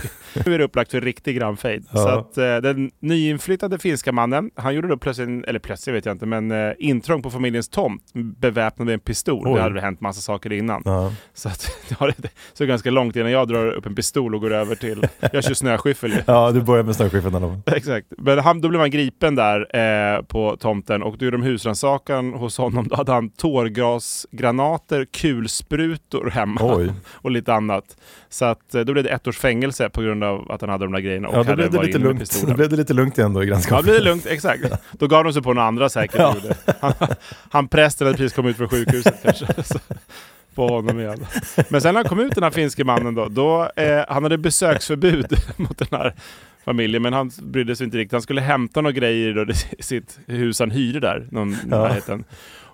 Nu 0.47 0.55
är 0.55 0.59
det 0.59 0.65
upplagt 0.65 0.91
för 0.91 1.01
riktig 1.01 1.37
grannfejd. 1.37 1.87
Ja. 1.93 1.99
Så 1.99 2.09
att 2.09 2.39
eh, 2.39 2.57
den 2.57 2.91
nyinflyttade 3.01 3.79
finska 3.79 4.13
mannen, 4.13 4.51
han 4.55 4.75
gjorde 4.75 4.89
då 4.89 4.97
plötsligt, 4.97 5.45
eller 5.45 5.59
plötsligt 5.59 5.97
vet 5.97 6.07
jag 6.07 6.15
inte, 6.15 6.27
men 6.27 6.51
eh, 6.51 6.73
intrång 6.79 7.23
på 7.23 7.31
familjens 7.31 7.69
tomt 7.69 8.03
beväpnad 8.15 8.87
med 8.87 8.93
en 8.93 9.01
pistol. 9.01 9.49
Oj. 9.49 9.55
Det 9.55 9.63
hade 9.63 9.81
hänt 9.81 10.01
massa 10.01 10.21
saker 10.21 10.53
innan. 10.53 10.83
Ja. 10.85 11.13
Så 11.35 11.49
att, 11.49 11.71
ja, 11.99 12.07
det 12.17 12.29
så 12.53 12.67
ganska 12.67 12.91
långt 12.91 13.17
innan 13.17 13.31
jag 13.31 13.49
drar 13.49 13.73
upp 13.73 13.87
en 13.87 13.95
pistol 13.95 14.35
och 14.35 14.41
går 14.41 14.53
över 14.53 14.75
till, 14.75 15.07
jag 15.33 15.45
kör 15.45 15.55
snöskyffel 15.55 16.13
ja, 16.27 16.51
du 16.51 16.61
börjar 16.61 16.85
med 16.85 16.97
snöskiffen 16.97 17.33
då. 17.33 17.59
Exakt. 17.73 18.07
Men 18.19 18.39
han, 18.39 18.61
då 18.61 18.69
blev 18.69 18.81
han 18.81 18.91
gripen 18.91 19.35
där 19.35 19.77
eh, 19.77 20.23
på 20.23 20.57
tomten 20.57 21.03
och 21.03 21.19
då 21.19 21.25
gjorde 21.25 21.37
de 21.37 21.43
husrannsakan 21.43 22.33
hos 22.33 22.59
honom. 22.59 22.89
Då 22.89 22.97
hade 22.97 23.13
han 23.13 23.31
tårgasgranater, 23.31 25.05
kulsprutor 25.05 26.31
hemma 26.31 26.61
Oj. 26.77 26.93
och 27.13 27.31
lite 27.31 27.55
annat. 27.55 27.97
Så 28.29 28.45
att, 28.45 28.75
eh, 28.75 28.81
då 28.81 28.93
blev 28.93 29.05
det 29.05 29.11
ett 29.11 29.27
års 29.27 29.39
fängelse 29.39 29.89
på 29.89 30.03
grund 30.03 30.22
av 30.23 30.53
att 30.53 30.61
han 30.61 30.71
hade 30.71 30.85
de 30.85 30.93
där 30.93 31.01
grejerna. 31.01 31.29
Och 31.29 31.37
Ja, 31.37 31.43
då 31.43 31.55
blev 31.57 31.71
det 31.71 31.83
lite 31.83 31.99
lugnt. 31.99 32.43
Då 32.47 32.55
blev 32.55 32.69
det 32.69 32.77
lite 32.77 32.95
lugnt 32.95 33.19
igen 33.19 33.33
då 33.33 33.43
i 33.43 33.47
Ja, 33.47 33.51
grannskapet. 33.51 33.87
det 33.87 33.93
blev 33.93 34.05
lugnt. 34.05 34.27
Exakt. 34.27 34.63
Då 34.93 35.07
gav 35.07 35.25
de 35.25 35.33
sig 35.33 35.43
på 35.43 35.53
några 35.53 35.69
andra 35.69 35.89
säkert. 35.89 36.19
Ja. 36.21 36.37
Han, 36.81 36.93
han 37.51 37.69
prästen 37.69 38.07
hade 38.07 38.17
precis 38.19 38.33
kommit 38.33 38.51
ut 38.51 38.57
från 38.57 38.69
sjukhuset 38.69 39.15
kanske. 39.23 39.47
Så, 39.63 39.79
på 40.55 40.69
honom 40.69 41.01
igen. 41.01 41.27
Men 41.69 41.81
sen 41.81 41.95
när 41.95 42.01
han 42.01 42.09
kom 42.09 42.21
ut 42.21 42.35
den 42.35 42.43
här 42.45 42.51
finske 42.51 42.85
mannen 42.85 43.15
då, 43.15 43.29
då 43.29 43.71
eh, 43.77 44.05
han 44.09 44.23
hade 44.23 44.39
besöksförbud 44.39 45.27
mot 45.57 45.79
den 45.79 45.89
här 45.91 46.15
familjen, 46.65 47.03
men 47.03 47.13
han 47.13 47.31
brydde 47.43 47.77
sig 47.77 47.85
inte 47.85 47.97
riktigt. 47.99 48.13
Han 48.13 48.23
skulle 48.23 48.41
hämta 48.41 48.81
några 48.81 48.93
grejer 48.93 49.33
då, 49.35 49.53
i 49.79 49.83
sitt 49.83 50.19
hus 50.27 50.61
han 50.61 50.71
hyrde 50.71 51.01
där, 51.01 51.27
någon 51.31 51.57
Ja. 51.71 51.79
närheten. 51.83 52.25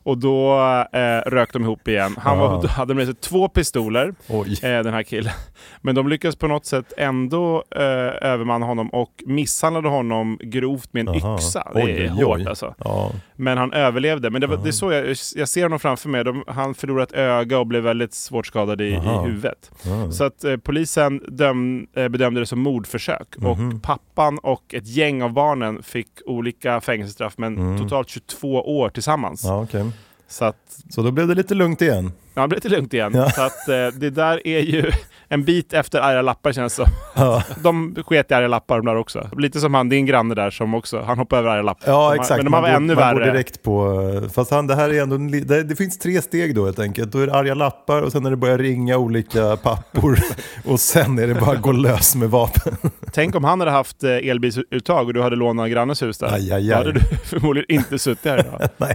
Och 0.03 0.19
då 0.19 0.55
eh, 0.93 1.31
rök 1.31 1.53
de 1.53 1.63
ihop 1.63 1.89
igen. 1.89 2.17
Han 2.19 2.39
var, 2.39 2.63
då 2.63 2.69
hade 2.69 2.95
med 2.95 3.07
sig 3.07 3.15
två 3.15 3.49
pistoler, 3.49 4.15
eh, 4.29 4.61
den 4.63 4.95
här 4.95 5.03
killen. 5.03 5.33
Men 5.81 5.95
de 5.95 6.09
lyckades 6.09 6.37
på 6.37 6.47
något 6.47 6.67
sätt 6.67 6.93
ändå 6.97 7.65
eh, 7.77 7.83
övermanna 8.31 8.67
honom 8.67 8.89
och 8.89 9.23
misshandlade 9.27 9.89
honom 9.89 10.39
grovt 10.43 10.93
med 10.93 11.01
en 11.01 11.09
Aha. 11.09 11.35
yxa. 11.37 11.71
Det 11.75 11.83
Oj, 11.83 11.91
är 11.91 12.05
oj, 12.05 12.09
hårt 12.25 12.39
oj. 12.39 12.47
alltså. 12.49 12.75
Ja. 12.85 13.11
Men 13.37 13.59
han 13.59 13.73
överlevde. 13.73 14.31
Men 14.31 14.41
det, 14.41 14.47
var, 14.47 14.57
det 14.57 14.69
är 14.69 14.73
så 14.73 14.93
jag, 14.93 15.07
jag 15.37 15.49
ser 15.49 15.63
honom 15.63 15.79
framför 15.79 16.09
mig. 16.09 16.25
De, 16.25 16.45
han 16.47 16.75
förlorade 16.75 17.03
ett 17.05 17.13
öga 17.13 17.59
och 17.59 17.67
blev 17.67 17.83
väldigt 17.83 18.15
svårt 18.15 18.47
skadad 18.47 18.81
i, 18.81 18.85
i 18.85 18.99
huvudet. 19.25 19.71
Ja. 19.83 20.11
Så 20.11 20.25
att 20.25 20.45
eh, 20.45 20.57
polisen 20.57 21.21
döm, 21.29 21.87
eh, 21.97 22.09
bedömde 22.09 22.41
det 22.41 22.47
som 22.47 22.61
mordförsök. 22.61 23.37
Mhm. 23.39 23.47
Och 23.77 23.83
pappan 23.83 24.39
och 24.39 24.75
ett 24.75 24.87
gäng 24.87 25.23
av 25.23 25.33
barnen 25.33 25.83
fick 25.83 26.09
olika 26.27 26.81
fängelsestraff, 26.81 27.35
men 27.37 27.79
totalt 27.79 28.09
22 28.09 28.79
år 28.79 28.89
tillsammans. 28.89 29.45
Mm. 29.45 29.57
Ja, 29.57 29.63
okej. 29.63 29.85
Så 30.29 30.45
att 30.45 30.85
Så 30.91 31.03
då 31.03 31.11
blev 31.11 31.29
det 31.29 31.35
lite 31.35 31.55
lugnt 31.55 31.83
igen. 31.83 32.13
Ja, 32.39 32.43
det 32.43 32.49
blir 32.49 32.57
lite 32.57 32.69
lugnt 32.69 32.95
igen. 32.95 33.13
Ja. 33.15 33.31
Så 33.31 33.43
att 33.43 33.69
eh, 33.69 33.87
det 34.01 34.11
där 34.11 34.47
är 34.47 34.61
ju 34.61 34.93
en 35.29 35.45
bit 35.45 35.73
efter 35.73 36.01
arga 36.01 36.23
lappar 36.23 36.53
känns 36.53 36.77
det. 36.77 36.87
Ja. 37.15 37.43
De 37.63 37.97
sket 38.07 38.31
i 38.31 38.35
arga 38.35 38.49
lappar 38.49 38.77
de 38.77 38.87
där 38.87 38.97
också. 38.97 39.31
Lite 39.37 39.61
som 39.61 39.75
han, 39.75 39.89
din 39.89 40.07
granne 40.07 40.35
där 40.35 40.51
som 40.51 40.75
också, 40.75 41.01
han 41.01 41.19
hoppade 41.19 41.41
över 41.41 41.51
arga 41.51 41.63
lappar. 41.63 41.93
Ja, 41.93 42.15
exakt. 42.15 42.37
Men 42.37 42.45
de 42.45 42.51
man 42.51 42.63
var 42.63 42.69
går, 42.69 42.77
ännu 42.77 42.95
man 42.95 43.15
går 43.15 43.21
värre. 43.21 43.33
direkt 43.33 43.63
på... 43.63 44.29
Fast 44.35 44.51
han, 44.51 44.67
det 44.67 44.75
här 44.75 44.95
är 44.95 45.03
ändå... 45.03 45.17
en 45.17 45.31
Det, 45.31 45.63
det 45.63 45.77
finns 45.77 45.99
tre 45.99 46.23
steg 46.23 46.55
då 46.55 46.65
helt 46.65 46.79
enkelt. 46.79 47.13
Då 47.13 47.19
är 47.19 47.27
det 47.27 47.35
arga 47.35 47.55
lappar 47.55 48.03
och 48.03 48.13
sen 48.13 48.23
när 48.23 48.31
det 48.31 48.37
börjar 48.37 48.59
ringa 48.59 48.97
olika 48.97 49.57
pappor 49.57 50.19
och 50.65 50.81
sen 50.81 51.19
är 51.19 51.27
det 51.27 51.35
bara 51.35 51.51
att 51.57 51.63
gå 51.63 51.73
lös 51.73 52.15
med 52.17 52.31
vapen. 52.31 52.77
Tänk 53.13 53.35
om 53.35 53.45
han 53.45 53.61
hade 53.61 53.73
haft 53.73 54.05
eh, 54.05 54.11
elbilsuttag 54.11 55.07
och 55.07 55.15
du 55.15 55.23
hade 55.23 55.37
lånat 55.37 55.71
grannens 55.71 56.03
hus 56.03 56.19
där. 56.19 56.33
Aj, 56.33 56.53
aj, 56.53 56.67
Då 56.69 56.75
aj. 56.75 56.79
hade 56.79 56.93
du 56.93 57.01
förmodligen 57.25 57.79
inte 57.81 57.99
suttit 57.99 58.25
här 58.25 58.39
idag. 58.39 58.69
Nej. 58.77 58.95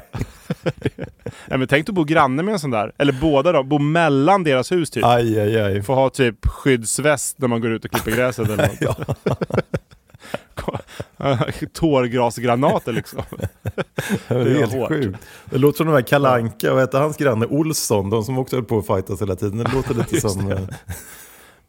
Nej, 1.47 1.59
men 1.59 1.67
tänk 1.67 1.89
att 1.89 1.95
bo 1.95 2.03
granne 2.03 2.43
med 2.43 2.53
en 2.53 2.59
sån 2.59 2.71
där. 2.71 2.91
Eller 2.97 3.13
båda 3.33 3.51
då, 3.51 3.63
bo 3.63 3.79
mellan 3.79 4.43
deras 4.43 4.71
hus 4.71 4.89
typ. 4.89 5.03
Aj, 5.05 5.39
aj, 5.39 5.61
aj. 5.61 5.81
Få 5.81 5.93
ha 5.95 6.09
typ 6.09 6.45
skyddsväst 6.47 7.39
när 7.39 7.47
man 7.47 7.61
går 7.61 7.71
ut 7.71 7.85
och 7.85 7.91
klipper 7.91 8.11
gräset 8.11 8.49
eller 8.49 8.67
något. 8.67 9.07
Tårgrasgranater 11.73 12.93
liksom. 12.93 13.21
Det 14.27 14.35
är 14.35 14.45
Det 14.45 14.51
är 14.51 14.55
helt 14.55 14.73
hårt. 14.73 14.87
sjukt. 14.89 15.19
Det 15.45 15.57
låter 15.57 15.77
som 15.77 15.87
de 15.87 15.93
här 15.93 16.01
Kalanka 16.01 16.73
och 16.73 16.81
heter 16.81 16.99
hans 16.99 17.17
granne 17.17 17.45
Olsson, 17.45 18.09
de 18.09 18.23
som 18.23 18.37
också 18.37 18.55
höll 18.55 18.65
på 18.65 18.77
att 18.79 18.87
fightas 18.87 19.21
hela 19.21 19.35
tiden. 19.35 19.57
Det 19.57 19.71
låter 19.73 19.93
lite 19.93 20.21
som... 20.29 20.45
det. 20.49 20.53
eh, 20.55 20.61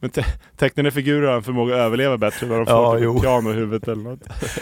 Men 0.01 0.11
te- 0.11 0.25
tecknade 0.57 0.91
figurer 0.91 1.29
har 1.29 1.37
en 1.37 1.43
förmåga 1.43 1.75
att 1.75 1.81
överleva 1.81 2.19
bättre 2.19 2.47
när 2.47 2.55
de 2.57 2.65
Ja, 2.69 2.93
får 2.93 3.13
typ 3.15 3.23
piano 3.23 3.51
i 3.51 3.55
huvudet 3.55 3.89
eller 3.89 4.03
något. 4.03 4.21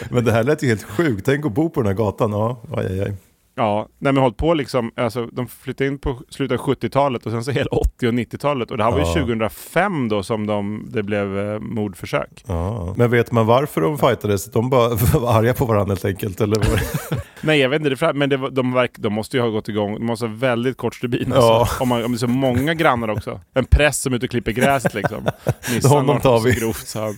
Men 0.09 0.25
det 0.25 0.31
här 0.31 0.43
lät 0.43 0.63
ju 0.63 0.67
helt 0.67 0.83
sjukt. 0.83 1.25
Tänk 1.25 1.45
att 1.45 1.51
bo 1.51 1.69
på 1.69 1.81
den 1.81 1.87
här 1.87 1.93
gatan. 1.95 2.31
Ja, 2.31 2.61
aj, 2.77 2.85
aj, 2.85 3.01
aj. 3.01 3.13
Ja, 3.55 3.87
nej 3.99 4.13
men 4.13 4.21
hållit 4.23 4.37
på 4.37 4.53
liksom, 4.53 4.91
alltså 4.95 5.25
de 5.25 5.47
flyttade 5.47 5.87
in 5.87 5.97
på 5.99 6.21
slutet 6.29 6.59
av 6.59 6.65
70-talet 6.65 7.25
och 7.25 7.31
sen 7.31 7.43
så 7.43 7.51
hela 7.51 7.69
80 7.71 8.07
och 8.07 8.13
90-talet 8.13 8.71
och 8.71 8.77
det 8.77 8.83
här 8.83 8.91
var 8.91 8.99
ju 8.99 9.05
Ja. 9.05 9.13
2005 9.13 10.09
då 10.09 10.23
som 10.23 10.47
de, 10.47 10.87
det 10.91 11.03
blev 11.03 11.39
eh, 11.39 11.59
mordförsök. 11.59 12.43
Ja. 12.47 12.93
Men 12.97 13.11
vet 13.11 13.31
man 13.31 13.45
varför 13.45 13.81
de 13.81 13.97
fightades? 13.97 14.51
De 14.51 14.69
bara 14.69 14.89
var 15.13 15.33
arga 15.39 15.53
på 15.53 15.65
varandra 15.65 15.91
helt 15.93 16.05
enkelt? 16.05 16.41
Eller? 16.41 16.59
Nej 17.41 17.59
jag 17.59 17.69
vet 17.69 17.81
inte, 17.85 18.05
det 18.05 18.13
men 18.13 18.29
det, 18.29 18.37
var- 18.37 18.49
de, 18.49 18.73
verk, 18.73 18.91
de 18.97 19.13
måste 19.13 19.37
ju 19.37 19.43
ha 19.43 19.49
gått 19.49 19.69
igång, 19.69 19.93
de 19.93 20.05
måste 20.05 20.25
ha 20.25 20.33
väldigt 20.35 20.77
kort 20.77 20.95
stubin 20.95 21.31
Ja. 21.35 21.59
alltså. 21.59 21.83
om, 21.83 21.89
man, 21.89 22.03
om 22.05 22.11
det 22.11 22.15
är 22.15 22.17
så 22.17 22.27
många 22.27 22.73
grannar 22.73 23.07
också. 23.09 23.41
En 23.53 23.65
präst 23.65 24.01
som 24.01 24.13
är 24.13 24.17
ute 24.17 24.25
och 24.25 24.29
klipper 24.29 24.51
gräset 24.51 24.93
liksom. 24.93 25.17
Misshandlar 25.73 25.89
Honom 25.89 26.19
tar 26.21 26.39
vi. 26.39 26.51
Grovt, 26.53 26.87
så 26.87 26.99
han. 27.01 27.17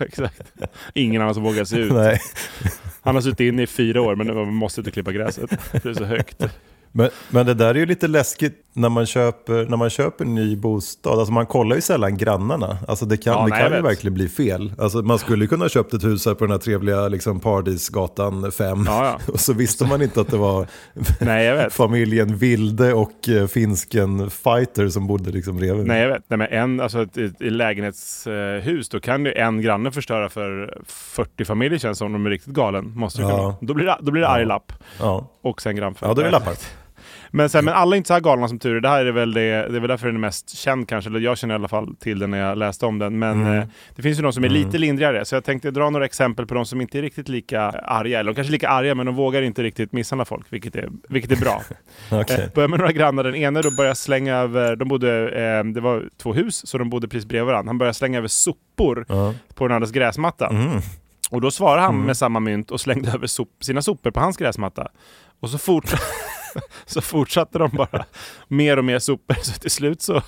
Exakt. 0.00 0.40
Ingen 0.94 1.22
annan 1.22 1.34
som 1.34 1.42
vågar 1.42 1.64
sig 1.64 1.80
ut. 1.80 1.92
Nej. 1.92 2.20
Han 3.04 3.14
har 3.14 3.22
suttit 3.22 3.40
inne 3.40 3.62
i 3.62 3.66
fyra 3.66 4.02
år 4.02 4.16
men 4.16 4.34
man 4.34 4.54
måste 4.54 4.80
inte 4.80 4.90
klippa 4.90 5.12
gräset. 5.12 5.50
Det 5.72 5.84
är 5.84 5.94
så 5.94 6.04
högt. 6.04 6.42
Men, 6.96 7.10
men 7.30 7.46
det 7.46 7.54
där 7.54 7.68
är 7.68 7.74
ju 7.74 7.86
lite 7.86 8.08
läskigt 8.08 8.60
när 8.72 8.88
man 8.88 9.06
köper, 9.06 9.66
när 9.68 9.76
man 9.76 9.90
köper 9.90 10.24
en 10.24 10.34
ny 10.34 10.56
bostad. 10.56 11.18
Alltså 11.18 11.32
man 11.32 11.46
kollar 11.46 11.76
ju 11.76 11.82
sällan 11.82 12.16
grannarna. 12.16 12.78
Alltså 12.88 13.06
det 13.06 13.16
kan, 13.16 13.32
Ja, 13.32 13.44
det 13.44 13.50
nej, 13.50 13.62
kan 13.62 13.72
ju 13.72 13.82
verkligen 13.82 14.14
bli 14.14 14.28
fel. 14.28 14.72
Alltså 14.78 14.98
man 15.02 15.18
skulle 15.18 15.46
kunna 15.46 15.64
ha 15.64 15.68
köpt 15.68 15.94
ett 15.94 16.04
hus 16.04 16.26
här 16.26 16.34
på 16.34 16.44
den 16.44 16.50
här 16.50 16.58
trevliga 16.58 17.08
liksom, 17.08 17.40
Paradisgatan 17.40 18.52
5. 18.52 18.84
Ja, 18.86 19.18
ja. 19.26 19.32
Och 19.32 19.40
så 19.40 19.52
visste 19.52 19.84
man 19.84 20.02
inte 20.02 20.20
att 20.20 20.28
det 20.30 20.36
var 20.36 20.66
Nej 21.20 21.70
familjen 21.70 22.36
Vilde 22.36 22.92
och 22.94 23.28
eh, 23.28 23.46
finsken 23.46 24.30
Fighter 24.30 24.88
som 24.88 25.06
bodde 25.06 25.30
liksom 25.30 25.56
bredvid. 25.56 25.86
Nej 25.86 26.00
jag 26.02 26.08
vet. 26.08 26.22
Nej, 26.28 26.38
men 26.38 26.48
en, 26.48 26.80
alltså 26.80 27.02
ett 27.02 27.40
lägenhetshus, 27.40 28.88
då 28.88 29.00
kan 29.00 29.24
ju 29.24 29.32
en 29.32 29.62
granne 29.62 29.90
förstöra 29.90 30.28
för 30.28 30.78
40 30.86 31.44
familjer 31.44 31.78
känns 31.78 31.98
som 31.98 32.12
de 32.12 32.26
är 32.26 32.30
riktigt 32.30 32.52
galen. 32.54 32.92
Måste 32.96 33.22
Ja. 33.22 33.28
kunna. 33.36 33.54
Då 33.60 33.74
blir 33.74 33.86
det, 33.86 33.98
då 34.00 34.12
blir 34.12 34.22
det 34.22 34.28
arg 34.28 34.44
lapp. 34.46 34.72
Och 35.42 35.62
sen 35.62 35.76
grannfödd. 35.76 36.08
ja 36.10 36.14
då 36.14 36.20
är 36.20 36.24
det 36.24 36.30
lappar. 36.30 36.54
Men, 37.36 37.48
sen, 37.48 37.64
men 37.64 37.74
alla 37.74 37.96
är 37.96 37.96
inte 37.96 38.06
så 38.08 38.14
här 38.14 38.20
galna 38.20 38.48
som 38.48 38.58
tur 38.58 38.76
är. 38.76 38.80
Det 38.80 38.88
här 38.88 39.06
är 39.06 39.12
väl, 39.12 39.32
det, 39.34 39.40
det 39.40 39.76
är 39.76 39.80
väl 39.80 39.88
därför 39.88 40.06
den 40.06 40.16
är 40.16 40.20
mest 40.20 40.56
känd 40.58 40.88
kanske. 40.88 41.10
Eller 41.10 41.20
jag 41.20 41.38
känner 41.38 41.54
i 41.54 41.56
alla 41.56 41.68
fall 41.68 41.96
till 41.96 42.18
den 42.18 42.30
när 42.30 42.38
jag 42.38 42.58
läste 42.58 42.86
om 42.86 42.98
den. 42.98 43.18
Men 43.18 43.40
Mm. 43.42 43.58
eh, 43.58 43.64
det 43.96 44.02
finns 44.02 44.18
ju 44.18 44.22
de 44.22 44.32
som 44.32 44.44
är 44.44 44.48
lite 44.48 44.78
lindrigare. 44.78 45.24
Så 45.24 45.34
jag 45.34 45.44
tänkte 45.44 45.70
dra 45.70 45.90
några 45.90 46.04
exempel 46.04 46.46
på 46.46 46.54
de 46.54 46.66
som 46.66 46.80
inte 46.80 46.98
är 46.98 47.02
riktigt 47.02 47.28
lika 47.28 47.60
arga. 47.70 48.20
Eller 48.20 48.30
de 48.32 48.34
kanske 48.34 48.50
är 48.50 48.52
lika 48.52 48.68
arga 48.68 48.94
men 48.94 49.06
de 49.06 49.14
vågar 49.14 49.42
inte 49.42 49.62
riktigt 49.62 49.92
misshandla 49.92 50.24
folk. 50.24 50.46
Vilket 50.50 50.76
är, 50.76 50.88
vilket 51.08 51.30
är 51.32 51.36
bra. 51.36 51.62
Okej. 52.10 52.40
Eh, 52.44 52.50
Börjar 52.54 52.68
med 52.68 52.78
några 52.78 52.92
grannar. 52.92 53.24
Den 53.24 53.34
ena 53.34 53.62
då 53.62 53.70
börjar 53.70 53.94
slänga 53.94 54.36
över, 54.36 54.76
de 54.76 54.88
bodde, 54.88 55.28
eh, 55.58 55.64
det 55.64 55.80
var 55.80 56.08
två 56.22 56.32
hus 56.34 56.66
så 56.66 56.78
de 56.78 56.90
bodde 56.90 57.08
precis 57.08 57.26
bredvid 57.28 57.46
varandra. 57.46 57.68
Han 57.68 57.78
börjar 57.78 57.92
slänga 57.92 58.18
över 58.18 58.28
sopor 58.28 59.06
Ja. 59.08 59.34
på 59.54 59.68
den 59.68 59.74
andras 59.74 59.90
gräsmatta. 59.92 60.48
Mm. 60.48 60.80
Och 61.30 61.40
då 61.40 61.50
svarade 61.50 61.82
han 61.82 62.00
med 62.00 62.16
samma 62.16 62.40
mynt 62.40 62.70
och 62.70 62.80
slängde 62.80 63.10
över 63.12 63.26
sop, 63.26 63.48
sina 63.60 63.82
sopor 63.82 64.10
på 64.10 64.20
hans 64.20 64.36
gräsmatta. 64.36 64.88
Och 65.40 65.50
så, 65.50 65.58
fortsatte 65.58 66.02
så 66.86 67.00
fortsatte 67.00 67.58
de 67.58 67.70
bara 67.70 68.04
mer 68.48 68.76
och 68.76 68.84
mer 68.84 68.98
sopor. 68.98 69.36
Så 69.42 69.52
till 69.52 69.70
slut 69.70 70.02
så 70.02 70.22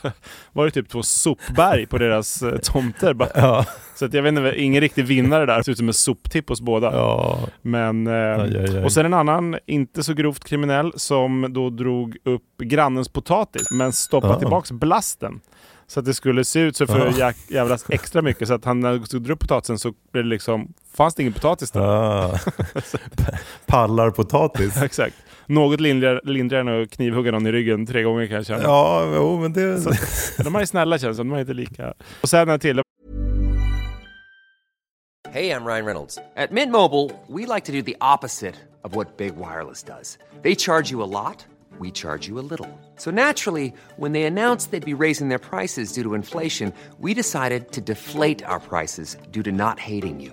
var 0.53 0.65
det 0.65 0.71
typ 0.71 0.89
två 0.89 1.03
sopberg 1.03 1.87
på 1.87 1.99
deras 1.99 2.43
eh, 2.43 2.59
tomter. 2.59 3.15
Bara. 3.15 3.29
Ja. 3.35 3.65
Så 3.95 4.05
att 4.05 4.15
jag 4.15 4.23
vet 4.23 4.29
inte, 4.33 4.55
ingen 4.57 4.81
riktig 4.81 5.05
vinnare 5.05 5.47
där. 5.47 5.57
Det 5.59 5.65
ser 5.65 5.73
ut 5.73 5.79
som 5.79 5.89
en 5.89 5.95
soptipp 5.95 6.49
hos 6.49 6.61
båda. 6.61 6.93
Ja. 6.93 7.39
Men, 7.63 8.07
eh, 8.07 8.13
Aj, 8.15 8.57
aj, 8.59 8.77
aj. 8.77 8.85
Och 8.85 8.93
sen 8.93 9.07
en 9.07 9.15
annan, 9.15 9.57
inte 9.67 10.03
så 10.03 10.15
grovt 10.15 10.45
kriminell, 10.45 10.93
som 10.97 11.47
då 11.53 11.71
drog 11.71 12.17
upp 12.25 12.43
grannens 12.63 13.09
potatis 13.09 13.71
men 13.71 13.93
stoppade 13.93 14.35
Ah. 14.35 14.39
tillbaks 14.39 14.73
blasten. 14.73 15.41
Så 15.89 16.01
att 16.01 16.07
det 16.07 16.15
skulle 16.15 16.45
se 16.45 16.61
ut 16.61 16.77
så 16.77 16.87
för 16.87 17.01
Ah. 17.07 17.09
att 17.09 17.19
jäk- 17.19 17.53
jävlas 17.53 17.85
extra 17.89 18.23
mycket. 18.23 18.49
Så 18.49 18.55
att 18.55 18.65
han 18.65 18.81
när 18.81 18.89
han 18.91 19.05
drog 19.11 19.31
upp 19.31 19.41
potatisen 19.41 19.79
så 19.79 19.93
blev 20.13 20.25
det 20.25 20.31
liksom, 20.31 20.73
fanns 20.97 21.15
det 21.15 21.23
ingen 21.23 21.33
potatis 21.33 21.71
där. 21.71 21.81
Ah. 21.81 22.39
Pallar 23.67 24.11
potatis. 24.11 24.77
Exakt. 24.83 25.15
Något 25.47 25.81
lindrigare, 25.81 26.21
lindrigare 26.25 26.61
än 26.71 26.83
att 26.83 26.91
knivhugga 26.91 27.31
någon 27.31 27.47
i 27.47 27.53
ryggen 27.53 27.87
tre 27.87 28.03
gånger 28.03 28.27
kan 28.27 28.37
jag 28.37 28.47
känna. 28.47 28.63
Ja, 28.63 29.13
jo, 29.15 29.41
men 29.41 29.53
det... 29.53 29.81
Så, 29.81 29.91
de 30.43 30.55
här 30.55 30.63
är 30.63 30.67
snälla 30.67 30.99
känns 30.99 31.17
det 31.17 31.23
de 31.23 31.33
är 31.33 31.41
inte 31.41 31.55
lika... 31.55 31.95
Och 32.21 32.29
sen 32.29 32.49
en 32.49 32.61
till. 32.61 32.83
Hey, 35.33 35.51
I'm 35.51 35.67
Ryan 35.67 35.85
Reynolds. 35.85 36.19
At 36.37 36.51
Mint 36.51 36.73
Mobile, 36.73 37.11
we 37.29 37.45
like 37.55 37.65
to 37.67 37.73
do 37.73 37.83
the 37.83 37.97
opposite 38.01 38.55
of 38.85 38.95
what 38.95 39.19
Big 39.19 39.37
Wireless 39.37 39.83
does. 39.83 40.19
They 40.43 40.55
charge 40.55 40.91
you 40.91 41.03
a 41.03 41.11
lot, 41.21 41.45
we 41.79 41.91
charge 41.91 42.27
you 42.27 42.39
a 42.39 42.47
little. 42.51 42.69
So 42.97 43.11
naturally, 43.11 43.75
when 43.97 44.13
they 44.13 44.23
announced 44.23 44.71
they'd 44.71 44.97
be 44.97 45.03
raising 45.05 45.29
their 45.29 45.39
prices 45.39 45.93
due 45.93 46.03
to 46.05 46.15
inflation, 46.15 46.73
we 47.01 47.13
decided 47.13 47.73
to 47.73 47.81
deflate 47.83 48.43
our 48.47 48.61
prices 48.61 49.19
due 49.31 49.43
to 49.43 49.53
not 49.53 49.79
hating 49.79 50.21
you. 50.21 50.33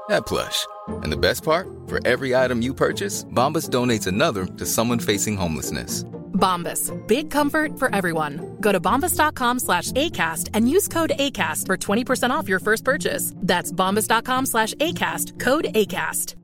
that 0.11 0.25
plush. 0.25 0.67
And 1.03 1.11
the 1.11 1.17
best 1.17 1.43
part? 1.43 1.67
For 1.87 1.99
every 2.05 2.35
item 2.35 2.61
you 2.61 2.73
purchase, 2.73 3.25
Bombas 3.25 3.69
donates 3.69 4.07
another 4.07 4.45
to 4.57 4.65
someone 4.65 4.99
facing 4.99 5.37
homelessness. 5.37 6.05
Bombas. 6.33 6.91
Big 7.07 7.29
comfort 7.31 7.79
for 7.79 7.95
everyone. 7.95 8.57
Go 8.59 8.71
to 8.71 8.79
bombas.com 8.79 9.59
slash 9.59 9.91
ACAST 9.91 10.49
and 10.53 10.69
use 10.69 10.87
code 10.87 11.11
ACAST 11.17 11.67
for 11.67 11.77
20% 11.77 12.31
off 12.31 12.49
your 12.49 12.59
first 12.59 12.83
purchase. 12.83 13.33
That's 13.37 13.71
bombas.com 13.71 14.45
slash 14.45 14.73
ACAST. 14.73 15.39
Code 15.39 15.67
ACAST. 15.75 16.35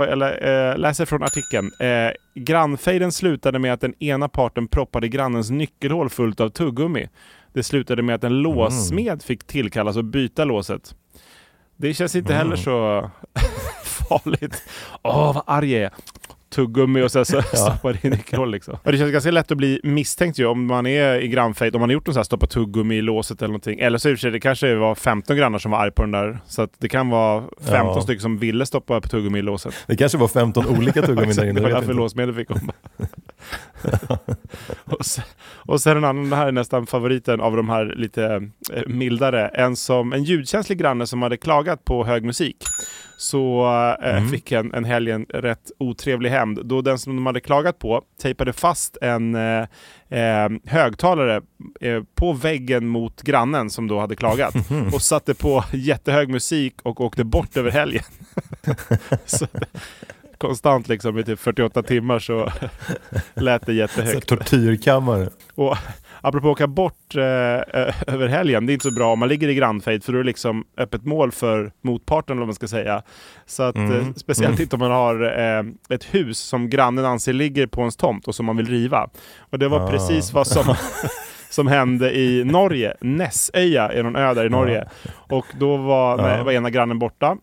Eller, 0.00 0.70
eh, 0.72 0.78
läser 0.78 1.06
från 1.06 1.22
artikeln. 1.22 1.70
Eh, 1.80 2.12
grannfejden 2.34 3.12
slutade 3.12 3.58
med 3.58 3.72
att 3.72 3.80
den 3.80 4.02
ena 4.02 4.28
parten 4.28 4.68
proppade 4.68 5.08
grannens 5.08 5.50
nyckelhål 5.50 6.10
fullt 6.10 6.40
av 6.40 6.48
tuggummi. 6.48 7.08
Det 7.52 7.62
slutade 7.62 8.02
med 8.02 8.14
att 8.14 8.24
en 8.24 8.42
låssmed 8.42 9.22
fick 9.22 9.46
tillkallas 9.46 9.96
och 9.96 10.04
byta 10.04 10.44
låset. 10.44 10.94
Det 11.76 11.94
känns 11.94 12.16
inte 12.16 12.34
heller 12.34 12.56
så 12.56 13.10
farligt. 13.84 14.62
Åh, 15.02 15.34
vad 15.34 15.44
arg 15.46 15.72
jag 15.72 15.82
är. 15.82 15.90
Tuggummi 16.54 17.02
och 17.02 17.12
sen 17.12 17.24
så 17.24 17.42
stoppar 17.52 17.98
in 18.06 18.10
nyckelhål 18.10 18.50
liksom. 18.50 18.76
Och 18.82 18.92
det 18.92 18.98
känns 18.98 19.12
ganska 19.12 19.30
lätt 19.30 19.50
att 19.52 19.58
bli 19.58 19.80
misstänkt 19.82 20.38
ju 20.38 20.46
om 20.46 20.66
man 20.66 20.86
är 20.86 21.20
i 21.20 21.28
grannfejt. 21.28 21.76
Om 21.76 21.80
man 21.80 21.88
har 21.88 21.94
gjort 21.94 22.08
en 22.08 22.14
sån 22.14 22.18
här 22.18 22.24
stoppa 22.24 22.46
tuggummi 22.46 22.94
i 22.94 23.02
låset 23.02 23.38
eller 23.42 23.48
någonting. 23.48 23.78
Eller 23.80 23.98
så 23.98 24.08
i 24.08 24.14
och 24.14 24.18
för 24.18 24.20
sig, 24.20 24.30
det 24.30 24.40
kanske 24.40 24.74
var 24.74 24.94
15 24.94 25.36
grannar 25.36 25.58
som 25.58 25.70
var 25.70 25.78
arg 25.78 25.90
på 25.90 26.02
den 26.02 26.10
där. 26.10 26.38
Så 26.46 26.62
att 26.62 26.70
det 26.78 26.88
kan 26.88 27.08
vara 27.10 27.44
15 27.60 27.70
Ja. 27.96 28.00
stycken 28.02 28.20
som 28.20 28.38
ville 28.38 28.66
stoppa 28.66 29.00
tuggummi 29.00 29.38
i 29.38 29.42
låset. 29.42 29.74
Det 29.86 29.96
kanske 29.96 30.18
var 30.18 30.28
15 30.28 30.66
olika 30.66 30.92
tuggummin 31.06 31.16
där 31.24 31.28
Exakt, 31.30 31.44
inne. 31.48 31.60
det 31.60 31.60
var 31.60 31.80
därför 31.80 31.94
låsmedel 31.94 32.34
fick 32.34 32.48
komma. 32.48 32.72
och, 34.84 35.06
sen, 35.06 35.24
och 35.56 35.80
sen 35.80 35.96
en 35.96 36.04
annan, 36.04 36.30
det 36.30 36.36
här 36.36 36.46
är 36.46 36.52
nästan 36.52 36.86
favoriten 36.86 37.40
av 37.40 37.56
de 37.56 37.68
här 37.68 37.94
lite 37.96 38.24
eh, 38.72 38.82
mildare. 38.86 39.48
En, 39.48 39.76
som, 39.76 40.12
en 40.12 40.24
ljudkänslig 40.24 40.78
granne 40.78 41.06
som 41.06 41.22
hade 41.22 41.36
klagat 41.36 41.84
på 41.84 42.04
hög 42.04 42.24
musik. 42.24 42.56
Så 43.16 43.66
eh, 44.02 44.28
fick 44.28 44.52
en, 44.52 44.74
en 44.74 44.84
helg 44.84 45.10
en 45.10 45.24
rätt 45.24 45.72
otrevlig 45.78 46.30
hämnd. 46.30 46.66
Då 46.66 46.82
den 46.82 46.98
som 46.98 47.16
de 47.16 47.26
hade 47.26 47.40
klagat 47.40 47.78
på 47.78 48.02
tejpade 48.22 48.52
fast 48.52 48.96
en 49.00 49.34
eh, 49.34 49.66
eh, 50.08 50.48
högtalare 50.64 51.42
eh, 51.80 52.02
på 52.14 52.32
väggen 52.32 52.86
mot 52.86 53.22
grannen 53.22 53.70
som 53.70 53.88
då 53.88 54.00
hade 54.00 54.16
klagat. 54.16 54.54
och 54.94 55.02
satte 55.02 55.34
på 55.34 55.64
jättehög 55.72 56.28
musik 56.28 56.74
och 56.82 57.00
åkte 57.00 57.24
bort 57.24 57.56
över 57.56 57.70
helgen. 57.70 58.04
så, 59.26 59.46
konstant 60.38 60.88
liksom 60.88 61.18
i 61.18 61.24
typ 61.24 61.40
48 61.40 61.82
timmar 61.82 62.18
så 62.18 62.52
lät 63.34 63.66
det 63.66 63.66
Så 63.66 63.72
jättehögt. 63.72 64.26
Tortyrkammare. 64.26 65.28
Och 65.54 65.76
apropå 66.24 66.50
åka 66.50 66.66
bort 66.66 67.16
eh, 67.16 67.24
eh, 67.24 67.94
över 68.14 68.28
helgen, 68.28 68.66
det 68.66 68.72
är 68.72 68.74
inte 68.74 68.88
så 68.88 68.94
bra 68.94 69.12
om 69.12 69.18
man 69.18 69.28
ligger 69.28 69.48
i 69.48 69.54
grannfejd 69.54 70.04
för 70.04 70.12
då 70.12 70.18
är 70.18 70.22
det 70.22 70.26
liksom 70.26 70.64
öppet 70.76 71.04
mål 71.04 71.32
för 71.32 71.72
motparten 71.82 72.38
vad 72.38 72.46
man 72.46 72.54
ska 72.54 72.68
säga. 72.68 73.02
Så 73.46 73.62
att 73.62 73.76
eh, 73.76 74.12
speciellt 74.16 74.60
inte 74.60 74.76
om 74.76 74.80
man 74.80 74.90
har 74.90 75.22
eh, 75.38 75.64
ett 75.94 76.04
hus 76.04 76.38
som 76.38 76.70
grannen 76.70 77.04
anser 77.04 77.32
ligger 77.32 77.66
på 77.66 77.80
ens 77.80 77.96
tomt 77.96 78.28
och 78.28 78.34
som 78.34 78.46
man 78.46 78.56
vill 78.56 78.66
riva. 78.66 79.08
Och 79.38 79.58
det 79.58 79.68
var 79.68 79.90
precis 79.90 80.32
vad 80.32 80.46
som 80.46 80.74
som 81.50 81.66
hände 81.66 82.16
i 82.16 82.44
Norge. 82.44 82.94
Nessöja 83.00 83.88
är 83.88 84.02
någon 84.02 84.16
ö 84.16 84.34
där 84.34 84.46
i 84.46 84.48
Norge. 84.48 84.88
Och 85.12 85.46
då 85.58 85.76
var, 85.76 86.16
när, 86.16 86.44
var 86.44 86.52
ena 86.52 86.70
grannen 86.70 86.98
borta. 86.98 87.36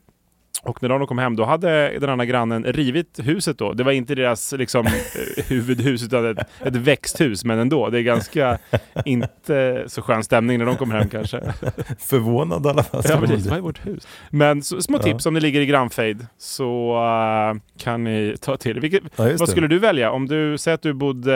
Och 0.64 0.82
när 0.82 0.90
de 0.90 1.08
kom 1.08 1.18
hem 1.18 1.36
då 1.36 1.46
hade 1.46 2.00
den 2.00 2.10
andra 2.10 2.26
grannen 2.26 2.64
rivit 2.64 3.20
huset 3.24 3.58
då. 3.58 3.74
Det 3.74 3.84
var 3.84 3.92
inte 3.92 4.16
deras 4.16 4.52
liksom, 4.52 4.86
eh, 5.38 5.44
huvudhus 5.48 6.04
utan 6.04 6.30
ett, 6.32 6.38
ett 6.66 6.76
växthus. 6.76 7.46
Men 7.46 7.60
ändå, 7.60 7.90
det 7.90 7.98
är 8.00 8.02
ganska 8.02 8.58
inte 9.06 9.84
så 9.88 10.02
skön 10.02 10.24
stämning 10.24 10.60
när 10.60 10.66
de 10.66 10.76
kommer 10.78 10.96
hem 11.00 11.10
kanske. 11.10 11.42
Förvånad 12.00 12.66
i 12.66 12.70
alla 12.70 12.84
fall. 12.84 13.02
Ja 13.10 13.18
precis, 13.18 13.46
vad 13.48 13.58
är 13.58 13.62
vårt 13.62 13.86
hus? 13.86 14.08
Men 14.30 14.62
så, 14.64 14.82
små 14.82 14.98
tips 15.00 15.26
om 15.26 15.34
ni 15.34 15.40
ligger 15.40 15.62
i 15.62 15.66
grannfejd 15.66 16.26
så 16.38 16.94
eh, 16.96 17.62
kan 17.84 18.04
ni 18.04 18.36
ta 18.42 18.58
till 18.58 18.80
Vilket, 18.80 19.04
Ja, 19.04 19.10
Vad 19.24 19.40
det. 19.40 19.48
skulle 19.48 19.68
du 19.68 19.80
välja? 19.80 20.12
Om 20.12 20.28
du 20.28 20.58
säger 20.58 20.76
att 20.76 20.82
du 20.82 20.94
bodde... 20.94 21.36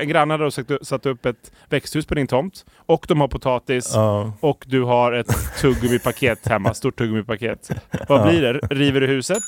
En 0.00 0.08
granne 0.08 0.34
hade 0.34 0.50
satt 0.84 1.06
upp 1.06 1.26
ett 1.26 1.52
växthus 1.68 2.06
på 2.06 2.14
din 2.14 2.26
tomt 2.26 2.64
och 2.86 3.04
de 3.08 3.20
har 3.20 3.28
potatis 3.28 3.90
Ja. 3.94 4.32
och 4.40 4.64
du 4.68 4.82
har 4.82 5.12
ett 5.12 5.32
tuggummipaket 5.60 6.48
hemma, 6.48 6.74
stort 6.74 6.96
tuggummipaket. 6.98 7.70
Vad 8.08 8.25
blir 8.30 8.42
det? 8.42 8.58
River 8.74 9.00
du 9.00 9.06
huset? 9.06 9.42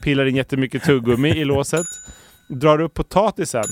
Pillar 0.00 0.26
in 0.26 0.36
jättemycket 0.36 0.82
tuggummi 0.82 1.28
i 1.28 1.44
låset? 1.44 1.86
Drar 2.48 2.80
upp 2.80 2.94
potatisen? 2.94 3.64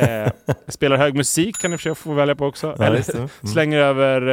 Eh, 0.00 0.32
spelar 0.68 0.96
hög 0.96 1.14
musik 1.14 1.56
kan 1.60 1.70
du 1.70 1.76
försöka 1.76 1.94
få 1.94 2.12
välja 2.14 2.34
på 2.34 2.46
också. 2.46 2.74
Ja, 2.78 2.84
Eller. 2.84 3.16
Mm. 3.16 3.28
slänger 3.52 3.78
över 3.78 4.26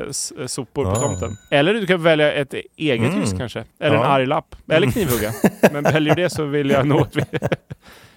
eh, 0.00 0.08
s- 0.10 0.32
sopor 0.46 0.84
på 0.84 0.90
Ah. 0.90 0.94
tomten. 0.94 1.36
Eller 1.50 1.74
du 1.74 1.86
kan 1.86 2.02
välja 2.02 2.32
ett 2.32 2.54
eget 2.76 3.08
Mm. 3.08 3.20
hus 3.20 3.34
kanske. 3.38 3.64
Eller 3.80 3.96
en 3.96 4.02
Ja. 4.02 4.06
arg 4.08 4.26
lapp. 4.26 4.56
Eller 4.70 4.90
knivhugga. 4.90 5.32
Men 5.72 5.84
väljer 5.84 6.14
du 6.14 6.22
det 6.22 6.30
så 6.30 6.44
vill 6.44 6.70
jag 6.70 6.86
nog 6.86 7.00
att 7.00 7.16
vi 7.16 7.22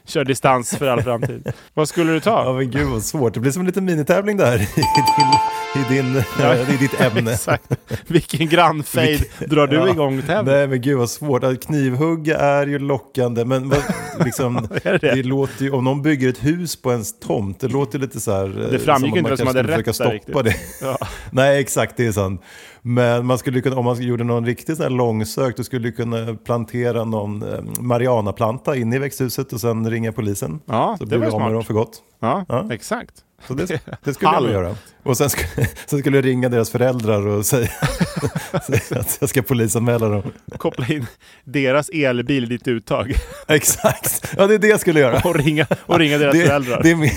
kör 0.10 0.26
distans 0.26 0.76
för 0.78 0.88
all 0.88 1.02
framtid. 1.04 1.52
Vad 1.74 1.90
skulle 1.90 2.12
du 2.12 2.20
ta? 2.20 2.44
Ja 2.46 2.54
men 2.54 2.72
gud 2.72 2.88
vad 2.88 3.04
svårt. 3.04 3.34
Det 3.34 3.40
blir 3.40 3.52
som 3.52 3.60
en 3.60 3.66
liten 3.66 3.86
minitävling 3.86 4.38
där 4.38 4.56
i, 4.62 4.66
din, 4.76 5.84
i, 5.84 5.94
din, 5.94 6.24
Ja. 6.40 6.56
i 6.74 6.78
ditt 6.80 7.02
ämne. 7.02 7.32
Exakt. 7.34 7.64
Vilken 8.08 8.48
grannfejd 8.50 9.26
drar 9.48 9.68
du 9.68 9.76
Ja. 9.76 9.90
igång 9.90 10.22
tävling? 10.22 10.54
Nej 10.56 10.68
men 10.68 10.82
gud 10.82 10.98
vad 10.98 11.10
svårt. 11.10 11.44
Att 11.44 11.66
knivhugga 11.66 12.38
är 12.38 12.68
ju 12.68 12.80
lockande. 12.80 13.46
Men 13.46 13.70
vad, 13.70 13.84
liksom, 14.26 14.58
Är 14.84 14.98
det? 15.00 15.16
det 15.16 15.24
låter 15.24 15.64
ju, 15.64 15.72
om 15.72 15.84
någon 15.84 16.02
bygger 16.02 16.30
ett 16.30 16.44
hus 16.46 16.82
på 16.82 16.92
ens 16.92 17.20
tomt, 17.20 17.60
det 17.60 17.68
låter 17.68 18.00
lite 18.00 18.20
så 18.20 18.32
här. 18.32 18.68
Det 18.72 18.80
framgick 18.80 19.16
inte 19.16 19.22
vem 19.22 19.30
man 19.30 19.38
som 19.38 19.48
hade 19.48 19.62
rätt 19.62 19.68
där 19.68 19.78
riktigt. 19.78 19.96
stoppa 19.96 20.44
det. 20.44 20.56
Ja. 20.82 20.98
Nej 21.32 21.60
exakt, 21.62 21.98
det 21.98 22.06
är 22.08 22.12
sant. 22.12 22.42
Men 22.82 23.26
man 23.26 23.38
skulle 23.38 23.62
kunna, 23.62 23.76
om 23.76 23.86
man 23.86 24.02
gjorde 24.02 24.24
någon 24.24 24.46
riktigt 24.46 24.78
sån 24.78 24.84
här 24.84 24.90
långsökt, 24.90 25.58
du 25.58 25.64
skulle 25.64 25.92
kunna 25.92 26.34
plantera 26.46 27.04
någon 27.04 27.44
eh, 27.44 27.60
marianaplanta 27.80 28.76
in 28.76 28.94
i 28.94 29.00
växthuset 29.00 29.54
och 29.54 29.62
sen 29.62 29.90
ringa 29.90 30.12
polisen. 30.12 30.60
Ja, 30.66 30.96
så 31.00 31.06
det 31.06 31.18
blir 31.18 31.28
du 31.30 31.34
av 31.34 31.42
med 31.42 31.54
dem 31.54 31.64
för 31.64 31.74
gott. 31.74 31.98
Ja, 32.20 32.46
Ja. 32.50 32.68
exakt. 32.72 33.14
Så 33.48 33.54
det, 33.54 33.82
det 34.04 34.14
skulle 34.14 34.32
jag 34.32 34.52
göra. 34.52 34.76
Och 35.04 35.18
sen 35.18 35.30
skulle, 35.30 35.68
sen 35.86 36.00
skulle 36.00 36.18
jag 36.18 36.26
ringa 36.26 36.50
deras 36.50 36.70
föräldrar 36.70 37.28
och 37.28 37.46
säga, 37.46 37.68
säga 38.68 39.02
att 39.02 39.18
jag 39.22 39.30
ska 39.30 39.42
polisanmäla 39.42 40.10
dem. 40.10 40.24
Koppla 40.58 40.88
in 40.88 41.06
deras 41.44 41.90
elbil 41.90 42.44
i 42.44 42.48
ditt 42.48 42.68
uttag 42.68 43.14
Exakt, 43.48 44.34
ja 44.38 44.48
det 44.48 44.54
är 44.54 44.60
det 44.60 44.68
jag 44.68 44.80
skulle 44.80 45.00
göra. 45.00 45.22
och 45.30 45.36
ringa, 45.36 45.66
och 45.86 46.00
ringa 46.00 46.18
deras 46.18 46.34
Det, 46.36 46.46
föräldrar. 46.46 46.80
det, 46.84 46.92
är 46.92 46.96
min, 46.96 47.12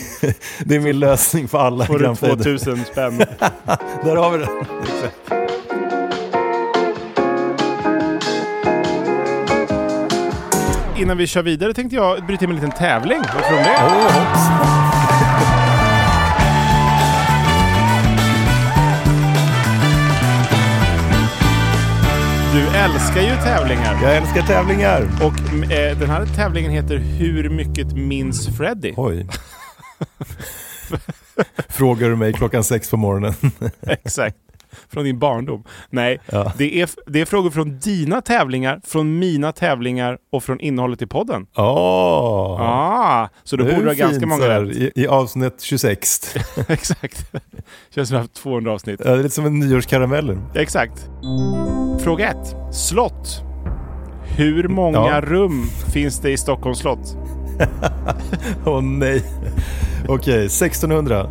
det 0.64 0.76
är 0.76 0.80
min 0.80 0.98
lösning 0.98 1.48
för 1.48 1.58
alla 1.58 1.86
Får 1.86 1.98
du 1.98 2.04
grannfejder. 2.04 2.36
2000 2.36 2.84
spänn. 2.92 3.18
Där 4.04 4.16
har 4.16 4.30
vi 4.30 4.38
det. 4.38 4.48
Innan 11.02 11.16
vi 11.16 11.26
kör 11.26 11.42
vidare 11.42 11.74
tänkte 11.74 11.96
jag 11.96 12.26
bryta 12.26 12.44
in 12.44 12.50
med 12.50 12.58
en 12.58 12.64
liten 12.64 12.78
tävling. 12.78 13.18
Vad 13.34 13.44
tror 13.44 13.50
du 13.50 13.56
om 13.56 13.62
det? 13.62 13.76
Du 22.52 22.66
älskar 22.78 23.20
ju 23.20 23.36
tävlingar. 23.36 24.02
Jag 24.02 24.16
älskar 24.16 24.42
tävlingar. 24.42 25.02
Och 25.02 25.72
eh, 25.72 25.98
den 25.98 26.10
här 26.10 26.26
tävlingen 26.26 26.72
heter 26.72 26.96
Hur 26.96 27.48
mycket 27.48 27.92
minns 27.92 28.56
Freddy? 28.56 28.94
Oj. 28.96 29.26
Frågar 31.68 32.08
du 32.08 32.16
mig 32.16 32.32
klockan 32.32 32.64
sex 32.64 32.90
på 32.90 32.96
morgonen? 32.96 33.34
Exakt. 33.80 34.36
Från 34.88 35.04
din 35.04 35.18
barndom. 35.18 35.64
Nej, 35.90 36.20
Ja. 36.26 36.52
det, 36.58 36.80
är, 36.80 36.90
det 37.06 37.20
är 37.20 37.24
frågor 37.24 37.50
från 37.50 37.78
dina 37.78 38.20
tävlingar, 38.20 38.80
från 38.84 39.18
mina 39.18 39.52
tävlingar 39.52 40.18
och 40.32 40.44
från 40.44 40.60
innehållet 40.60 41.02
i 41.02 41.06
podden. 41.06 41.46
Åh! 41.56 42.56
Ah, 42.60 43.28
så 43.44 43.56
är 43.56 43.58
borde 43.58 43.76
du 43.80 43.86
ha 43.86 43.92
ganska 43.94 44.26
många 44.26 44.42
här, 44.44 44.60
rätt. 44.64 44.76
I, 44.76 44.92
I 44.94 45.06
avsnitt 45.06 45.60
26. 45.60 46.36
Exakt. 46.68 47.32
Känns 47.94 48.08
som 48.08 48.16
att 48.16 48.20
vi 48.20 48.22
haft 48.22 48.34
200 48.34 48.72
avsnitt. 48.72 49.00
Ja, 49.04 49.10
det 49.10 49.18
är 49.18 49.22
lite 49.22 49.34
som 49.34 49.46
en 49.46 49.58
nyårskarameller. 49.58 50.38
Exakt. 50.54 51.08
Fråga 52.04 52.28
ett. 52.30 52.74
Slott. 52.74 53.42
Hur 54.36 54.68
många 54.68 54.98
Ja. 54.98 55.20
rum 55.20 55.64
finns 55.92 56.20
det 56.20 56.30
i 56.30 56.36
Stockholms 56.36 56.78
slott? 56.78 57.16
Åh 58.66 58.82
nej. 58.82 59.22
Okej, 60.08 60.44
1600. 60.46 61.26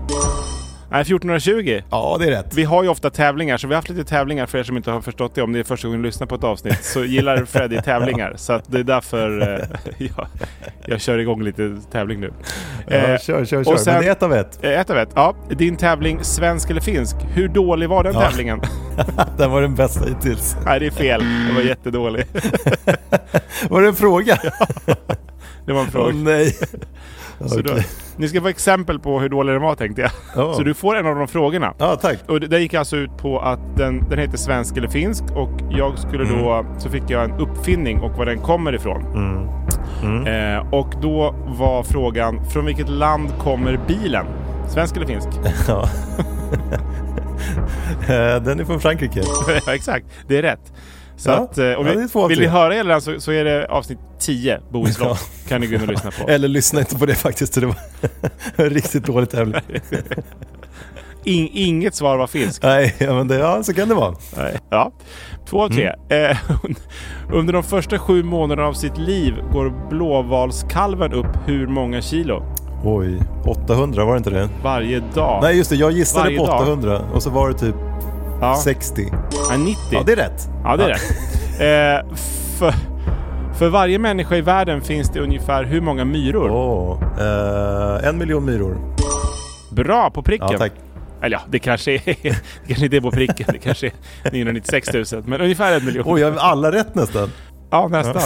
Nej, 0.91 1.01
1420. 1.01 1.81
Ja, 1.91 2.17
det 2.19 2.25
är 2.25 2.31
rätt. 2.31 2.53
Vi 2.55 2.63
har 2.63 2.83
ju 2.83 2.89
ofta 2.89 3.09
tävlingar, 3.09 3.57
så 3.57 3.67
vi 3.67 3.73
har 3.73 3.77
haft 3.77 3.89
lite 3.89 4.03
tävlingar 4.03 4.45
för 4.45 4.57
er 4.57 4.63
som 4.63 4.77
inte 4.77 4.91
har 4.91 5.01
förstått 5.01 5.35
det. 5.35 5.41
Om 5.41 5.53
det 5.53 5.59
är 5.59 5.63
första 5.63 5.87
gången 5.87 6.01
ni 6.01 6.07
lyssnar 6.07 6.27
på 6.27 6.35
ett 6.35 6.43
avsnitt 6.43 6.83
så 6.83 7.03
gillar 7.05 7.45
Freddy 7.45 7.81
tävlingar. 7.81 8.33
Så 8.37 8.53
att 8.53 8.63
det 8.71 8.79
är 8.79 8.83
därför 8.83 9.41
eh, 9.97 10.05
jag, 10.17 10.27
jag 10.85 11.01
kör 11.01 11.17
igång 11.19 11.43
lite 11.43 11.77
tävling 11.91 12.19
nu. 12.19 12.33
Ja, 12.87 12.95
Eh, 12.95 13.19
kör, 13.19 13.45
kör, 13.45 13.59
och 13.59 13.65
kör. 13.65 13.75
sen- 13.77 13.93
Men 13.93 14.01
det 14.03 14.07
är 14.07 14.11
ett 14.11 14.23
av 14.23 14.33
ett. 14.33 14.63
Eh, 14.63 14.79
Ett 14.79 14.89
av 14.89 14.97
ett. 14.97 15.09
Ja. 15.15 15.35
Din 15.49 15.75
tävling 15.77 16.23
svensk 16.23 16.69
eller 16.69 16.81
finsk. 16.81 17.15
Hur 17.33 17.47
dålig 17.47 17.89
var 17.89 18.03
den 18.03 18.13
Ja. 18.13 18.21
tävlingen? 18.21 18.61
Den 19.37 19.51
var 19.51 19.61
den 19.61 19.75
bästa 19.75 20.05
hittills. 20.09 20.55
Nej, 20.65 20.79
det 20.79 20.85
är 20.85 20.91
fel. 20.91 21.19
Den 21.47 21.55
var 21.55 21.61
jättedålig. 21.61 22.25
Var 23.69 23.81
det 23.81 23.87
en 23.87 23.95
fråga? 23.95 24.37
Det 25.65 25.73
var 25.73 25.81
en 25.81 25.87
fråga. 25.91 26.07
Åh 26.09 26.15
nej. 26.15 26.57
Så 27.45 27.59
Okej. 27.59 27.85
Ni 28.21 28.27
ska 28.27 28.41
få 28.41 28.47
exempel 28.47 28.99
på 28.99 29.19
hur 29.19 29.29
dålig 29.29 29.53
den 29.55 29.61
var 29.61 29.75
tänkte 29.75 30.01
jag. 30.01 30.11
Ja. 30.35 30.53
Så 30.53 30.63
du 30.63 30.73
får 30.73 30.95
en 30.95 31.05
av 31.07 31.15
de 31.15 31.27
frågorna. 31.27 31.73
Ja, 31.77 31.95
tack. 31.95 32.17
Och 32.27 32.39
det, 32.39 32.47
det 32.47 32.59
gick 32.59 32.73
alltså 32.73 32.97
ut 32.97 33.17
på 33.17 33.39
att 33.39 33.59
den, 33.77 34.09
den 34.09 34.19
heter 34.19 34.37
svensk 34.37 34.77
eller 34.77 34.87
finsk 34.87 35.23
och 35.35 35.49
jag 35.69 35.99
skulle 35.99 36.23
då, 36.23 36.51
Mm. 36.51 36.79
så 36.79 36.89
fick 36.89 37.03
jag 37.07 37.23
en 37.23 37.31
uppfinning 37.31 37.99
och 37.99 38.11
var 38.17 38.25
den 38.25 38.39
kommer 38.39 38.73
ifrån. 38.75 39.05
Mm. 40.03 40.27
Eh, 40.27 40.73
och 40.73 40.93
då 41.01 41.35
var 41.47 41.83
frågan, 41.83 42.45
från 42.45 42.65
vilket 42.65 42.89
land 42.89 43.29
kommer 43.39 43.79
bilen? 43.87 44.25
Svensk 44.69 44.95
eller 44.97 45.07
finsk? 45.07 45.27
Ja. 45.67 45.89
Eh, 48.01 48.43
Den 48.43 48.59
är 48.59 48.65
från 48.65 48.79
Frankrike. 48.79 49.21
ja, 49.65 49.73
exakt, 49.73 50.05
det 50.27 50.37
är 50.37 50.41
rätt. 50.41 50.73
Så 51.21 51.29
Ja, 51.29 51.35
att, 51.35 51.57
eh, 51.57 51.65
om 51.65 51.87
ja, 51.87 51.93
vi, 51.93 52.27
vill 52.27 52.39
ni 52.39 52.47
höra 52.47 52.73
hela 52.73 52.89
den 52.89 53.01
så, 53.01 53.19
så 53.19 53.31
är 53.31 53.45
det 53.45 53.67
avsnitt 53.67 53.99
10, 54.19 54.59
Bohuslän. 54.71 55.07
Ja. 55.09 55.17
Kan 55.47 55.61
ni 55.61 55.67
gå 55.67 55.75
in 55.75 55.81
och 55.81 55.87
lyssna 55.87 56.11
på. 56.11 56.27
Eller 56.29 56.47
lyssna 56.47 56.79
inte 56.79 56.95
på 56.95 57.05
det 57.05 57.15
faktiskt. 57.15 57.53
Det 57.53 57.65
var 57.65 57.75
en 58.55 58.69
riktigt 58.69 59.05
dålig 59.05 59.29
tävling. 59.29 59.61
In, 61.23 61.49
inget 61.51 61.95
svar 61.95 62.17
var 62.17 62.27
finsk. 62.27 62.63
Nej, 62.63 62.95
men 62.99 63.27
det, 63.27 63.35
ja, 63.35 63.63
så 63.63 63.73
kan 63.73 63.89
det 63.89 63.95
vara. 63.95 64.15
Nej. 64.37 64.57
Ja, 64.69 64.91
två 65.49 65.63
av 65.63 65.69
tre. 65.69 65.93
Mm. 66.09 66.31
Eh, 66.31 66.37
under 67.33 67.53
de 67.53 67.63
första 67.63 67.99
sju 67.99 68.23
månaderna 68.23 68.67
av 68.67 68.73
sitt 68.73 68.97
liv 68.97 69.33
går 69.53 69.89
blåvalskalven 69.89 71.13
upp 71.13 71.37
hur 71.45 71.67
många 71.67 72.01
kilo? 72.01 72.43
Oj, 72.83 73.19
800 73.45 74.05
var 74.05 74.13
det 74.13 74.17
inte 74.17 74.29
det? 74.29 74.49
Varje 74.63 74.99
dag. 74.99 75.39
Nej 75.43 75.57
just 75.57 75.69
det, 75.69 75.75
jag 75.75 75.91
gissade 75.91 76.23
Varje 76.23 76.37
på 76.37 76.45
dag. 76.45 76.61
800 76.61 77.01
och 77.13 77.23
så 77.23 77.29
var 77.29 77.49
det 77.49 77.57
typ 77.57 77.75
ja. 78.41 78.61
60. 78.63 79.07
Ja, 79.49 79.57
90. 79.57 79.77
Ja, 79.89 80.03
det 80.05 80.11
är 80.11 80.15
rätt. 80.15 80.49
Ja, 80.63 80.77
det 80.77 80.83
är 80.83 80.89
rätt. 80.89 81.01
Eh, 81.51 82.15
för, 82.59 82.73
för 83.59 83.69
varje 83.69 83.99
människa 83.99 84.35
i 84.35 84.41
världen 84.41 84.81
finns 84.81 85.09
det 85.09 85.19
ungefär 85.19 85.63
hur 85.63 85.81
många 85.81 86.05
myror? 86.05 86.49
Åh, 86.51 87.03
eh, 87.19 88.07
en 88.07 88.17
miljon 88.17 88.45
myror. 88.45 88.77
Bra 89.71 90.09
på 90.09 90.23
pricken. 90.23 90.47
Ja, 90.51 90.57
tack. 90.57 90.71
Eller 91.21 91.37
ja, 91.37 91.43
det 91.49 91.59
kanske, 91.59 91.91
är, 91.91 92.01
det 92.05 92.67
kanske 92.67 92.85
inte 92.85 92.97
är 92.97 93.01
på 93.01 93.11
pricken. 93.11 93.47
Det 93.51 93.59
kanske 93.59 93.87
är 94.23 94.31
996 94.31 94.93
000. 94.93 95.23
Men 95.25 95.41
ungefär 95.41 95.77
en 95.77 95.85
miljon. 95.85 96.03
Oj, 96.07 96.21
jag 96.21 96.31
har 96.31 96.37
alla 96.37 96.71
rätt 96.71 96.95
nästan. 96.95 97.29
Ja, 97.71 97.87
nästan. 97.87 98.21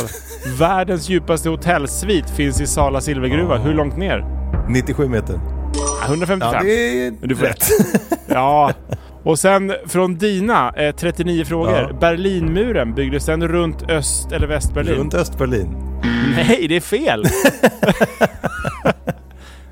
Världens 0.60 1.10
djupaste 1.10 1.50
hotellsvit 1.50 2.30
finns 2.30 2.62
i 2.62 2.68
Sala 2.68 3.02
silvergruva. 3.02 3.58
Hur 3.58 3.74
långt 3.74 3.98
ner? 3.98 4.26
97 4.70 5.08
meter. 5.08 5.40
Ja, 6.02 6.06
155. 6.08 6.54
Ja, 6.54 6.62
det 6.64 7.06
är 7.08 7.12
Men 7.20 7.30
du 7.30 7.36
får 7.36 7.46
rätt. 7.46 7.66
Ja. 8.28 8.72
Och 9.26 9.40
sen 9.40 9.74
från 9.88 10.16
dina, 10.16 10.74
eh, 10.78 10.96
39 10.96 11.46
frågor. 11.46 11.72
Ja. 11.72 11.90
Berlinmuren, 12.00 12.94
byggdes 12.94 13.26
den 13.26 13.48
runt 13.48 13.90
Öst 13.90 14.32
eller 14.32 14.48
Västberlin? 14.48 14.96
Runt 14.96 15.14
Östberlin. 15.14 15.78
Nej, 16.36 16.66
det 16.70 16.76
är 16.76 16.82
fel! 16.82 17.24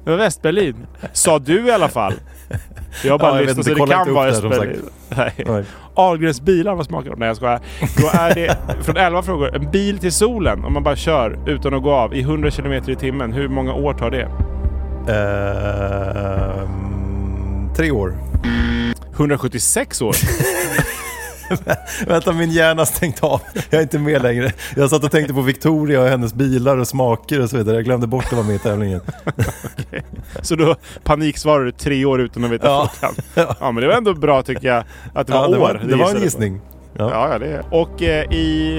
det 0.03 0.09
var 0.11 0.17
Västberlin. 0.17 0.75
Sa 1.13 1.39
du 1.39 1.67
i 1.67 1.71
alla 1.71 1.89
fall. 1.89 2.13
Jag 3.03 3.19
bara 3.19 3.35
Ja, 3.35 3.41
lyssnat 3.41 3.65
så 3.65 3.73
det 3.73 3.87
kan 3.91 4.13
vara 4.13 4.29
Östberlin. 4.29 4.81
Nej. 5.15 5.45
Ahlgrens 5.93 6.41
bilar, 6.41 6.75
vad 6.75 6.85
smakar 6.85 7.09
de? 7.09 7.19
Nej 7.19 7.27
jag 7.27 7.37
skojar. 7.37 7.59
Då 8.01 8.07
är 8.19 8.35
det 8.35 8.57
från 8.83 8.97
11 8.97 9.21
frågor. 9.23 9.55
En 9.55 9.71
bil 9.71 9.97
till 9.97 10.11
solen, 10.11 10.65
om 10.65 10.73
man 10.73 10.83
bara 10.83 10.95
kör 10.95 11.39
utan 11.47 11.73
att 11.73 11.83
gå 11.83 11.91
av 11.91 12.15
i 12.15 12.21
100 12.21 12.51
km 12.51 12.73
i 12.73 12.95
timmen. 12.95 13.33
Hur 13.33 13.47
många 13.47 13.73
år 13.73 13.93
tar 13.93 14.11
det? 14.11 14.27
Ehm, 16.73 17.73
tre 17.75 17.91
år. 17.91 18.13
176 19.15 20.02
år? 20.02 20.15
Vänta, 22.08 22.32
min 22.34 22.52
hjärna 22.52 22.82
har 22.82 22.86
stängt 22.86 23.23
av. 23.23 23.41
Jag 23.69 23.78
är 23.78 23.82
inte 23.82 23.99
med 23.99 24.21
längre. 24.21 24.52
Jag 24.76 24.89
satt 24.89 25.04
och 25.04 25.12
tänkte 25.12 25.34
på 25.34 25.41
Victoria 25.41 26.02
och 26.02 26.08
hennes 26.08 26.34
bilar 26.34 26.78
och 26.78 26.88
smaker 26.88 27.41
och 27.41 27.49
så 27.49 27.58
vidare. 27.58 27.76
Jag 27.76 27.86
glömde 27.86 28.08
bort 28.08 28.26
att 28.26 28.34
vara 28.34 28.43
med 28.43 28.56
i 28.56 28.60
tävlingen. 28.60 29.02
Så 30.41 30.56
då 30.56 30.76
paniksvarar 31.04 31.63
du 31.65 31.71
tre 31.71 32.06
år 32.06 32.21
utan 32.21 32.43
att 32.43 32.52
veta 32.52 32.67
Ja. 32.67 32.89
frågan. 32.99 33.15
Ja 33.60 33.71
men 33.71 33.82
det 33.82 33.88
var 33.88 33.93
ändå 33.95 34.13
bra 34.13 34.41
tycker 34.43 34.67
jag 34.67 34.84
att 35.13 35.28
det 35.28 35.34
var 35.34 35.41
Ja, 35.41 35.47
det 35.47 35.56
år. 35.58 35.60
var, 35.62 35.73
det 35.73 35.95
var 35.95 36.15
gissade 36.19 36.45
en 36.45 36.60
på. 36.60 36.65
Ja. 36.97 37.10
Ja, 37.12 37.29
ja 37.32 37.39
det 37.39 37.47
är. 37.47 37.63
Och 37.69 38.01
eh, 38.01 38.32
i 38.32 38.77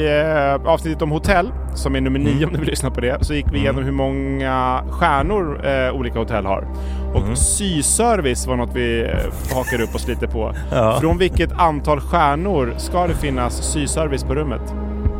eh, 0.64 0.68
avsnittet 0.70 1.02
om 1.02 1.10
hotell, 1.10 1.52
som 1.74 1.94
är 1.96 2.00
nummer 2.00 2.20
Mm. 2.20 2.32
nio 2.34 2.46
om 2.46 2.52
du 2.52 2.58
vill 2.58 2.68
lyssna 2.68 2.90
på 2.90 3.00
det, 3.00 3.24
så 3.24 3.34
gick 3.34 3.46
vi 3.52 3.58
igenom 3.58 3.84
hur 3.84 3.92
många 3.92 4.84
stjärnor 4.90 5.66
eh, 5.66 5.92
olika 5.94 6.18
hotell 6.18 6.46
har. 6.46 6.66
Och 7.14 7.20
Mm. 7.22 7.36
syservice 7.36 8.46
var 8.46 8.56
något 8.56 8.70
vi 8.74 9.02
eh, 9.04 9.54
hakade 9.56 9.82
upp 9.84 9.94
oss 9.94 10.08
lite 10.08 10.26
på. 10.28 10.54
Ja. 10.72 10.98
Från 11.00 11.18
vilket 11.18 11.52
antal 11.52 12.00
stjärnor 12.00 12.74
ska 12.78 13.06
det 13.06 13.14
finnas 13.14 13.72
syservice 13.72 14.24
på 14.24 14.34
rummet? 14.34 14.74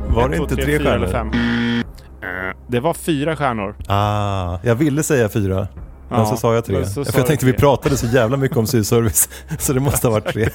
Var 0.08 0.24
Ett, 0.24 0.30
det 0.30 0.36
två, 0.36 0.42
inte 0.42 0.54
tre 0.56 0.78
fyra 0.78 0.94
eller 0.94 1.06
stjärnor? 1.06 1.32
fem? 1.32 1.82
Eh, 2.22 2.56
Det 2.66 2.80
var 2.80 2.94
fyra 2.94 3.36
stjärnor. 3.36 3.74
Ah, 3.88 4.58
jag 4.62 4.74
ville 4.74 5.02
säga 5.02 5.28
fyra. 5.28 5.68
Men 6.08 6.18
Ja, 6.20 6.26
så 6.26 6.36
sa 6.36 6.54
jag 6.54 6.64
tre. 6.64 6.86
sa 6.86 7.04
För 7.04 7.18
jag 7.18 7.26
tänkte 7.26 7.46
vi 7.46 7.52
tre. 7.52 7.60
pratade 7.60 7.96
så 7.96 8.06
jävla 8.06 8.36
mycket 8.36 8.56
om 8.56 8.66
syservice. 8.76 9.28
Så 9.58 9.72
det 9.72 9.80
måste 9.80 10.06
ha 10.06 10.12
varit 10.12 10.26
tre. 10.32 10.48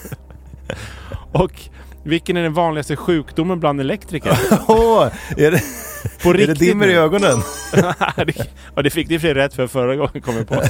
Och 1.32 1.52
vilken 2.04 2.38
är 2.38 2.44
den 2.44 2.54
vanligaste 2.54 2.96
sjukdomen 2.96 3.60
bland 3.60 3.82
elektriker? 3.82 4.38
Åh, 4.68 5.08
är 5.38 5.52
det, 5.52 5.62
På 6.24 6.30
är 6.30 6.34
det 6.34 6.40
riktigt 6.40 6.60
dimmer 6.60 6.88
i 6.88 6.94
ögonen? 6.94 7.42
Ja, 8.76 8.82
det 8.82 8.90
fick 8.90 9.10
ni 9.10 9.20
för 9.20 9.36
rätt 9.36 9.54
för 9.54 9.68
förra 9.68 9.96
gången 9.96 10.22
kom 10.22 10.36
jag 10.36 10.48
på. 10.48 10.56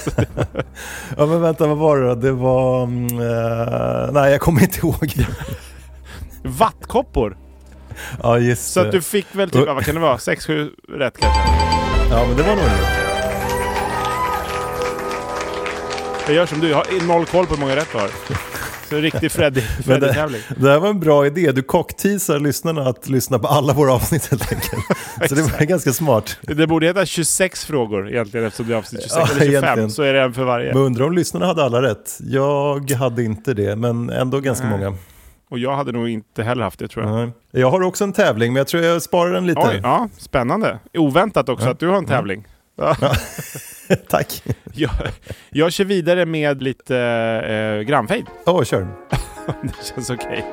Ja 1.18 1.26
men 1.26 1.42
vänta, 1.42 1.68
vad 1.68 1.78
var 1.78 1.98
det 1.98 2.08
då? 2.08 2.16
Det 2.16 2.32
var... 2.32 2.84
eh, 2.84 4.12
nej, 4.12 4.32
jag 4.32 4.42
kommer 4.42 4.62
inte 4.62 4.80
ihåg. 4.80 5.14
Vattkoppor! 6.44 7.38
Ja, 8.24 8.38
just 8.40 8.72
Så 8.74 8.80
att 8.80 8.92
du 8.92 9.02
fick 9.02 9.26
väl 9.32 9.50
typ, 9.50 9.68
vad 9.68 9.86
kan 9.86 9.96
det 9.96 10.02
vara, 10.02 10.18
6-7 10.18 10.70
rätt 10.90 11.18
kanske? 11.18 11.42
Ja, 12.12 12.26
men 12.28 12.38
det 12.38 12.44
var 12.44 12.56
nog 12.56 12.66
det. 12.66 13.10
Jag 16.28 16.36
gör 16.36 16.46
som 16.46 16.60
du, 16.60 16.70
jag 16.70 16.78
har 16.78 17.08
noll 17.08 17.26
koll 17.26 17.46
på 17.46 17.54
hur 17.54 17.62
många 17.62 17.76
rätt 17.76 17.88
du 17.92 17.98
har. 17.98 18.10
Så 18.90 18.96
riktig 18.96 19.30
Freddy- 19.32 19.62
Freddy-tävling. 19.84 20.42
det, 20.50 20.56
det 20.64 20.70
här 20.72 20.80
var 20.80 20.90
en 20.90 21.00
bra 21.00 21.26
idé. 21.26 21.52
Du 21.52 21.62
cockteasar 21.64 22.40
lyssnarna 22.40 22.82
att 22.82 23.10
lyssna 23.10 23.40
på 23.40 23.48
alla 23.48 23.74
våra 23.74 23.94
avsnitt 23.94 24.28
helt 24.32 24.54
enkelt. 24.54 24.84
Så 25.30 25.36
det 25.36 25.42
var 25.42 25.66
ganska 25.66 25.92
smart. 25.94 26.38
Det 26.42 26.68
borde 26.68 26.86
heta 26.88 27.06
26 27.06 27.66
frågor 27.66 28.10
egentligen 28.10 28.46
eftersom 28.48 28.68
det 28.68 28.74
är 28.74 28.78
avsnitt 28.78 29.02
26 29.02 29.16
Ja, 29.16 29.22
eller 29.36 29.46
25. 29.46 29.64
egentligen. 29.64 29.92
Så 29.92 30.04
är 30.04 30.14
det 30.14 30.22
en 30.22 30.34
för 30.34 30.44
varje. 30.44 30.74
Men 30.74 30.82
undrar 30.84 31.06
om 31.06 31.14
lyssnarna 31.14 31.46
hade 31.46 31.64
alla 31.64 31.82
rätt. 31.82 32.18
Jag 32.20 32.92
hade 32.92 33.24
inte 33.24 33.54
det, 33.54 33.76
men 33.76 34.10
ändå 34.10 34.40
ganska 34.40 34.68
Nej. 34.68 34.78
många. 34.80 34.98
Och 35.50 35.60
jag 35.60 35.76
hade 35.76 35.92
nog 35.92 36.10
inte 36.10 36.44
heller 36.44 36.64
haft 36.64 36.80
det 36.80 36.88
tror 36.88 37.06
jag. 37.06 37.16
Nej. 37.16 37.32
Jag 37.52 37.72
har 37.72 37.82
också 37.82 38.04
en 38.04 38.14
tävling, 38.14 38.54
men 38.54 38.58
jag 38.60 38.68
tror 38.68 38.84
jag 38.84 39.02
sparar 39.02 39.34
den 39.34 39.46
lite. 39.48 39.62
Oj, 39.62 39.80
ja, 39.84 40.10
spännande. 40.18 40.80
Oväntat 40.98 41.50
också 41.50 41.70
att 41.70 41.80
du 41.80 41.88
har 41.88 41.98
en 41.98 42.06
tävling. 42.06 42.44
Ja. 42.48 42.54
Tack. 44.10 44.44
Jag, 44.74 44.92
jag 45.50 45.74
kör 45.74 45.86
vidare 45.86 46.26
med 46.26 46.64
lite 46.64 46.98
eh, 46.98 47.82
grannfejd. 47.88 48.26
Åh, 48.46 48.64
kör. 48.64 48.88
Det 49.64 49.86
känns 49.96 50.10
okej. 50.10 50.46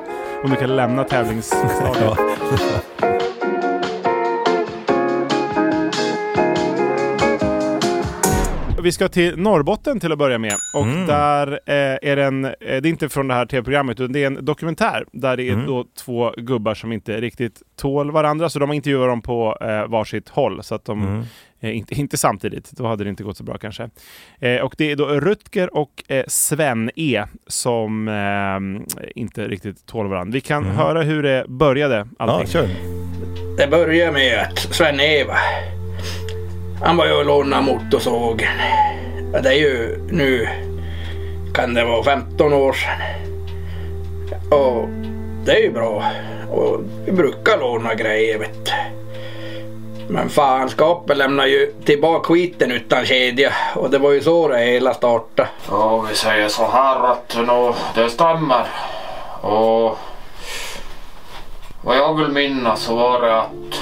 Om 0.43 0.49
du 0.49 0.55
kan 0.55 0.75
lämna 0.75 1.03
tävlingsstadiet. 1.03 1.97
Ja. 2.01 2.17
Vi 8.83 8.91
ska 8.91 9.07
till 9.09 9.37
Norrbotten 9.37 9.99
till 9.99 10.11
att 10.11 10.17
börja 10.17 10.37
med. 10.37 10.53
Och 10.73 10.83
Mm. 10.83 11.07
där 11.07 11.47
eh, 11.65 12.11
är 12.11 12.15
det 12.15 12.23
en, 12.23 12.45
eh, 12.45 12.51
det 12.59 12.67
är 12.67 12.85
inte 12.87 13.09
från 13.09 13.27
det 13.27 13.33
här 13.33 13.45
tv-programmet, 13.45 13.99
utan 13.99 14.13
det 14.13 14.23
är 14.23 14.27
en 14.27 14.45
dokumentär 14.45 15.05
där 15.11 15.37
det 15.37 15.43
är 15.49 15.53
Mm. 15.53 15.65
då 15.65 15.85
två 16.05 16.31
gubbar 16.37 16.73
som 16.73 16.91
inte 16.91 17.21
riktigt 17.21 17.61
tål 17.81 18.11
varandra. 18.11 18.49
Så 18.49 18.59
de 18.59 18.69
har 18.69 18.75
intervjuat 18.75 19.09
dem 19.09 19.21
på 19.21 19.57
eh, 19.61 19.87
varsitt 19.87 20.29
håll, 20.29 20.63
så 20.63 20.75
att 20.75 20.85
de 20.85 21.01
Mm. 21.03 21.23
Eh, 21.59 21.77
inte, 21.77 21.95
inte 21.95 22.17
samtidigt. 22.17 22.71
Då 22.71 22.87
hade 22.87 23.03
det 23.03 23.09
inte 23.09 23.23
gått 23.23 23.37
så 23.37 23.43
bra 23.43 23.57
kanske. 23.57 23.89
Eh, 24.39 24.57
och 24.61 24.75
det 24.77 24.91
är 24.91 24.95
då 24.95 25.05
Rutger 25.07 25.75
och 25.77 26.03
eh, 26.07 26.23
Sven 26.27 26.91
E 26.95 27.23
som 27.47 28.07
eh, 28.07 29.09
inte 29.15 29.47
riktigt 29.47 29.85
tål 29.85 30.07
varandra. 30.07 30.33
Vi 30.33 30.41
kan 30.41 30.65
höra 30.65 31.01
hur 31.01 31.23
det 31.23 31.45
började 31.47 31.95
Mm. 31.95 32.09
Ja, 32.19 32.25
allting. 32.25 32.47
kör. 32.47 32.67
Det 33.57 33.67
började 33.67 34.11
med 34.11 34.39
att 34.39 34.59
Sven-Eva, 34.59 35.35
han 36.81 36.97
var 36.97 37.05
ju 37.05 37.11
och 37.13 37.25
lånade 37.25 37.63
motorsågen. 37.65 38.51
Det 39.43 39.49
är 39.49 39.53
ju 39.53 39.97
nu, 40.11 40.47
kan 41.53 41.73
det 41.73 41.83
vara 41.85 42.03
15 42.03 42.53
år 42.53 42.73
sedan. 42.73 43.01
Och 44.51 44.89
det 45.45 45.51
är 45.51 45.61
ju 45.63 45.71
bra. 45.71 46.11
Och 46.51 46.81
vi 47.05 47.11
brukar 47.11 47.59
låna 47.59 47.95
grejer 47.95 48.39
vet 48.39 48.65
du. 48.65 48.71
Men 50.09 50.29
fanskapet 50.29 51.17
lämnar 51.17 51.45
ju 51.45 51.73
tillbaka 51.85 52.27
skiten 52.27 52.71
utan 52.71 53.05
kedja. 53.05 53.53
Och 53.75 53.89
det 53.89 53.97
var 53.97 54.11
ju 54.11 54.21
så 54.21 54.47
det 54.47 54.57
hela 54.57 54.93
startade. 54.93 55.49
Ja, 55.69 56.05
vi 56.09 56.15
säger 56.15 56.47
så 56.47 56.65
här 56.65 57.11
att 57.11 57.37
nå, 57.47 57.75
det 57.95 58.09
stämmer. 58.09 58.67
Och 59.41 59.97
vad 61.83 61.97
jag 61.97 62.17
vill 62.17 62.27
minnas 62.27 62.81
så 62.81 62.95
var 62.95 63.21
det 63.21 63.41
att 63.41 63.81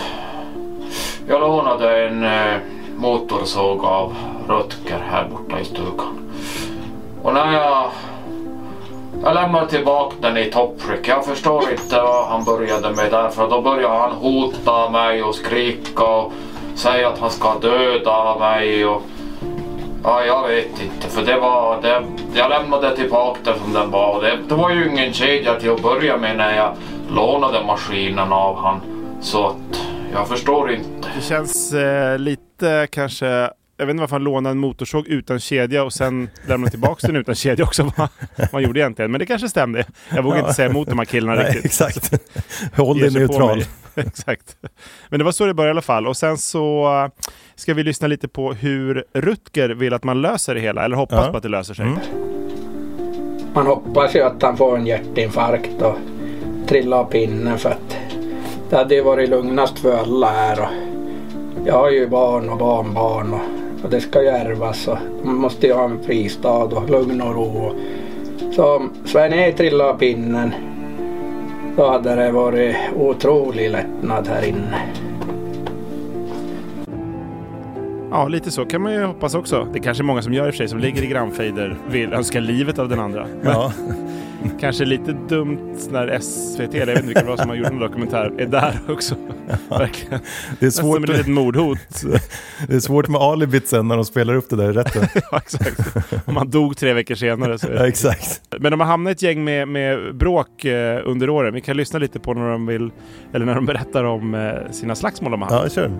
jag 1.28 1.42
lånade 1.42 2.06
en, 2.08 2.24
eh, 2.24 2.58
motorsåg 2.98 3.86
av 3.86 4.16
Rutger 4.48 5.00
här 5.12 5.28
borta 5.32 5.60
i 5.60 5.66
stugan. 5.66 6.32
Och 7.24 7.34
när 7.34 7.54
jag, 7.54 7.92
jag 9.26 9.34
lämnade 9.34 9.70
tillbaka 9.70 10.16
den 10.22 10.38
i 10.38 10.46
toppskick. 10.46 11.08
Jag 11.08 11.26
förstår 11.26 11.72
inte 11.72 12.02
vad 12.02 12.28
han 12.28 12.44
började 12.44 12.96
med 12.96 13.12
där 13.12 13.30
för 13.30 13.50
då 13.50 13.62
började 13.62 13.98
han 13.98 14.12
hota 14.12 14.90
mig 14.90 15.24
och 15.24 15.36
skrika 15.36 16.04
och 16.04 16.34
säga 16.76 17.10
att 17.10 17.20
han 17.20 17.32
ska 17.32 17.60
döda 17.60 18.40
mig. 18.40 18.86
Och, 18.86 19.02
ja, 20.04 20.26
jag 20.26 20.48
vet 20.48 20.82
inte 20.82 21.08
för 21.08 21.26
det 21.26 21.40
var, 21.40 21.82
det, 21.82 22.04
jag 22.34 22.50
lämnade 22.50 22.96
tillbaka 22.96 23.40
den 23.44 23.60
som 23.60 23.74
den 23.74 23.92
var. 23.92 24.22
Det, 24.22 24.38
det 24.48 24.56
var 24.56 24.70
ju 24.70 24.90
ingen 24.90 25.14
kedja 25.14 25.60
till 25.60 25.72
att 25.72 25.82
börja 25.82 26.18
med 26.18 26.38
när 26.38 26.56
jag 26.58 26.76
lånade 27.10 27.64
maskinen 27.64 28.34
av 28.34 28.58
han. 28.58 28.82
Så 29.22 29.48
att 29.48 29.82
jag 30.14 30.28
förstår 30.28 30.72
inte. 30.72 31.10
Det 31.16 31.22
känns 31.22 31.74
eh, 31.74 32.20
lite 32.20 32.88
kanske... 32.92 33.50
Jag 33.78 33.86
vet 33.86 33.92
inte 33.94 34.02
varför 34.02 34.16
han 34.16 34.24
lånade 34.24 34.52
en 34.52 34.58
motorsåg 34.58 35.08
utan 35.08 35.40
kedja 35.40 35.84
och 35.84 35.94
sen 35.94 36.30
lämnade 36.48 36.72
tillbaka 36.72 37.08
den 37.08 37.16
utan 37.16 37.36
kedja 37.36 37.66
också. 37.66 37.84
Vad 38.38 38.52
han 38.52 38.64
gjorde 38.64 38.80
egentligen. 38.80 39.12
Men 39.12 39.20
det 39.20 39.26
kanske 39.26 39.50
stämde. 39.50 39.86
Jag 40.16 40.24
vågar 40.24 40.40
inte 40.40 40.54
säga 40.54 40.70
emot 40.70 40.88
de 40.90 40.98
här 41.00 41.06
killarna 41.06 41.36
Nej, 41.42 41.46
riktigt. 41.46 41.66
exakt. 41.66 42.14
Håll 42.78 43.00
dig 43.00 43.12
neutral. 43.12 43.64
Exakt. 43.96 44.58
Men 45.10 45.20
det 45.20 45.24
var 45.26 45.32
så 45.32 45.46
det 45.46 45.54
började 45.54 45.70
i 45.70 45.72
alla 45.72 45.82
fall. 45.82 46.08
Och 46.08 46.18
sen 46.18 46.38
så 46.38 46.86
eh, 47.04 47.24
ska 47.56 47.74
vi 47.74 47.84
lyssna 47.84 48.08
lite 48.08 48.28
på 48.28 48.54
hur 48.54 49.04
Rutger 49.14 49.70
vill 49.70 49.94
att 49.94 50.04
man 50.04 50.22
löser 50.22 50.56
det 50.56 50.62
hela. 50.62 50.86
Eller 50.86 50.96
hoppas 50.96 51.26
Ja. 51.26 51.32
på 51.32 51.38
att 51.38 51.44
det 51.44 51.50
löser 51.50 51.74
sig. 51.74 51.86
Mm. 51.86 52.00
Man 53.54 53.68
hoppas 53.68 54.16
ju 54.16 54.22
att 54.22 54.42
han 54.42 54.58
får 54.58 54.78
en 54.78 54.86
hjärtinfarkt 54.88 55.82
och 55.82 55.96
trillar 56.68 56.98
av 56.98 57.06
pinnen 57.06 57.58
för 57.58 57.70
att 57.70 57.98
det 58.70 58.76
hade 58.76 58.96
ju 58.96 59.02
varit 59.04 59.30
lugnast 59.30 59.80
för 59.80 59.98
alla 59.98 60.32
här. 60.32 60.60
Och 60.62 60.70
jag 61.66 61.74
har 61.74 61.90
ju 61.90 62.08
barn 62.08 62.50
och 62.50 62.58
barnbarn 62.58 63.34
och, 63.34 63.84
och 63.84 63.90
det 63.90 64.02
ska 64.02 64.22
ju 64.22 64.28
ärvas 64.28 64.88
och 64.88 64.98
man 65.24 65.36
måste 65.36 65.68
ju 65.68 65.74
ha 65.74 65.84
en 65.84 66.04
fristad 66.04 66.64
och 66.64 66.90
lugn 66.90 67.22
och 67.22 67.36
ro. 67.36 67.76
Så 68.52 68.76
om 68.76 68.94
Sven-E 69.06 69.52
trillade 69.52 69.90
av 69.90 69.98
pinnen 69.98 70.54
då 71.78 71.90
hade 71.90 72.16
det 72.16 72.32
varit 72.32 72.76
otrolig 72.96 73.70
lättnad 73.70 74.28
här 74.28 74.48
inne. 74.48 74.82
Ja, 78.12 78.28
lite 78.28 78.52
så 78.52 78.66
kan 78.66 78.82
man 78.82 78.94
ju 78.94 79.04
hoppas 79.04 79.36
också. 79.36 79.68
Det 79.74 79.80
är 79.80 79.84
kanske 79.84 80.04
många 80.04 80.22
som 80.22 80.34
gör 80.34 80.48
i 80.48 80.50
och 80.50 80.54
för 80.54 80.58
sig, 80.58 80.68
som 80.68 80.80
ligger 80.80 81.04
i 81.04 81.08
grannfejder, 81.08 81.78
vill 81.90 82.14
önska 82.14 82.40
livet 82.40 82.80
av 82.80 82.90
den 82.90 83.00
andra. 83.00 83.28
Ja. 83.44 83.74
kanske 84.60 84.86
lite 84.86 85.12
dumt 85.30 85.76
när 85.92 86.20
SVT, 86.20 86.60
eller 86.60 86.78
jag 86.80 86.86
vet 86.86 86.96
inte 86.96 87.08
vilka 87.08 87.22
det 87.22 87.28
var 87.30 87.38
som 87.38 87.50
har 87.50 87.56
gjort 87.56 87.68
en 87.68 87.80
dokumentär, 87.80 88.32
är 88.38 88.46
där 88.46 88.80
också. 88.90 89.16
Verkligen. 89.70 90.20
Det 90.60 90.66
är 90.66 90.66
Nästan 90.66 90.72
som 90.72 90.94
svårt, 90.94 91.04
ett 91.04 91.10
litet 91.10 91.28
mordhot. 91.28 91.78
det 92.68 92.76
är 92.76 92.80
svårt 92.80 93.08
med 93.08 93.22
alibit 93.22 93.68
sen 93.68 93.88
när 93.88 93.96
de 93.96 94.06
spelar 94.06 94.36
upp 94.36 94.50
det 94.50 94.56
där 94.56 94.70
i 94.70 94.74
rätten. 94.74 95.08
ja, 95.32 95.38
exakt. 95.38 95.80
Om 96.26 96.36
han 96.36 96.50
dog 96.50 96.78
tre 96.78 96.94
veckor 96.94 97.16
senare. 97.16 97.60
Så 97.60 97.68
är 97.68 97.72
Ja, 97.74 97.82
det. 97.82 97.88
exakt. 97.88 98.42
Men 98.60 98.72
de 98.72 98.80
har 98.80 98.88
hamnat 98.88 99.12
i 99.12 99.14
ett 99.14 99.22
gäng 99.22 99.44
med, 99.44 99.68
med 99.68 100.16
bråk 100.16 100.66
eh, 100.66 101.02
under 101.06 101.30
åren. 101.30 101.54
Vi 101.54 101.62
kan 101.62 101.78
lyssna 101.78 102.00
lite 102.00 102.20
på 102.20 102.34
när 102.34 102.50
de 102.52 102.66
vill, 102.66 102.92
eller 103.34 103.46
när 103.46 103.56
de 103.56 103.66
berättar 103.66 104.04
om 104.04 104.36
eh, 104.36 104.72
sina 104.72 104.96
slagsmål 104.96 105.32
de 105.32 105.42
har 105.42 105.50
haft. 105.50 105.76
Ja, 105.78 105.82
kör. 105.84 105.92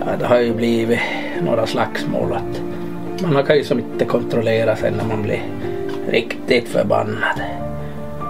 Ja, 0.00 0.06
det 0.18 0.26
har 0.26 0.38
ju 0.40 0.54
blivit 0.54 0.98
några 1.42 1.66
slagsmål. 1.66 2.32
Att 2.32 2.62
man 3.32 3.44
kan 3.44 3.56
ju 3.56 3.64
som 3.64 3.78
inte 3.78 4.04
kontrollera 4.04 4.76
sig 4.76 4.90
när 4.90 5.04
man 5.04 5.22
blir 5.22 5.42
riktigt 6.10 6.68
förbannad. 6.68 7.40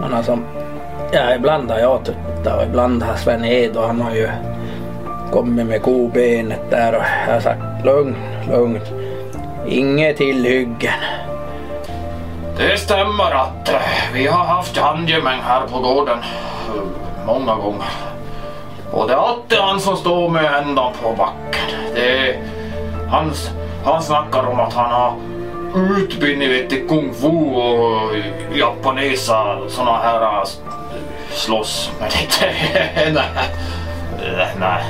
Man 0.01 0.13
har 0.13 0.23
som, 0.23 0.45
ja, 1.13 1.35
ibland 1.35 1.71
har 1.71 1.79
jag 1.79 2.05
tuttat 2.05 2.57
och 2.57 2.63
ibland 2.63 3.03
har 3.03 3.17
Sven 3.17 3.45
Ed 3.45 3.77
och 3.77 3.87
han 3.87 4.01
har 4.01 4.15
ju 4.15 4.29
kommit 5.33 5.67
med 5.67 5.83
kobenet 5.83 6.71
där 6.71 6.95
och 6.95 7.03
jag 7.27 7.35
har 7.35 7.41
sagt 7.41 7.85
lugn, 7.85 8.17
lugn. 8.51 8.81
Inget 9.69 10.17
tillhyggen. 10.17 10.93
Det 12.57 12.79
stämmer 12.79 13.35
att 13.35 13.69
eh, 13.69 13.81
vi 14.15 14.27
har 14.27 14.45
haft 14.45 14.77
handgemäng 14.77 15.41
här 15.43 15.67
på 15.67 15.79
gården 15.79 16.19
eh, 16.19 16.83
många 17.27 17.55
gånger. 17.55 17.89
Och 18.93 19.09
det 19.09 19.13
är 19.13 19.17
alltid 19.17 19.59
han 19.59 19.81
som 19.81 19.97
står 19.97 20.29
med 20.29 20.45
ändan 20.45 20.93
på 21.03 21.13
backen. 21.13 21.95
Det 21.95 22.29
är, 22.29 22.39
han, 23.11 23.33
han 23.85 24.03
snackar 24.03 24.47
om 24.47 24.61
att 24.61 24.73
han 24.73 24.91
har 24.91 25.13
utbildning 25.75 26.49
vet, 26.49 26.73
i 26.73 26.89
kung 26.89 27.15
fu 27.15 27.55
och 27.55 28.17
japanesa 28.55 29.59
såna 29.69 29.97
här 29.97 30.23
äh, 30.23 30.49
slåss. 31.31 31.91
Men 32.01 32.09
inte... 32.09 32.55
nej. 33.13 33.45
Äh, 34.41 34.61
nej. 34.61 34.85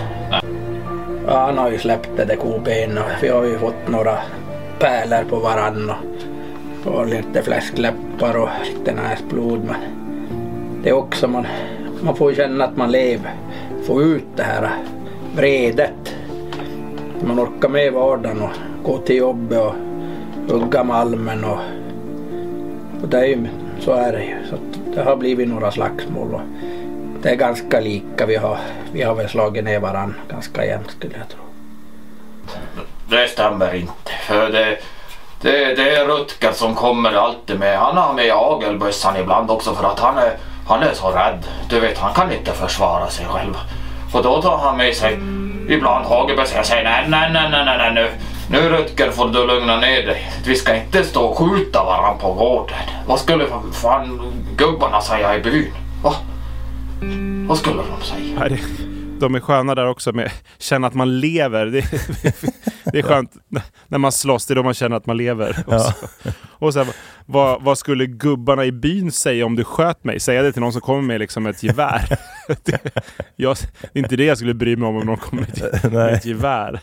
Ja, 1.26 1.38
han 1.38 1.58
har 1.58 1.70
ju 1.70 1.78
släppt 1.78 2.08
det 2.16 2.24
där 2.24 2.36
kobenet 2.36 3.04
och 3.04 3.22
vi 3.22 3.28
har 3.28 3.44
ju 3.44 3.58
fått 3.58 3.88
några 3.88 4.18
pärlor 4.78 5.24
på 5.30 5.36
varann 5.36 5.90
och, 6.84 6.92
och 6.92 7.06
lite 7.06 7.42
fläskläppar 7.42 8.36
och 8.36 8.48
lite 8.64 8.92
näsblod. 8.92 9.64
Men 9.64 9.76
det 10.82 10.88
är 10.88 10.92
också 10.92 11.28
man, 11.28 11.46
man 12.02 12.16
får 12.16 12.34
känna 12.34 12.64
att 12.64 12.76
man 12.76 12.90
lever, 12.90 13.34
få 13.86 14.02
ut 14.02 14.26
det 14.36 14.42
här 14.42 14.70
vredet. 15.36 16.14
Man 17.24 17.40
orkar 17.40 17.68
med 17.68 17.92
vardagen 17.92 18.42
och 18.42 18.50
gå 18.84 18.98
till 18.98 19.16
jobbet 19.16 19.58
och 19.58 19.74
hugga 20.48 20.84
malmen 20.84 21.44
och, 21.44 21.58
och 23.02 23.08
det 23.08 23.18
är 23.18 23.24
ju, 23.26 23.48
så 23.80 23.92
är 23.92 24.12
det 24.12 24.24
ju. 24.24 24.36
Så 24.50 24.56
det 24.94 25.02
har 25.02 25.16
blivit 25.16 25.48
några 25.48 25.70
slagsmål 25.70 26.34
och 26.34 26.40
det 27.22 27.30
är 27.30 27.36
ganska 27.36 27.80
lika. 27.80 28.26
Vi 28.26 28.36
har, 28.36 28.58
vi 28.92 29.02
har 29.02 29.14
väl 29.14 29.28
slagit 29.28 29.64
ner 29.64 29.80
varandra 29.80 30.16
ganska 30.28 30.64
jämnt 30.64 30.90
skulle 30.90 31.14
jag 31.18 31.28
tro. 31.28 31.40
Det 33.10 33.28
stämmer 33.28 33.74
inte. 33.74 34.12
För 34.26 34.48
det, 34.48 34.78
det, 35.40 35.74
det 35.74 35.96
är 35.96 36.04
Rutger 36.04 36.52
som 36.52 36.74
kommer 36.74 37.12
alltid 37.12 37.58
med. 37.58 37.78
Han 37.78 37.96
har 37.96 38.14
med 38.14 38.32
agelbössan 38.32 39.16
ibland 39.16 39.50
också 39.50 39.74
för 39.74 39.88
att 39.88 39.98
han 40.00 40.18
är, 40.18 40.32
han 40.68 40.82
är 40.82 40.94
så 40.94 41.10
rädd. 41.10 41.46
Du 41.68 41.80
vet, 41.80 41.98
han 41.98 42.14
kan 42.14 42.32
inte 42.32 42.52
försvara 42.52 43.08
sig 43.08 43.26
själv. 43.26 43.54
Och 44.12 44.22
då 44.22 44.42
tar 44.42 44.58
han 44.58 44.76
med 44.76 44.94
sig 44.94 45.18
ibland 45.68 46.06
hagelbössan. 46.06 46.56
Jag 46.56 46.66
säger 46.66 46.84
nej, 46.84 47.04
nej, 47.08 47.30
nej, 47.32 47.50
nej, 47.50 47.64
nej, 47.64 47.78
nej 47.78 47.94
nu. 47.94 48.10
Nu 48.50 48.58
Rutger 48.68 49.10
får 49.10 49.28
du 49.28 49.46
lugna 49.46 49.80
ner 49.80 50.06
dig. 50.06 50.30
Vi 50.46 50.54
ska 50.54 50.76
inte 50.76 51.04
stå 51.04 51.22
och 51.22 51.38
skjuta 51.38 51.84
varann 51.84 52.18
på 52.18 52.32
gården. 52.34 52.76
Vad 53.06 53.20
skulle 53.20 53.46
för 53.46 53.60
fan 53.72 54.32
gubbarna 54.56 55.00
säga 55.00 55.36
i 55.36 55.40
byn? 55.40 55.72
Va? 56.02 56.14
Vad 57.48 57.58
skulle 57.58 57.76
de 57.76 58.04
säga? 58.06 58.38
Nej, 58.48 58.62
de 59.20 59.34
är 59.34 59.40
sköna 59.40 59.74
där 59.74 59.86
också 59.88 60.12
med 60.12 60.30
känna 60.58 60.86
att 60.86 60.94
man 60.94 61.20
lever. 61.20 61.66
Det, 61.66 61.84
det 62.92 62.98
är 62.98 63.02
skönt 63.02 63.32
när 63.86 63.98
man 63.98 64.12
slåss, 64.12 64.46
det 64.46 64.52
är 64.54 64.56
då 64.56 64.62
man 64.62 64.74
känner 64.74 64.96
att 64.96 65.06
man 65.06 65.16
lever. 65.16 65.64
Och, 65.66 65.74
Ja. 65.74 65.78
så, 65.78 65.92
och 66.50 66.72
så 66.72 66.78
här, 66.84 66.88
vad, 67.26 67.62
vad 67.62 67.78
skulle 67.78 68.06
gubbarna 68.06 68.64
i 68.64 68.72
byn 68.72 69.12
säga 69.12 69.46
om 69.46 69.56
du 69.56 69.64
sköt 69.64 70.04
mig? 70.04 70.20
Säga 70.20 70.42
det 70.42 70.52
till 70.52 70.62
någon 70.62 70.72
som 70.72 70.80
kommer 70.80 71.02
med 71.02 71.20
liksom 71.20 71.46
ett 71.46 71.62
gevär. 71.62 72.18
det, 72.64 73.00
jag, 73.36 73.56
det 73.92 73.98
är 73.98 74.02
inte 74.02 74.16
det 74.16 74.24
jag 74.24 74.36
skulle 74.36 74.54
bry 74.54 74.76
mig 74.76 74.88
om 74.88 74.96
om 74.96 75.06
någon 75.06 75.16
kommer 75.16 75.42
med 75.42 75.74
ett, 75.74 75.92
med 75.92 76.14
ett 76.14 76.24
gevär. 76.24 76.80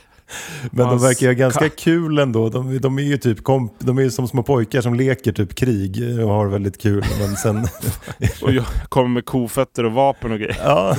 Men 0.71 0.87
de 0.89 0.99
verkar 1.01 1.27
ju 1.27 1.33
ganska 1.33 1.65
ka- 1.65 1.75
kul 1.77 2.19
ändå. 2.19 2.49
De, 2.49 2.79
de 2.79 2.99
är 2.99 3.03
ju 3.03 3.17
typ 3.17 3.39
komp- 3.39 3.73
de 3.79 3.97
är 3.97 4.09
som 4.09 4.27
små 4.27 4.43
pojkar 4.43 4.81
som 4.81 4.93
leker 4.93 5.31
typ 5.31 5.55
krig 5.55 6.19
och 6.23 6.29
har 6.29 6.47
väldigt 6.47 6.81
kul. 6.81 7.05
Men 7.19 7.35
sen... 7.35 7.67
Och 8.41 8.51
jag 8.51 8.65
kommer 8.89 9.09
med 9.09 9.25
kofötter 9.25 9.83
och 9.83 9.91
vapen 9.91 10.31
och 10.31 10.39
grejer. 10.39 10.57
ja, 10.63 10.97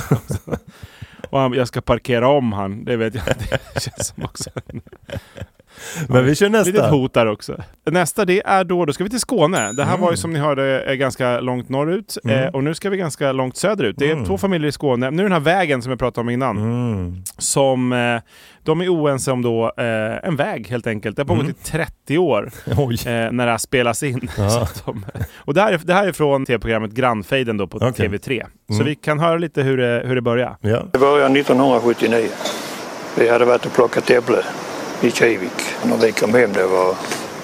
Och 1.29 1.39
han, 1.39 1.53
jag 1.53 1.67
ska 1.67 1.81
parkera 1.81 2.27
om 2.29 2.53
han. 2.53 2.85
Det 2.85 2.97
vet 2.97 3.15
jag. 3.15 3.23
Det 3.73 3.81
känns 3.81 4.07
som 4.07 4.23
också. 4.23 4.49
Men 6.09 6.25
vi 6.25 6.35
kör 6.35 6.49
Litet 6.49 6.65
nästa. 6.75 6.89
hot 6.89 7.13
där 7.13 7.25
också. 7.25 7.63
Nästa 7.85 8.25
det 8.25 8.41
är 8.45 8.63
då, 8.63 8.85
då 8.85 8.93
ska 8.93 9.03
vi 9.03 9.09
till 9.09 9.19
Skåne. 9.19 9.71
Det 9.73 9.83
här 9.83 9.97
var 9.97 10.11
ju 10.11 10.17
som 10.17 10.33
ni 10.33 10.39
hörde 10.39 10.81
eh, 10.81 10.93
ganska 10.95 11.39
långt 11.39 11.69
norrut. 11.69 12.17
Mm. 12.23 12.43
Eh, 12.43 12.49
och 12.49 12.63
nu 12.63 12.73
ska 12.73 12.89
vi 12.89 12.97
ganska 12.97 13.31
långt 13.31 13.57
söderut. 13.57 13.95
Det 13.99 14.05
är 14.09 14.13
Mm. 14.13 14.25
två 14.25 14.37
familjer 14.37 14.69
i 14.69 14.71
Skåne. 14.71 15.11
Nu 15.11 15.21
är 15.21 15.23
den 15.25 15.31
här 15.33 15.39
vägen 15.39 15.81
som 15.81 15.89
jag 15.89 15.99
pratade 15.99 16.21
om 16.21 16.29
innan. 16.29 16.57
Mm. 16.57 17.23
Som 17.37 17.93
eh, 17.93 18.21
de 18.63 18.81
är 18.81 18.89
oense 18.95 19.31
om 19.31 19.41
då 19.41 19.71
eh, 19.77 20.27
en 20.27 20.35
väg 20.35 20.67
helt 20.67 20.87
enkelt. 20.87 21.15
Det 21.15 21.21
har 21.21 21.27
pågått 21.27 21.41
Mm. 21.43 21.55
i 21.61 21.67
30 21.67 22.17
år. 22.17 22.51
Eh, 23.07 23.31
när 23.31 23.45
det 23.45 23.51
här 23.51 23.57
spelas 23.57 24.03
in. 24.03 24.29
Ja. 24.37 24.67
De, 24.85 25.05
och 25.35 25.53
det 25.53 25.61
här, 25.61 25.73
är, 25.73 25.77
det 25.83 25.93
här 25.93 26.07
är 26.07 26.11
från 26.11 26.45
tv-programmet 26.45 26.91
Grannfejden 26.91 27.57
då 27.57 27.67
på 27.67 27.77
Okej. 27.77 28.07
TV3. 28.09 28.43
Så 28.67 28.73
Mm. 28.73 28.85
vi 28.85 28.95
kan 28.95 29.19
höra 29.19 29.37
lite 29.37 29.61
hur 29.61 29.77
det, 29.77 30.03
hur 30.05 30.15
det 30.15 30.21
börjar. 30.21 30.55
Ja. 30.61 30.83
Det 30.91 30.99
började 30.99 31.39
1979. 31.39 32.27
Vi 33.19 33.29
hade 33.29 33.45
varit 33.45 33.65
och 33.65 33.73
plockat 33.73 34.09
äpple 34.09 34.37
i 35.01 35.11
Kivik. 35.11 35.63
När 35.83 35.97
vi 35.97 36.11
kom 36.11 36.33
hem 36.33 36.53
det 36.53 36.67
var 36.67 36.95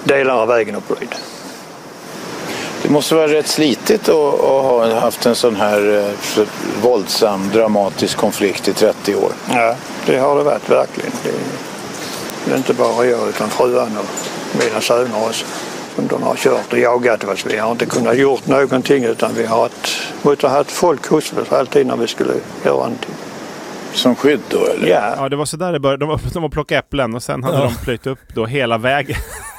delar 0.04 0.34
av 0.34 0.48
vägen 0.48 0.76
uppröjd. 0.76 1.16
Det 2.84 2.90
måste 2.90 3.16
vara 3.16 3.28
rätt 3.28 3.48
slitigt 3.48 4.10
att, 4.10 4.16
ha 4.16 5.00
haft 5.00 5.26
en 5.26 5.36
sån 5.36 5.56
här 5.56 6.10
eh, 6.38 6.44
våldsam, 6.82 7.50
dramatisk 7.54 8.18
konflikt 8.18 8.68
i 8.68 8.74
30 8.74 9.16
år. 9.16 9.32
Ja, 9.50 9.76
det 10.06 10.18
har 10.18 10.38
det 10.38 10.44
varit 10.44 10.70
verkligen. 10.70 11.12
Det, 12.46 12.52
är 12.54 12.58
inte 12.58 12.74
bara 12.74 13.06
jag 13.06 13.30
utan 13.30 13.50
fruarna 13.50 14.00
och 14.00 14.60
mina 14.64 14.82
söner 14.82 15.28
också. 15.28 15.46
Som 15.96 16.08
de 16.08 16.24
har 16.24 16.36
kört 16.36 16.74
och 16.74 16.80
jagat 16.80 17.24
oss. 17.24 17.46
Vi 17.46 17.58
har 17.58 17.72
inte 17.72 17.86
kunnat 17.86 18.18
gjort 18.18 18.48
någonting 18.48 19.04
utan 19.04 19.34
vi 19.34 19.46
har 19.46 19.62
haft, 19.62 19.90
måste 20.22 20.48
ha 20.48 20.58
haft 20.58 20.72
folk 20.72 21.08
hos 21.08 21.34
oss 21.34 21.52
alltid 21.52 21.88
när 21.88 21.98
vi 21.98 22.08
skulle 22.08 22.34
göra 22.64 22.76
någonting. 22.76 23.16
Som 23.94 24.16
skydd 24.16 24.40
då 24.50 24.66
eller? 24.66 24.88
Ja, 24.88 25.14
Ja, 25.18 25.30
det 25.30 25.36
var 25.36 25.46
så 25.46 25.58
där 25.58 25.72
det 25.72 25.80
började. 25.80 26.00
De 26.06 26.10
var, 26.10 26.20
de 26.34 26.42
var 26.42 26.50
plocka 26.50 26.78
äpplen 26.78 27.16
och 27.16 27.24
sen 27.24 27.44
hade 27.44 27.58
de 27.58 27.76
plöjt 27.76 28.08
upp 28.08 28.20
då 28.36 28.46
hela 28.46 28.78
vägen. 28.78 29.18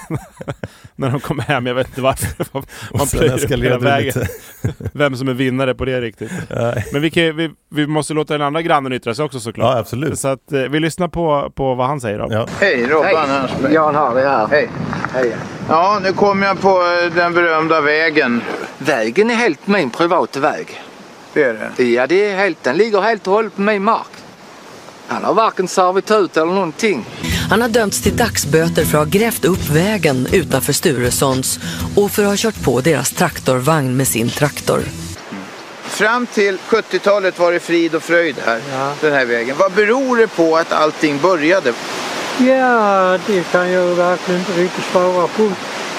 När 0.96 1.10
de 1.10 1.20
kom 1.20 1.38
hem. 1.38 1.66
Jag 1.66 1.74
vet 1.74 1.88
inte 1.88 2.00
varför. 2.00 2.46
Man 2.52 2.62
Och 2.92 3.10
plöjde 3.10 3.34
upp 3.34 3.50
hela 3.50 3.78
vägen. 3.78 4.12
Vem 4.92 5.16
som 5.16 5.28
är 5.28 5.32
vinnare 5.34 5.74
på 5.74 5.84
det 5.84 6.00
riktigt. 6.00 6.30
Nej. 6.50 6.86
Men 6.92 7.02
vi, 7.02 7.10
kan, 7.10 7.36
vi, 7.36 7.50
vi 7.74 7.86
måste 7.86 8.14
låta 8.14 8.32
den 8.34 8.42
andra 8.46 8.62
grannen 8.62 8.92
yttra 8.92 9.14
sig 9.14 9.24
också 9.24 9.40
såklart. 9.40 9.74
Ja, 9.74 9.78
absolut. 9.78 10.18
Så 10.18 10.28
att, 10.28 10.52
eh, 10.52 10.60
vi 10.60 10.80
lyssnar 10.80 11.08
på, 11.08 11.52
på 11.54 11.74
vad 11.74 11.86
han 11.86 12.00
säger 12.00 12.18
då. 12.18 12.26
Ja. 12.30 12.46
Hej 12.60 12.86
Robban 12.86 13.28
Hansberg. 13.30 13.74
Jan 13.74 13.94
Harry 13.94 14.22
här. 14.22 14.46
Hej. 14.50 14.70
Hej. 15.12 15.36
Ja, 15.68 16.00
nu 16.02 16.12
kommer 16.12 16.46
jag 16.46 16.60
på 16.60 16.68
eh, 16.68 17.14
den 17.14 17.34
berömda 17.34 17.80
vägen. 17.80 18.42
Vägen 18.78 19.30
är 19.30 19.34
helt 19.34 19.66
min 19.66 19.90
privata 19.90 20.40
väg. 20.40 20.82
Det 21.32 21.42
är 21.42 21.72
det. 21.76 21.84
Ja, 21.84 22.06
det 22.06 22.30
är 22.30 22.36
helt, 22.36 22.62
den 22.62 22.76
ligger 22.76 23.00
helt 23.00 23.26
och 23.26 23.32
hållet 23.32 23.56
på 23.56 23.60
min 23.60 23.82
mark. 23.84 24.06
Han 25.08 25.24
har 25.24 25.34
varken 25.34 25.68
servitut 25.68 26.36
eller 26.36 26.52
någonting. 26.52 27.04
Han 27.50 27.62
har 27.62 27.68
dömts 27.68 28.02
till 28.02 28.16
dagsböter 28.16 28.84
för 28.84 28.98
att 28.98 29.04
ha 29.04 29.18
grävt 29.18 29.44
upp 29.44 29.68
vägen 29.68 30.28
utanför 30.32 30.72
Sturesons 30.72 31.60
och 31.96 32.10
för 32.10 32.22
att 32.22 32.28
ha 32.28 32.36
kört 32.36 32.62
på 32.64 32.80
deras 32.80 33.10
traktorvagn 33.10 33.96
med 33.96 34.08
sin 34.08 34.30
traktor. 34.30 34.80
Fram 35.82 36.26
till 36.26 36.58
70-talet 36.68 37.38
var 37.38 37.52
det 37.52 37.60
frid 37.60 37.94
och 37.94 38.02
fröjd 38.02 38.36
här, 38.46 38.60
den 39.00 39.12
här 39.12 39.24
vägen. 39.24 39.56
Vad 39.58 39.72
beror 39.72 40.16
det 40.16 40.26
på 40.26 40.56
att 40.56 40.72
allting 40.72 41.18
började? 41.18 41.72
Ja, 42.38 43.18
det 43.26 43.42
kan 43.52 43.70
jag 43.70 43.86
verkligen 43.86 44.40
inte 44.40 44.52
riktigt 44.52 44.84
svara 44.92 45.28
på. 45.28 45.52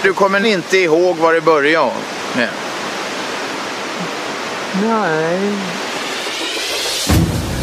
Du 0.04 0.14
kommer 0.14 0.46
inte 0.46 0.78
ihåg 0.78 1.18
vad 1.18 1.34
det 1.34 1.42
började 1.42 1.92
med? 2.36 2.50
Nej. 4.82 5.40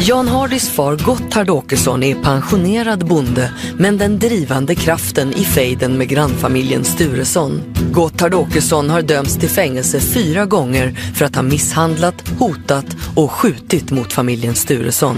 Jan 0.05 0.27
Hardys 0.27 0.69
far 0.69 0.95
Gotthard 0.95 1.49
Åkesson 1.49 2.03
är 2.03 2.15
pensionerad 2.15 3.07
bonde 3.07 3.51
men 3.77 3.97
den 3.97 4.19
drivande 4.19 4.75
kraften 4.75 5.33
i 5.33 5.45
fejden 5.45 5.97
med 5.97 6.07
grannfamiljen 6.07 6.83
Sturesson. 6.83 7.61
Gotthard 7.91 8.33
Åkesson 8.33 8.89
har 8.89 9.01
dömts 9.01 9.37
till 9.37 9.49
fängelse 9.49 9.99
fyra 9.99 10.45
gånger 10.45 10.91
för 11.15 11.25
att 11.25 11.35
ha 11.35 11.43
misshandlat, 11.43 12.29
hotat 12.39 12.85
och 13.15 13.31
skjutit 13.31 13.91
mot 13.91 14.13
familjen 14.13 14.55
Sturesson. 14.55 15.17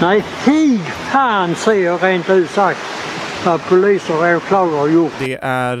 Nej, 0.00 0.24
fy 0.44 0.78
fan 1.12 1.54
säger 1.54 1.86
jag 1.86 2.02
rent 2.02 2.30
ut 2.30 2.50
sagt 2.50 2.99
vad 3.46 3.60
poliser 3.68 4.14
och 4.14 4.36
åklagare 4.36 4.76
har 4.78 4.88
gjort. 4.88 5.12
Det 5.18 5.38
är, 5.42 5.76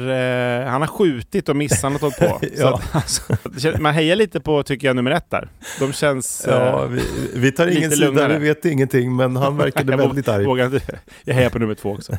eh, 0.62 0.68
han 0.70 0.80
har 0.80 0.88
skjutit 0.88 1.48
och 1.48 1.56
misshandlat 1.56 2.02
och 2.02 2.12
på. 2.18 2.38
Så 2.56 2.62
Ja. 2.62 2.74
att, 2.92 2.94
alltså, 3.44 3.72
man 3.82 3.94
hejar 3.94 4.16
lite 4.16 4.40
på, 4.40 4.62
tycker 4.62 4.86
jag, 4.86 4.96
nummer 4.96 5.10
ett 5.10 5.30
där. 5.30 5.48
De 5.80 5.92
känns 5.92 6.44
eh, 6.46 6.54
Ja, 6.54 6.86
vi, 6.86 7.02
vi 7.34 7.52
tar 7.52 7.66
ingen 7.66 7.90
sida, 7.90 8.06
lugnare. 8.06 8.38
vi 8.38 8.48
vet 8.48 8.64
ingenting, 8.64 9.16
men 9.16 9.36
han 9.36 9.56
verkade 9.56 9.92
Jag 9.92 9.98
väldigt 9.98 10.28
arg. 10.28 10.44
vågar. 10.44 10.80
Jag 11.24 11.34
hejar 11.34 11.50
på 11.50 11.58
nummer 11.58 11.74
två 11.74 11.92
också. 11.92 12.12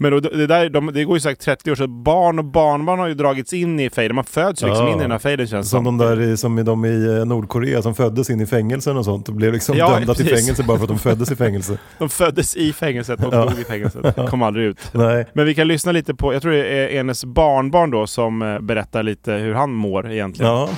Men 0.00 0.10
då, 0.12 0.20
det, 0.20 0.46
där, 0.46 0.68
de, 0.68 0.90
det 0.94 1.04
går 1.04 1.16
ju 1.16 1.20
sagt 1.20 1.40
30 1.40 1.70
år, 1.70 1.74
så 1.74 1.86
barn 1.86 2.38
och 2.38 2.44
barnbarn 2.44 2.98
har 2.98 3.08
ju 3.08 3.14
dragits 3.14 3.52
in 3.52 3.80
i 3.80 3.90
fejden. 3.90 4.14
Man 4.14 4.24
föds 4.24 4.62
ju 4.62 4.66
liksom 4.66 4.86
Ja. 4.86 4.92
in 4.92 4.98
i 4.98 5.02
den 5.02 5.10
här 5.10 5.18
fejden 5.18 5.46
känns 5.46 5.70
Som 5.70 5.84
som. 5.84 5.98
de 5.98 6.06
där 6.06 6.20
i- 6.20 6.36
som 6.36 6.58
i 6.58 6.62
de 6.62 6.84
i 6.84 7.18
eh, 7.18 7.24
Nordkorea 7.24 7.82
som 7.82 7.94
föddes 7.94 8.30
in 8.30 8.40
i 8.40 8.46
fängelsen 8.46 8.96
och 8.96 9.04
sånt 9.04 9.28
och 9.28 9.34
blev 9.34 9.52
liksom 9.52 9.76
Ja, 9.76 9.90
dömda 9.94 10.14
till 10.14 10.26
precis. 10.26 10.40
fängelse 10.44 10.62
bara 10.62 10.76
för 10.76 10.84
att 10.84 10.88
de 10.88 10.98
föddes 10.98 11.30
i 11.32 11.36
fängelse. 11.36 11.78
De 11.98 12.08
föddes 12.08 12.56
i 12.56 12.72
fängelset 12.72 13.24
och 13.24 13.34
Ja. 13.34 13.44
dog 13.44 13.58
i 13.60 13.64
fängelset. 13.64 14.16
Kom 14.34 14.42
aldrig 14.42 14.66
ut. 14.66 14.78
Nej. 14.92 15.26
Men 15.32 15.46
vi 15.46 15.54
kan 15.54 15.68
lyssna 15.68 15.92
lite 15.92 16.14
på, 16.14 16.34
jag 16.34 16.42
tror 16.42 16.52
det 16.52 16.66
är 16.66 16.88
Enes 16.88 17.24
barnbarn 17.24 17.90
då 17.90 18.06
som 18.06 18.42
eh, 18.42 18.60
berättar 18.60 19.02
lite 19.02 19.32
hur 19.32 19.54
han 19.54 19.72
mår 19.72 20.12
egentligen. 20.12 20.52
Ja. 20.52 20.68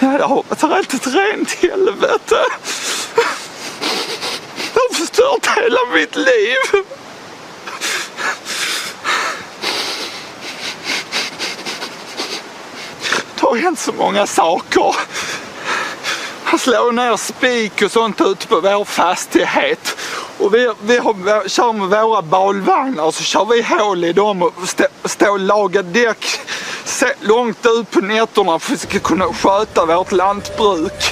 Ja, 0.00 0.06
det 0.18 0.24
har 0.24 0.68
varit 0.68 0.94
ett 0.94 1.06
rent 1.06 1.52
helvete. 1.62 2.36
Det 4.74 4.80
har 4.80 4.94
förstört 4.94 5.56
hela 5.56 5.78
mitt 5.94 6.16
liv. 6.16 6.84
Det 13.34 13.46
har 13.46 13.56
hänt 13.56 13.78
så 13.78 13.92
många 13.92 14.26
saker. 14.26 14.94
Han 16.50 16.58
slår 16.58 16.92
ner 16.92 17.16
spik 17.16 17.82
och 17.82 17.90
sånt 17.90 18.20
ute 18.20 18.46
på 18.46 18.60
vår 18.60 18.84
fastighet. 18.84 19.96
Och 20.38 20.54
vi, 20.54 20.72
vi 20.82 20.98
har, 20.98 21.48
kör 21.48 21.72
med 21.72 21.88
våra 21.88 22.22
balvagnar 22.22 23.04
och 23.04 23.14
så 23.14 23.22
kör 23.22 23.44
vi 23.44 23.62
hål 23.62 24.04
i 24.04 24.12
dem 24.12 24.42
och 24.42 24.52
stå, 24.64 24.84
stå 25.04 25.30
och 25.30 25.40
lagar 25.40 25.82
däck 25.82 26.24
långt 27.20 27.66
ut 27.66 27.90
på 27.90 28.00
nätterna 28.00 28.58
för 28.58 28.74
att 28.74 28.82
vi 28.82 28.88
ska 28.88 28.98
kunna 28.98 29.24
sköta 29.24 29.86
vårt 29.86 30.12
lantbruk. 30.12 31.02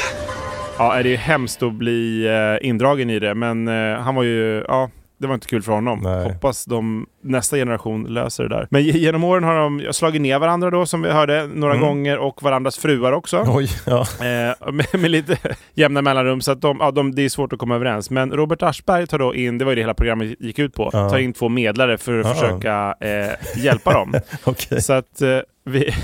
Ja, 0.79 0.93
det 0.95 0.99
är 0.99 1.05
ju 1.05 1.17
hemskt 1.17 1.63
att 1.63 1.73
bli 1.73 2.27
eh, 2.27 2.69
indragen 2.69 3.11
i 3.11 3.19
det, 3.19 3.35
men 3.35 3.69
eh, 3.69 4.01
han 4.01 4.15
var 4.15 4.23
ju, 4.23 4.65
ja, 4.69 4.91
det 5.19 5.27
var 5.27 5.35
inte 5.35 5.47
kul 5.47 5.63
för 5.63 5.73
honom. 5.73 6.05
Hoppas 6.05 6.65
de, 6.65 7.07
nästa 7.23 7.57
generation 7.57 8.05
löser 8.05 8.43
det 8.45 8.49
där. 8.49 8.67
Men 8.71 8.83
ge- 8.83 8.99
genom 8.99 9.25
åren 9.25 9.45
har 9.45 9.55
de 9.55 9.93
slagit 9.93 10.23
ner 10.23 10.39
varandra 10.39 10.71
då, 10.71 10.87
som 10.87 11.03
vi 11.03 11.11
hörde, 11.11 11.47
några 11.55 11.75
Mm. 11.75 11.87
gånger 11.87 12.19
och 12.19 12.43
varandras 12.43 12.79
fruar 12.79 13.13
också. 13.13 13.45
Oj, 13.49 13.69
ja. 13.87 14.01
Eh, 14.01 14.73
med, 14.73 14.87
med 15.01 15.11
lite 15.11 15.37
jämna 15.75 16.03
mellanrum, 16.03 16.41
så 16.41 16.53
att 16.53 16.61
de, 16.61 16.77
ja, 16.81 16.91
de, 16.91 17.15
det 17.15 17.23
är 17.23 17.29
svårt 17.29 17.53
att 17.53 17.59
komma 17.59 17.75
överens. 17.75 18.11
Men 18.11 18.33
Robert 18.33 18.63
Aschberg 18.63 19.07
tar 19.07 19.19
då 19.19 19.35
in, 19.35 19.59
det 19.59 19.65
var 19.65 19.73
ju 19.73 19.77
det 19.77 19.81
hela 19.83 19.95
programmet 19.95 20.41
gick 20.41 20.59
ut 20.59 20.75
på, 20.75 20.91
Ja. 20.93 21.11
tar 21.11 21.19
in 21.19 21.33
två 21.33 21.49
medlare 21.49 21.99
för 21.99 22.21
att 22.21 22.27
Ja. 22.27 22.35
försöka 22.35 22.95
eh, 23.01 23.63
hjälpa 23.65 23.93
dem. 23.93 24.15
Okej. 24.45 24.83
Så 24.83 24.93
att 24.93 25.23
eh, 25.23 25.39
vi, 25.65 25.95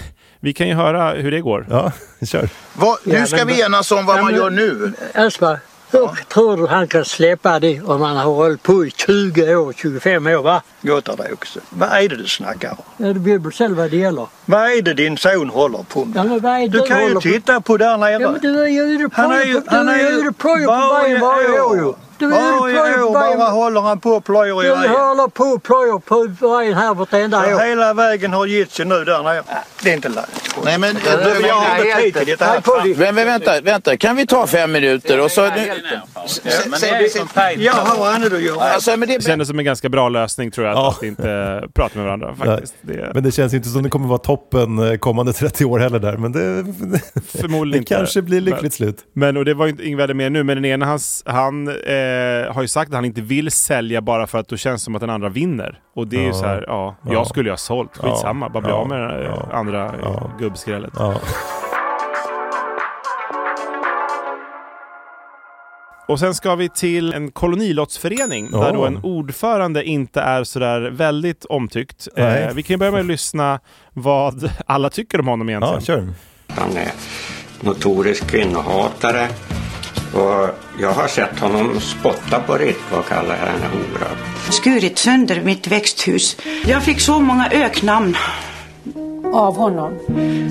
vi 0.40 0.52
kan 0.52 0.68
ju 0.68 0.74
höra 0.74 1.10
hur 1.12 1.30
det 1.30 1.40
går. 1.40 1.66
Ja, 1.70 1.92
kör. 2.26 2.48
Vad, 2.76 2.96
nu 3.04 3.14
Ja, 3.14 3.26
ska 3.26 3.36
men- 3.36 3.46
vi 3.54 3.62
enas 3.62 3.92
om 3.92 4.06
vad 4.06 4.18
Ja, 4.18 4.22
man 4.22 4.34
gör 4.34 4.50
nu. 4.50 4.92
Aspar, 5.14 5.58
hur 5.98 6.24
tror 6.28 6.56
du 6.56 6.66
han 6.66 6.88
kan 6.88 7.04
släppa 7.04 7.60
det 7.60 7.80
om 7.82 8.00
han 8.02 8.16
har 8.16 8.24
hållit 8.24 8.62
på 8.62 8.86
i 8.86 8.90
20 8.90 9.56
år, 9.56 9.72
25 9.76 10.26
år 10.26 10.42
va? 10.42 10.62
Gotthard 10.82 11.20
också. 11.32 11.60
Vad 11.70 11.88
är 11.92 12.08
det 12.08 12.16
du 12.16 12.26
snackar 12.26 12.70
om? 12.70 12.76
Ja, 13.06 13.12
du 13.12 13.20
vet 13.20 13.42
väl 13.42 13.52
själv 13.52 13.76
vad 13.76 13.90
det 13.90 13.96
gäller. 13.96 14.26
Vad 14.44 14.60
är 14.60 14.82
det 14.82 14.94
din 14.94 15.16
son 15.16 15.50
håller 15.50 15.78
på 15.88 16.04
med? 16.04 16.16
Ja, 16.16 16.24
men 16.24 16.40
vad 16.40 16.52
är 16.52 16.58
det 16.60 16.68
Du 16.68 16.86
kan 16.86 16.96
ju 16.98 17.02
håller 17.02 17.14
på- 17.14 17.20
titta 17.20 17.60
på 17.60 17.76
där 17.76 17.96
nere. 17.96 18.10
Ja, 18.10 18.30
men 18.30 18.40
du 18.40 18.62
är 18.64 18.68
ju 18.68 18.80
ute 18.82 19.08
på- 19.08 19.22
på 20.42 20.66
varje 21.26 21.60
år 21.60 21.76
ju. 21.76 21.92
Du 22.18 22.26
är 22.34 22.52
på 22.58 22.62
år 22.64 22.68
vägen- 23.14 23.38
bara 23.38 23.50
håller 23.50 23.80
han 23.80 24.00
på 24.00 24.10
och 24.10 24.24
plöjer 24.24 24.64
i 24.64 24.66
Du 24.66 24.74
vägen. 24.74 24.90
håller 24.90 25.28
på 25.28 25.44
och 25.44 25.62
plöjer 25.62 25.98
på 25.98 26.48
vägen 26.48 26.74
här 26.74 26.94
vartenda 26.94 27.50
Ja, 27.50 27.56
år. 27.56 27.60
Hela 27.60 27.94
vägen 27.94 28.32
har 28.32 28.46
gett 28.46 28.70
sig 28.72 28.86
nu 28.86 29.04
där 29.04 29.22
nere. 29.22 29.42
Det 29.82 29.90
är 29.90 29.94
inte 29.94 30.08
lönt. 30.08 30.26
Nej, 30.64 30.78
men, 30.78 30.96
Jag 31.42 31.54
har 31.54 31.84
inte 31.84 32.00
tid 32.00 32.14
till 32.26 32.36
det 32.38 32.44
här. 32.44 32.96
Men, 32.98 33.14
men 33.14 33.26
vänta, 33.26 33.60
vänta, 33.60 33.96
kan 33.96 34.16
vi 34.16 34.26
ta 34.26 34.46
fem 34.46 34.72
minuter 34.72 35.20
och 35.20 35.30
så... 35.30 35.40
Jag 37.58 37.72
har 37.72 38.06
annat 38.14 38.32
att 38.32 38.42
göra. 38.42 38.60
Alltså, 38.60 38.90
men 38.96 39.08
det 39.08 39.14
Det 39.18 39.24
kändes 39.24 39.48
som 39.48 39.58
en 39.58 39.64
ganska 39.64 39.88
bra 39.88 40.08
lösning 40.08 40.50
tror 40.50 40.66
jag, 40.66 40.76
att 40.78 41.02
inte 41.02 41.62
prata 41.74 41.98
med 41.98 42.04
varandra 42.06 42.34
faktiskt. 42.34 42.74
Det, 42.80 43.10
Men 43.14 43.22
det 43.22 43.32
känns 43.32 43.54
inte 43.54 43.68
som 43.68 43.82
det 43.82 43.90
kommer 43.90 44.08
vara 44.08 44.18
toppen 44.18 44.78
eh, 44.78 44.96
kommande 44.98 45.32
30 45.32 45.64
år 45.64 45.78
heller 45.78 45.98
där. 45.98 46.16
Men 46.16 46.32
det, 46.32 46.38
Förmodligen 47.40 47.70
det 47.72 47.78
inte. 47.78 47.94
kanske 47.94 48.22
blir 48.22 48.40
lyckligt 48.40 48.62
Men- 48.62 48.70
slut. 48.70 48.98
Men, 49.12 49.36
och 49.36 49.44
det 49.44 49.54
var 49.54 49.66
ju 49.66 49.70
inte 49.70 49.88
Ingvar 49.88 50.14
med 50.14 50.32
nu, 50.32 50.42
men 50.42 50.56
den 50.56 50.64
ena 50.64 50.86
hans, 50.86 51.22
han 51.26 51.68
eh, 51.68 51.74
har 52.54 52.62
ju 52.62 52.68
sagt 52.68 52.88
att 52.90 52.94
han 52.94 53.04
inte 53.04 53.20
vill 53.20 53.50
sälja 53.50 54.00
bara 54.00 54.26
för 54.26 54.38
att 54.38 54.48
då 54.48 54.56
känns 54.56 54.80
det 54.82 54.84
som 54.84 54.94
att 54.94 55.00
den 55.00 55.10
andra 55.10 55.28
vinner. 55.28 55.78
Och 55.94 56.06
det 56.06 56.16
är 56.16 56.20
ju 56.20 56.26
Ja. 56.26 56.32
så 56.34 56.46
här, 56.46 56.64
ja, 56.66 56.96
jag 57.04 57.14
Ja. 57.14 57.24
skulle 57.24 57.46
ju 57.48 57.52
ha 57.52 57.56
sålt, 57.56 57.96
skitsamma, 57.96 58.48
bara 58.48 58.60
bli 58.60 58.70
Ja. 58.70 58.76
av 58.76 58.88
med 58.88 59.00
det 59.00 59.24
eh, 59.26 59.48
andra 59.58 59.94
ja. 60.02 60.30
gubbskrället. 60.40 60.92
Ja. 60.98 61.14
Och 66.08 66.18
sen 66.18 66.34
ska 66.34 66.54
vi 66.54 66.68
till 66.68 67.12
en 67.12 67.30
kolonilottsförening 67.30 68.48
Ja. 68.52 68.58
där 68.64 68.72
då 68.72 68.86
en 68.86 68.98
ordförande 69.02 69.84
inte 69.84 70.20
är 70.20 70.44
sådär 70.44 70.80
väldigt 70.90 71.44
omtyckt. 71.44 72.08
Eh, 72.16 72.26
vi 72.54 72.62
kan 72.62 72.74
ju 72.74 72.78
börja 72.78 72.92
med 72.92 73.00
att 73.00 73.06
lyssna 73.06 73.60
vad 73.92 74.50
alla 74.66 74.90
tycker 74.90 75.20
om 75.20 75.28
honom 75.28 75.48
egentligen. 75.48 75.74
Ja, 75.74 75.80
kör. 75.80 76.08
Han 76.48 76.76
är 76.76 76.90
notorisk 77.60 78.26
kvinnohatare. 78.30 79.28
Och 80.14 80.48
jag 80.80 80.92
har 80.92 81.08
sett 81.08 81.38
honom 81.38 81.80
spotta 81.80 82.40
på 82.40 82.54
Ritva 82.58 82.98
och 82.98 83.08
kalla 83.08 83.34
henne 83.34 83.66
hora. 83.72 84.06
skurit 84.50 84.98
sönder 84.98 85.40
mitt 85.44 85.66
växthus. 85.66 86.36
Jag 86.66 86.82
fick 86.82 87.00
så 87.00 87.20
många 87.20 87.48
öknamn 87.50 88.16
av 89.32 89.56
honom. 89.56 89.98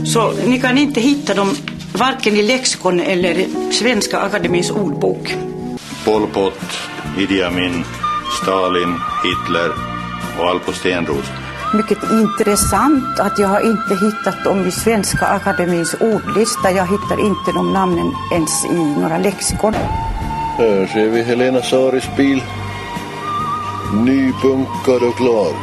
Så 0.05 0.31
ni 0.45 0.59
kan 0.61 0.77
inte 0.77 1.01
hitta 1.01 1.33
dem 1.33 1.55
varken 1.93 2.35
i 2.35 2.41
lexikon 2.41 2.99
eller 2.99 3.45
Svenska 3.71 4.19
Akademins 4.19 4.71
ordbok. 4.71 5.35
Pol 6.05 6.27
Pot, 6.27 6.59
Idi 7.17 7.43
Amin, 7.43 7.83
Stalin, 8.41 8.95
Hitler 9.23 9.71
och 10.39 10.45
Alpo 10.49 10.71
Stenros. 10.71 11.42
Mycket 11.73 12.11
intressant 12.11 13.19
att 13.19 13.39
jag 13.39 13.47
har 13.47 13.59
inte 13.59 13.95
hittat 14.05 14.43
dem 14.43 14.65
i 14.67 14.71
Svenska 14.71 15.25
Akademins 15.25 15.93
ordlista. 15.93 16.71
Jag 16.71 16.85
hittar 16.87 17.19
inte 17.19 17.51
de 17.55 17.73
namnen 17.73 18.11
ens 18.31 18.65
i 18.65 18.99
några 19.01 19.17
lexikon. 19.17 19.73
Här 20.57 20.87
ser 20.87 21.09
vi 21.09 21.23
Helena 21.23 21.61
Saris 21.61 22.09
bil. 22.17 22.43
Nybunkad 24.05 25.03
och 25.03 25.15
klar. 25.17 25.53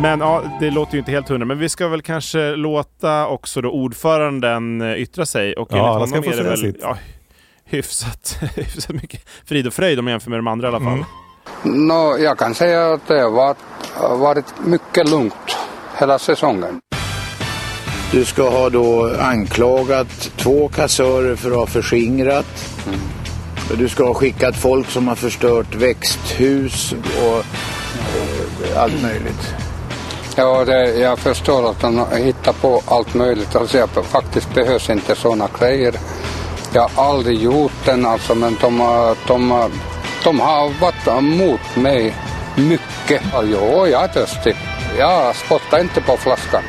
Men 0.00 0.20
ja, 0.20 0.42
det 0.60 0.70
låter 0.70 0.92
ju 0.92 0.98
inte 0.98 1.10
helt 1.10 1.28
hundra. 1.28 1.46
Men 1.46 1.58
vi 1.58 1.68
ska 1.68 1.88
väl 1.88 2.02
kanske 2.02 2.56
låta 2.56 3.26
också 3.26 3.60
då 3.60 3.70
ordföranden 3.70 4.80
eh, 4.80 4.94
yttra 4.94 5.26
sig. 5.26 5.54
Och 5.54 5.68
Ja, 5.72 5.88
alla 5.96 6.06
ska 6.06 6.22
få 6.22 6.30
säga 6.30 6.42
väl 6.42 6.58
sitt. 6.58 6.78
ja, 6.82 6.96
hyfsat, 7.64 8.38
hyfsat 8.56 8.94
mycket 9.02 9.28
frid 9.44 9.66
och 9.66 9.72
fröjd 9.74 9.98
om 9.98 10.04
man 10.04 10.10
jämför 10.12 10.30
med 10.30 10.38
de 10.38 10.46
andra 10.46 10.68
i 10.68 10.74
alla 10.74 10.84
fall. 10.84 11.04
Nå, 11.62 12.18
jag 12.18 12.38
kan 12.38 12.54
säga 12.54 12.92
att 12.92 13.08
det 13.08 13.20
har 13.20 14.16
varit, 14.16 14.44
mycket 14.64 15.08
lugnt 15.08 15.56
hela 15.98 16.18
säsongen. 16.18 16.80
Du 18.12 18.24
ska 18.24 18.50
ha 18.50 18.70
då 18.70 19.10
anklagat 19.20 20.30
två 20.36 20.68
kassörer 20.68 21.36
för 21.36 21.50
att 21.50 21.56
ha 21.56 21.66
förskingrat. 21.66 22.46
Du 23.78 23.88
ska 23.88 24.04
ha 24.04 24.14
skickat 24.14 24.56
folk 24.56 24.90
som 24.90 25.08
har 25.08 25.14
förstört 25.14 25.74
växthus 25.74 26.94
och 27.22 27.38
eh, 27.38 28.82
allt 28.82 29.02
möjligt. 29.02 29.54
Ja, 30.36 30.64
det, 30.64 30.94
jag 30.94 31.18
förstår 31.18 31.70
att 31.70 31.80
de 31.80 32.06
hittar 32.16 32.52
på 32.52 32.82
allt 32.86 33.14
möjligt. 33.14 33.56
Alltså, 33.56 33.78
jag, 33.78 33.88
faktiskt 33.88 34.54
behövs 34.54 34.90
inte 34.90 35.14
sådana 35.14 35.48
grejer. 35.58 35.94
Jag 36.74 36.88
har 36.88 37.04
aldrig 37.04 37.42
gjort 37.42 37.84
den 37.84 38.06
alltså, 38.06 38.34
men 38.34 38.56
de 38.60 38.78
de 39.26 39.70
de 40.24 40.40
har 40.40 40.68
varit 40.80 41.06
emot 41.06 41.76
mig 41.76 42.14
mycket. 42.56 43.22
Jo, 43.42 43.86
jag 43.86 44.04
är 44.04 44.08
törstig. 44.08 44.56
Jag 44.98 45.36
spottar 45.36 45.80
inte 45.80 46.00
på 46.00 46.16
flaskan. 46.16 46.62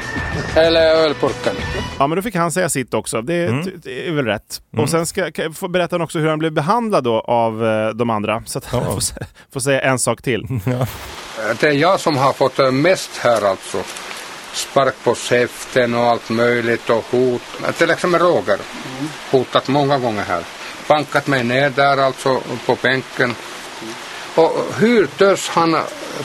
Eller 0.56 0.82
ölburken. 0.82 1.56
Ja, 2.00 2.08
men 2.08 2.16
då 2.16 2.22
fick 2.22 2.36
han 2.36 2.52
säga 2.52 2.70
sitt 2.70 2.94
också. 2.94 3.22
Det, 3.22 3.46
Mm. 3.48 3.72
det 3.84 4.08
är 4.08 4.12
väl 4.12 4.26
rätt. 4.26 4.62
Mm. 4.74 4.84
Och 4.84 4.90
sen 4.90 5.06
ska, 5.06 5.32
kan 5.32 5.46
jag 5.46 5.56
få 5.56 5.68
berätta 5.68 6.04
också 6.04 6.20
hur 6.20 6.28
han 6.30 6.40
blev 6.40 6.52
behandlad 6.52 7.04
då 7.04 7.20
av 7.20 7.66
eh, 7.66 7.90
de 7.90 8.10
andra. 8.10 8.44
Så 8.46 8.58
att 8.58 8.66
han 8.66 8.86
får, 8.86 9.00
sä- 9.00 9.24
får 9.54 9.60
säga 9.60 9.82
en 9.82 10.00
sak 10.00 10.22
till. 10.22 10.46
Det 11.60 11.68
är 11.68 11.72
jag 11.72 12.00
som 12.00 12.18
har 12.18 12.34
fått 12.34 12.60
eh, 12.60 12.72
mest 12.72 13.18
här 13.18 13.46
alltså. 13.50 13.78
Spark 14.54 14.94
på 15.04 15.16
käften 15.16 15.94
och 15.94 16.02
allt 16.02 16.30
möjligt 16.30 16.90
och 16.90 17.06
hot. 17.12 17.42
Till 17.78 17.90
exempel 17.90 18.22
Roger. 18.22 18.60
Hotat 19.32 19.68
många 19.68 19.98
gånger 20.00 20.24
här. 20.24 20.42
Bankat 20.92 21.28
mig 21.28 21.44
ner 21.44 21.70
där 21.70 21.98
alltså 21.98 22.42
på 22.66 22.78
bänken. 22.82 23.36
Och 24.36 24.52
hur 24.80 25.06
törs 25.06 25.50
han 25.50 25.76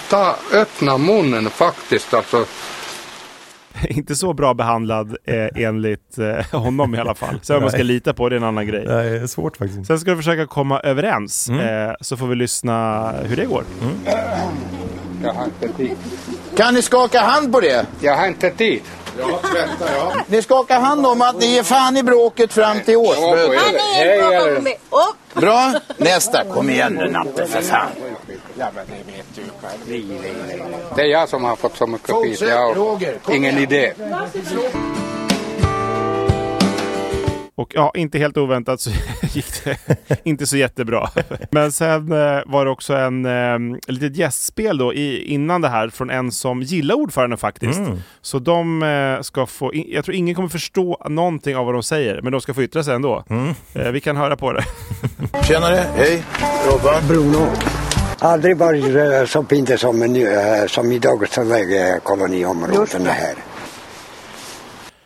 ta, 0.09 0.37
öppna 0.53 0.99
munnen 0.99 1.51
faktiskt 1.51 2.15
alltså. 2.15 2.45
Inte 3.89 4.17
så 4.17 4.33
bra 4.33 4.55
behandlad 4.55 5.17
eh, 5.25 5.63
enligt 5.65 6.19
eh, 6.19 6.61
honom 6.61 6.95
i 6.95 6.99
alla 6.99 7.15
fall. 7.15 7.41
Så 7.43 7.57
om 7.57 7.63
man 7.63 7.71
ska 7.71 7.83
lita 7.83 8.15
på 8.15 8.29
det 8.29 8.35
är 8.35 8.37
en 8.37 8.45
annan 8.45 8.67
grej. 8.67 8.85
Nej, 8.89 9.11
det 9.11 9.17
är 9.17 9.27
svårt 9.27 9.57
faktiskt. 9.57 9.87
Sen 9.87 10.01
ska 10.01 10.11
du 10.11 10.17
försöka 10.17 10.47
komma 10.47 10.81
överens. 10.81 11.49
Mm. 11.49 11.89
Eh, 11.89 11.95
så 12.01 12.17
får 12.17 12.27
vi 12.27 12.35
lyssna 12.35 13.11
hur 13.23 13.37
det 13.37 13.45
går. 13.45 13.65
Jag 15.23 15.33
har 15.33 15.45
inte 15.45 15.69
tid. 15.69 15.97
Kan 16.57 16.75
ni 16.75 16.83
skaka 16.83 17.21
hand 17.21 17.53
på 17.53 17.61
det? 17.61 17.87
Jag 18.01 18.17
har 18.17 18.27
inte 18.27 18.51
tid. 18.51 18.81
Ja, 19.19 19.39
tvätta 19.51 19.93
ja. 19.97 20.13
Ni 20.27 20.43
skakar 20.43 20.81
hand 20.81 21.07
om 21.07 21.23
att 21.23 21.41
ni 21.41 21.47
ger 21.47 21.63
fan 21.63 21.97
i 21.97 22.03
bråket 22.03 22.53
fram 22.53 22.81
till 22.81 22.97
årsmötet. 22.97 23.81
Hej, 23.95 24.19
eller? 24.19 25.41
Bra. 25.41 25.73
Nästa. 25.97 26.45
Kom 26.45 26.71
igen 26.71 26.93
nu 26.93 27.11
Natte 27.11 27.47
för 27.47 27.63
fan. 27.63 27.89
Ja, 28.59 28.67
men 28.75 28.87
det 28.87 29.13
vet 29.13 29.27
du 29.35 29.43
själv. 29.63 30.21
Det 30.97 31.03
är 31.03 31.07
jag 31.07 31.29
som 31.29 31.45
har 31.45 31.57
fått 31.57 31.77
så 31.77 31.87
mycket 31.87 32.11
skit. 32.11 32.41
Jag 32.41 32.75
har 32.75 33.35
ingen 33.35 33.59
idé. 33.59 33.93
Och 37.59 37.73
ja, 37.75 37.93
inte 37.95 38.19
helt 38.19 38.37
oväntat 38.37 38.81
så 38.81 38.91
gick 39.33 39.65
det 39.65 39.79
inte 40.25 40.47
så 40.47 40.57
jättebra. 40.57 41.11
Men 41.51 41.73
sen 41.73 42.13
eh, 42.13 42.41
var 42.47 42.65
det 42.65 42.71
också 42.71 42.95
en 42.95 43.27
eh, 43.27 43.79
litet 43.87 44.17
gästspel 44.17 44.79
då 44.79 44.95
i, 44.95 45.33
innan 45.33 45.61
det 45.61 45.69
här 45.69 45.89
från 45.89 46.11
en 46.11 46.33
som 46.33 46.63
gillar 46.63 46.95
ordföranden 46.95 47.39
faktiskt. 47.39 47.79
Mm. 47.79 47.99
Så 48.21 48.39
de 48.39 48.83
eh, 48.83 49.23
ska 49.23 49.47
få, 49.47 49.75
in, 49.75 49.85
jag 49.89 50.05
tror 50.05 50.15
ingen 50.15 50.35
kommer 50.35 50.49
förstå 50.49 51.03
någonting 51.09 51.57
av 51.57 51.67
vad 51.67 51.75
de 51.75 51.83
säger, 51.83 52.23
men 52.23 52.33
de 52.33 52.41
ska 52.41 52.55
få 52.55 52.63
yttra 52.63 52.83
sig 52.83 52.95
ändå. 52.95 53.25
Mm. 53.31 53.55
Eh, 53.75 53.91
vi 53.91 54.01
kan 54.01 54.17
höra 54.17 54.37
på 54.37 54.53
det. 54.53 54.65
Tjenare, 55.49 55.85
hej. 55.95 56.23
Robban. 56.67 57.09
Bruno. 57.09 57.47
Aldrig 58.19 58.57
varit 58.57 59.29
så 59.29 59.45
fint 59.45 59.81
som, 59.81 59.99
nu, 59.99 60.35
eh, 60.35 60.67
som 60.67 60.93
i 60.93 60.99
Dagesjöväg 60.99 61.77
eh, 61.77 61.97
koloniområdena 62.03 63.11
här. 63.11 63.35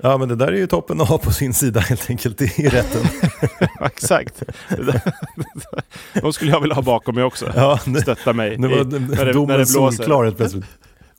Ja, 0.02 0.18
men 0.18 0.28
det 0.28 0.36
där 0.36 0.46
är 0.48 0.56
ju 0.56 0.66
toppen 0.66 1.00
att 1.00 1.08
ha 1.08 1.18
på 1.18 1.32
sin 1.32 1.54
sida 1.54 1.80
helt 1.80 2.10
enkelt 2.10 2.40
i 2.42 2.46
rätten. 2.68 3.02
Exakt. 3.84 4.42
De 6.22 6.32
skulle 6.32 6.50
jag 6.50 6.60
vilja 6.60 6.74
ha 6.74 6.82
bakom 6.82 7.14
mig 7.14 7.24
också. 7.24 7.52
Ja, 7.56 7.80
nu- 7.86 8.00
Stötta 8.00 8.32
mig. 8.32 8.58
Nu 8.58 8.70
i- 8.70 8.78
var 8.78 8.84
när 8.84 8.98
det- 9.26 9.46
när 9.46 9.58
det 9.58 9.66
solklar 9.66 10.24
helt 10.24 10.36
plötsligt. 10.36 10.64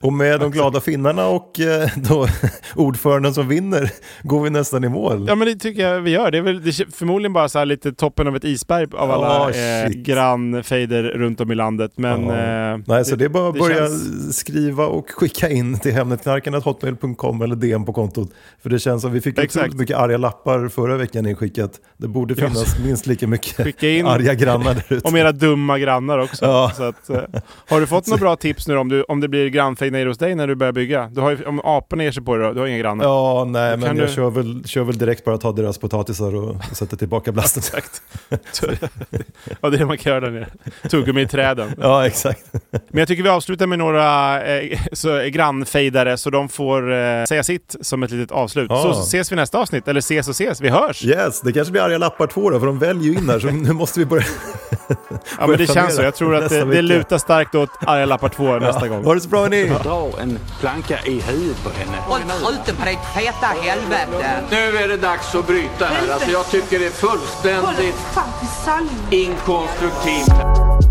Och 0.01 0.13
med 0.13 0.39
de 0.39 0.51
glada 0.51 0.81
finnarna 0.81 1.27
och 1.27 1.59
eh, 1.59 1.89
då, 1.95 2.27
ordföranden 2.75 3.33
som 3.33 3.47
vinner 3.47 3.91
går 4.23 4.43
vi 4.43 4.49
nästan 4.49 4.83
i 4.83 4.89
mål. 4.89 5.25
Ja 5.27 5.35
men 5.35 5.47
det 5.47 5.55
tycker 5.55 5.87
jag 5.89 6.01
vi 6.01 6.11
gör. 6.11 6.31
Det 6.31 6.37
är 6.37 6.41
väl 6.41 6.63
det 6.63 6.69
är 6.69 6.91
förmodligen 6.91 7.33
bara 7.33 7.49
så 7.49 7.63
lite 7.63 7.91
toppen 7.93 8.27
av 8.27 8.35
ett 8.35 8.43
isberg 8.43 8.87
av 8.93 9.11
alla 9.11 9.27
Ja, 9.27 9.83
eh, 9.85 9.89
grannfejder 9.89 11.03
runt 11.03 11.41
om 11.41 11.51
i 11.51 11.55
landet. 11.55 11.91
Men, 11.95 12.25
Ja. 12.27 12.73
eh, 12.73 12.79
Nej, 12.85 13.05
så 13.05 13.15
det 13.15 13.25
är 13.25 13.29
bara 13.29 13.49
att 13.49 13.59
börja 13.59 13.75
känns- 13.77 14.37
skriva 14.37 14.85
och 14.85 15.09
skicka 15.11 15.49
in 15.49 15.79
till 15.79 15.91
hemnetknarkarna.hotmail.com 15.93 17.41
eller 17.41 17.55
DM 17.55 17.85
på 17.85 17.93
kontot. 17.93 18.31
För 18.63 18.69
det 18.69 18.79
känns 18.79 19.01
som 19.01 19.11
vi 19.11 19.21
fick 19.21 19.37
Exakt. 19.39 19.55
otroligt 19.65 19.79
mycket 19.79 19.97
arga 19.97 20.17
lappar 20.17 20.67
förra 20.67 20.97
veckan 20.97 21.25
inskickat. 21.25 21.71
Det 21.97 22.07
borde 22.07 22.33
Ja. 22.37 22.47
finnas 22.47 22.79
minst 22.85 23.07
lika 23.07 23.27
mycket 23.27 23.65
Skicka 23.65 23.89
in 23.89 24.05
arga 24.05 24.33
grannar 24.33 24.73
där 24.73 24.83
ute. 24.89 25.07
om 25.07 25.15
era 25.15 25.31
dumma 25.31 25.79
grannar 25.79 26.17
också. 26.19 26.45
Ja. 26.45 26.71
Så 26.77 26.83
att, 26.83 27.09
eh, 27.09 27.17
har 27.69 27.79
du 27.79 27.87
fått 27.87 28.07
några 28.07 28.19
bra 28.21 28.35
tips 28.35 28.67
nu 28.67 28.77
om, 28.77 28.89
du, 28.89 29.03
om 29.03 29.19
det 29.19 29.27
blir 29.27 29.47
nere 29.91 30.09
hos 30.09 30.17
dig 30.17 30.35
när 30.35 30.47
du 30.47 30.55
börjar 30.55 30.73
bygga? 30.73 31.09
Du 31.11 31.21
har 31.21 31.31
ju, 31.31 31.45
om 31.45 31.59
aporna 31.63 32.03
ger 32.03 32.11
sig 32.11 32.23
på 32.23 32.35
dig 32.35 32.47
då, 32.47 32.53
du 32.53 32.59
har 32.59 32.67
inga 32.67 32.77
grannar. 32.77 33.05
Ja, 33.05 33.45
nej, 33.47 33.77
men 33.77 33.97
jag 33.97 34.07
du- 34.07 34.13
kör, 34.13 34.29
väl, 34.29 34.63
kör 34.65 34.83
väl 34.83 34.97
direkt 34.97 35.25
bara 35.25 35.37
ta 35.37 35.51
deras 35.51 35.77
potatisar 35.77 36.35
och 36.35 36.55
sätta 36.73 36.95
tillbaka 36.95 37.31
blasten. 37.31 37.63
Exakt. 37.77 38.01
ja, 39.61 39.69
det 39.69 39.75
är 39.75 39.79
det 39.79 39.85
man 39.85 39.97
kan 39.97 40.11
göra 40.11 40.19
där 40.25 40.31
nere. 40.31 40.47
Tuggummi 40.89 41.21
i 41.21 41.27
träden. 41.27 41.71
Ja, 41.81 42.05
exakt. 42.07 42.45
Men 42.71 42.99
jag 42.99 43.07
tycker 43.07 43.23
vi 43.23 43.29
avslutar 43.29 43.67
med 43.67 43.79
några 43.79 44.41
eh, 44.43 44.79
så, 44.91 45.19
grannfejdare 45.19 46.17
så 46.17 46.29
de 46.29 46.49
får 46.49 46.91
eh, 46.93 47.23
säga 47.25 47.43
sitt 47.43 47.75
som 47.81 48.03
ett 48.03 48.11
litet 48.11 48.31
avslut. 48.31 48.67
Ja. 48.69 48.81
Så 48.81 49.01
ses 49.01 49.31
vi 49.31 49.35
nästa 49.35 49.57
avsnitt, 49.59 49.87
eller 49.87 49.99
ses 49.99 50.27
och 50.27 50.31
ses, 50.31 50.61
vi 50.61 50.69
hörs! 50.69 51.05
Yes, 51.05 51.41
det 51.41 51.53
kanske 51.53 51.71
blir 51.71 51.81
arga 51.81 51.97
lappar 51.97 52.27
två 52.27 52.49
då, 52.49 52.59
för 52.59 52.65
de 52.65 52.79
väljer 52.79 53.03
ju 53.03 53.17
in 53.17 53.29
här, 53.29 53.39
så 53.39 53.47
nu 53.47 53.73
måste 53.73 53.99
vi 53.99 54.05
börja 54.05 54.25
Ja 55.39 55.47
men 55.47 55.57
det 55.57 55.67
känns 55.67 55.95
så, 55.95 56.01
jag 56.01 56.15
tror 56.15 56.35
att 56.35 56.49
det, 56.49 56.65
det 56.65 56.81
lutar 56.81 57.17
starkt 57.17 57.55
åt 57.55 57.69
arga 57.87 58.05
lappar 58.05 58.29
2 58.29 58.59
nästa 58.59 58.87
gång. 58.87 59.03
Ha 59.03 59.13
det 59.13 59.21
så 59.21 59.29
bra 59.29 59.47
ni! 59.47 59.71
Dra 59.83 60.09
en 60.19 60.39
planka 60.59 60.99
i 61.05 61.21
huvudet 61.21 61.63
på 61.63 61.69
henne. 61.69 61.97
Håll 62.07 62.21
truten 62.55 62.75
på 62.75 62.85
ditt 62.85 62.99
feta 63.15 63.47
helvete! 63.47 64.43
Nu 64.49 64.77
är 64.77 64.87
det 64.87 64.97
dags 64.97 65.35
att 65.35 65.47
bryta 65.47 65.85
här. 65.85 66.13
Alltså 66.13 66.31
jag 66.31 66.49
tycker 66.51 66.79
det 66.79 66.85
är 66.85 66.91
fullständigt 66.91 67.95
inkonstruktivt. 69.11 70.90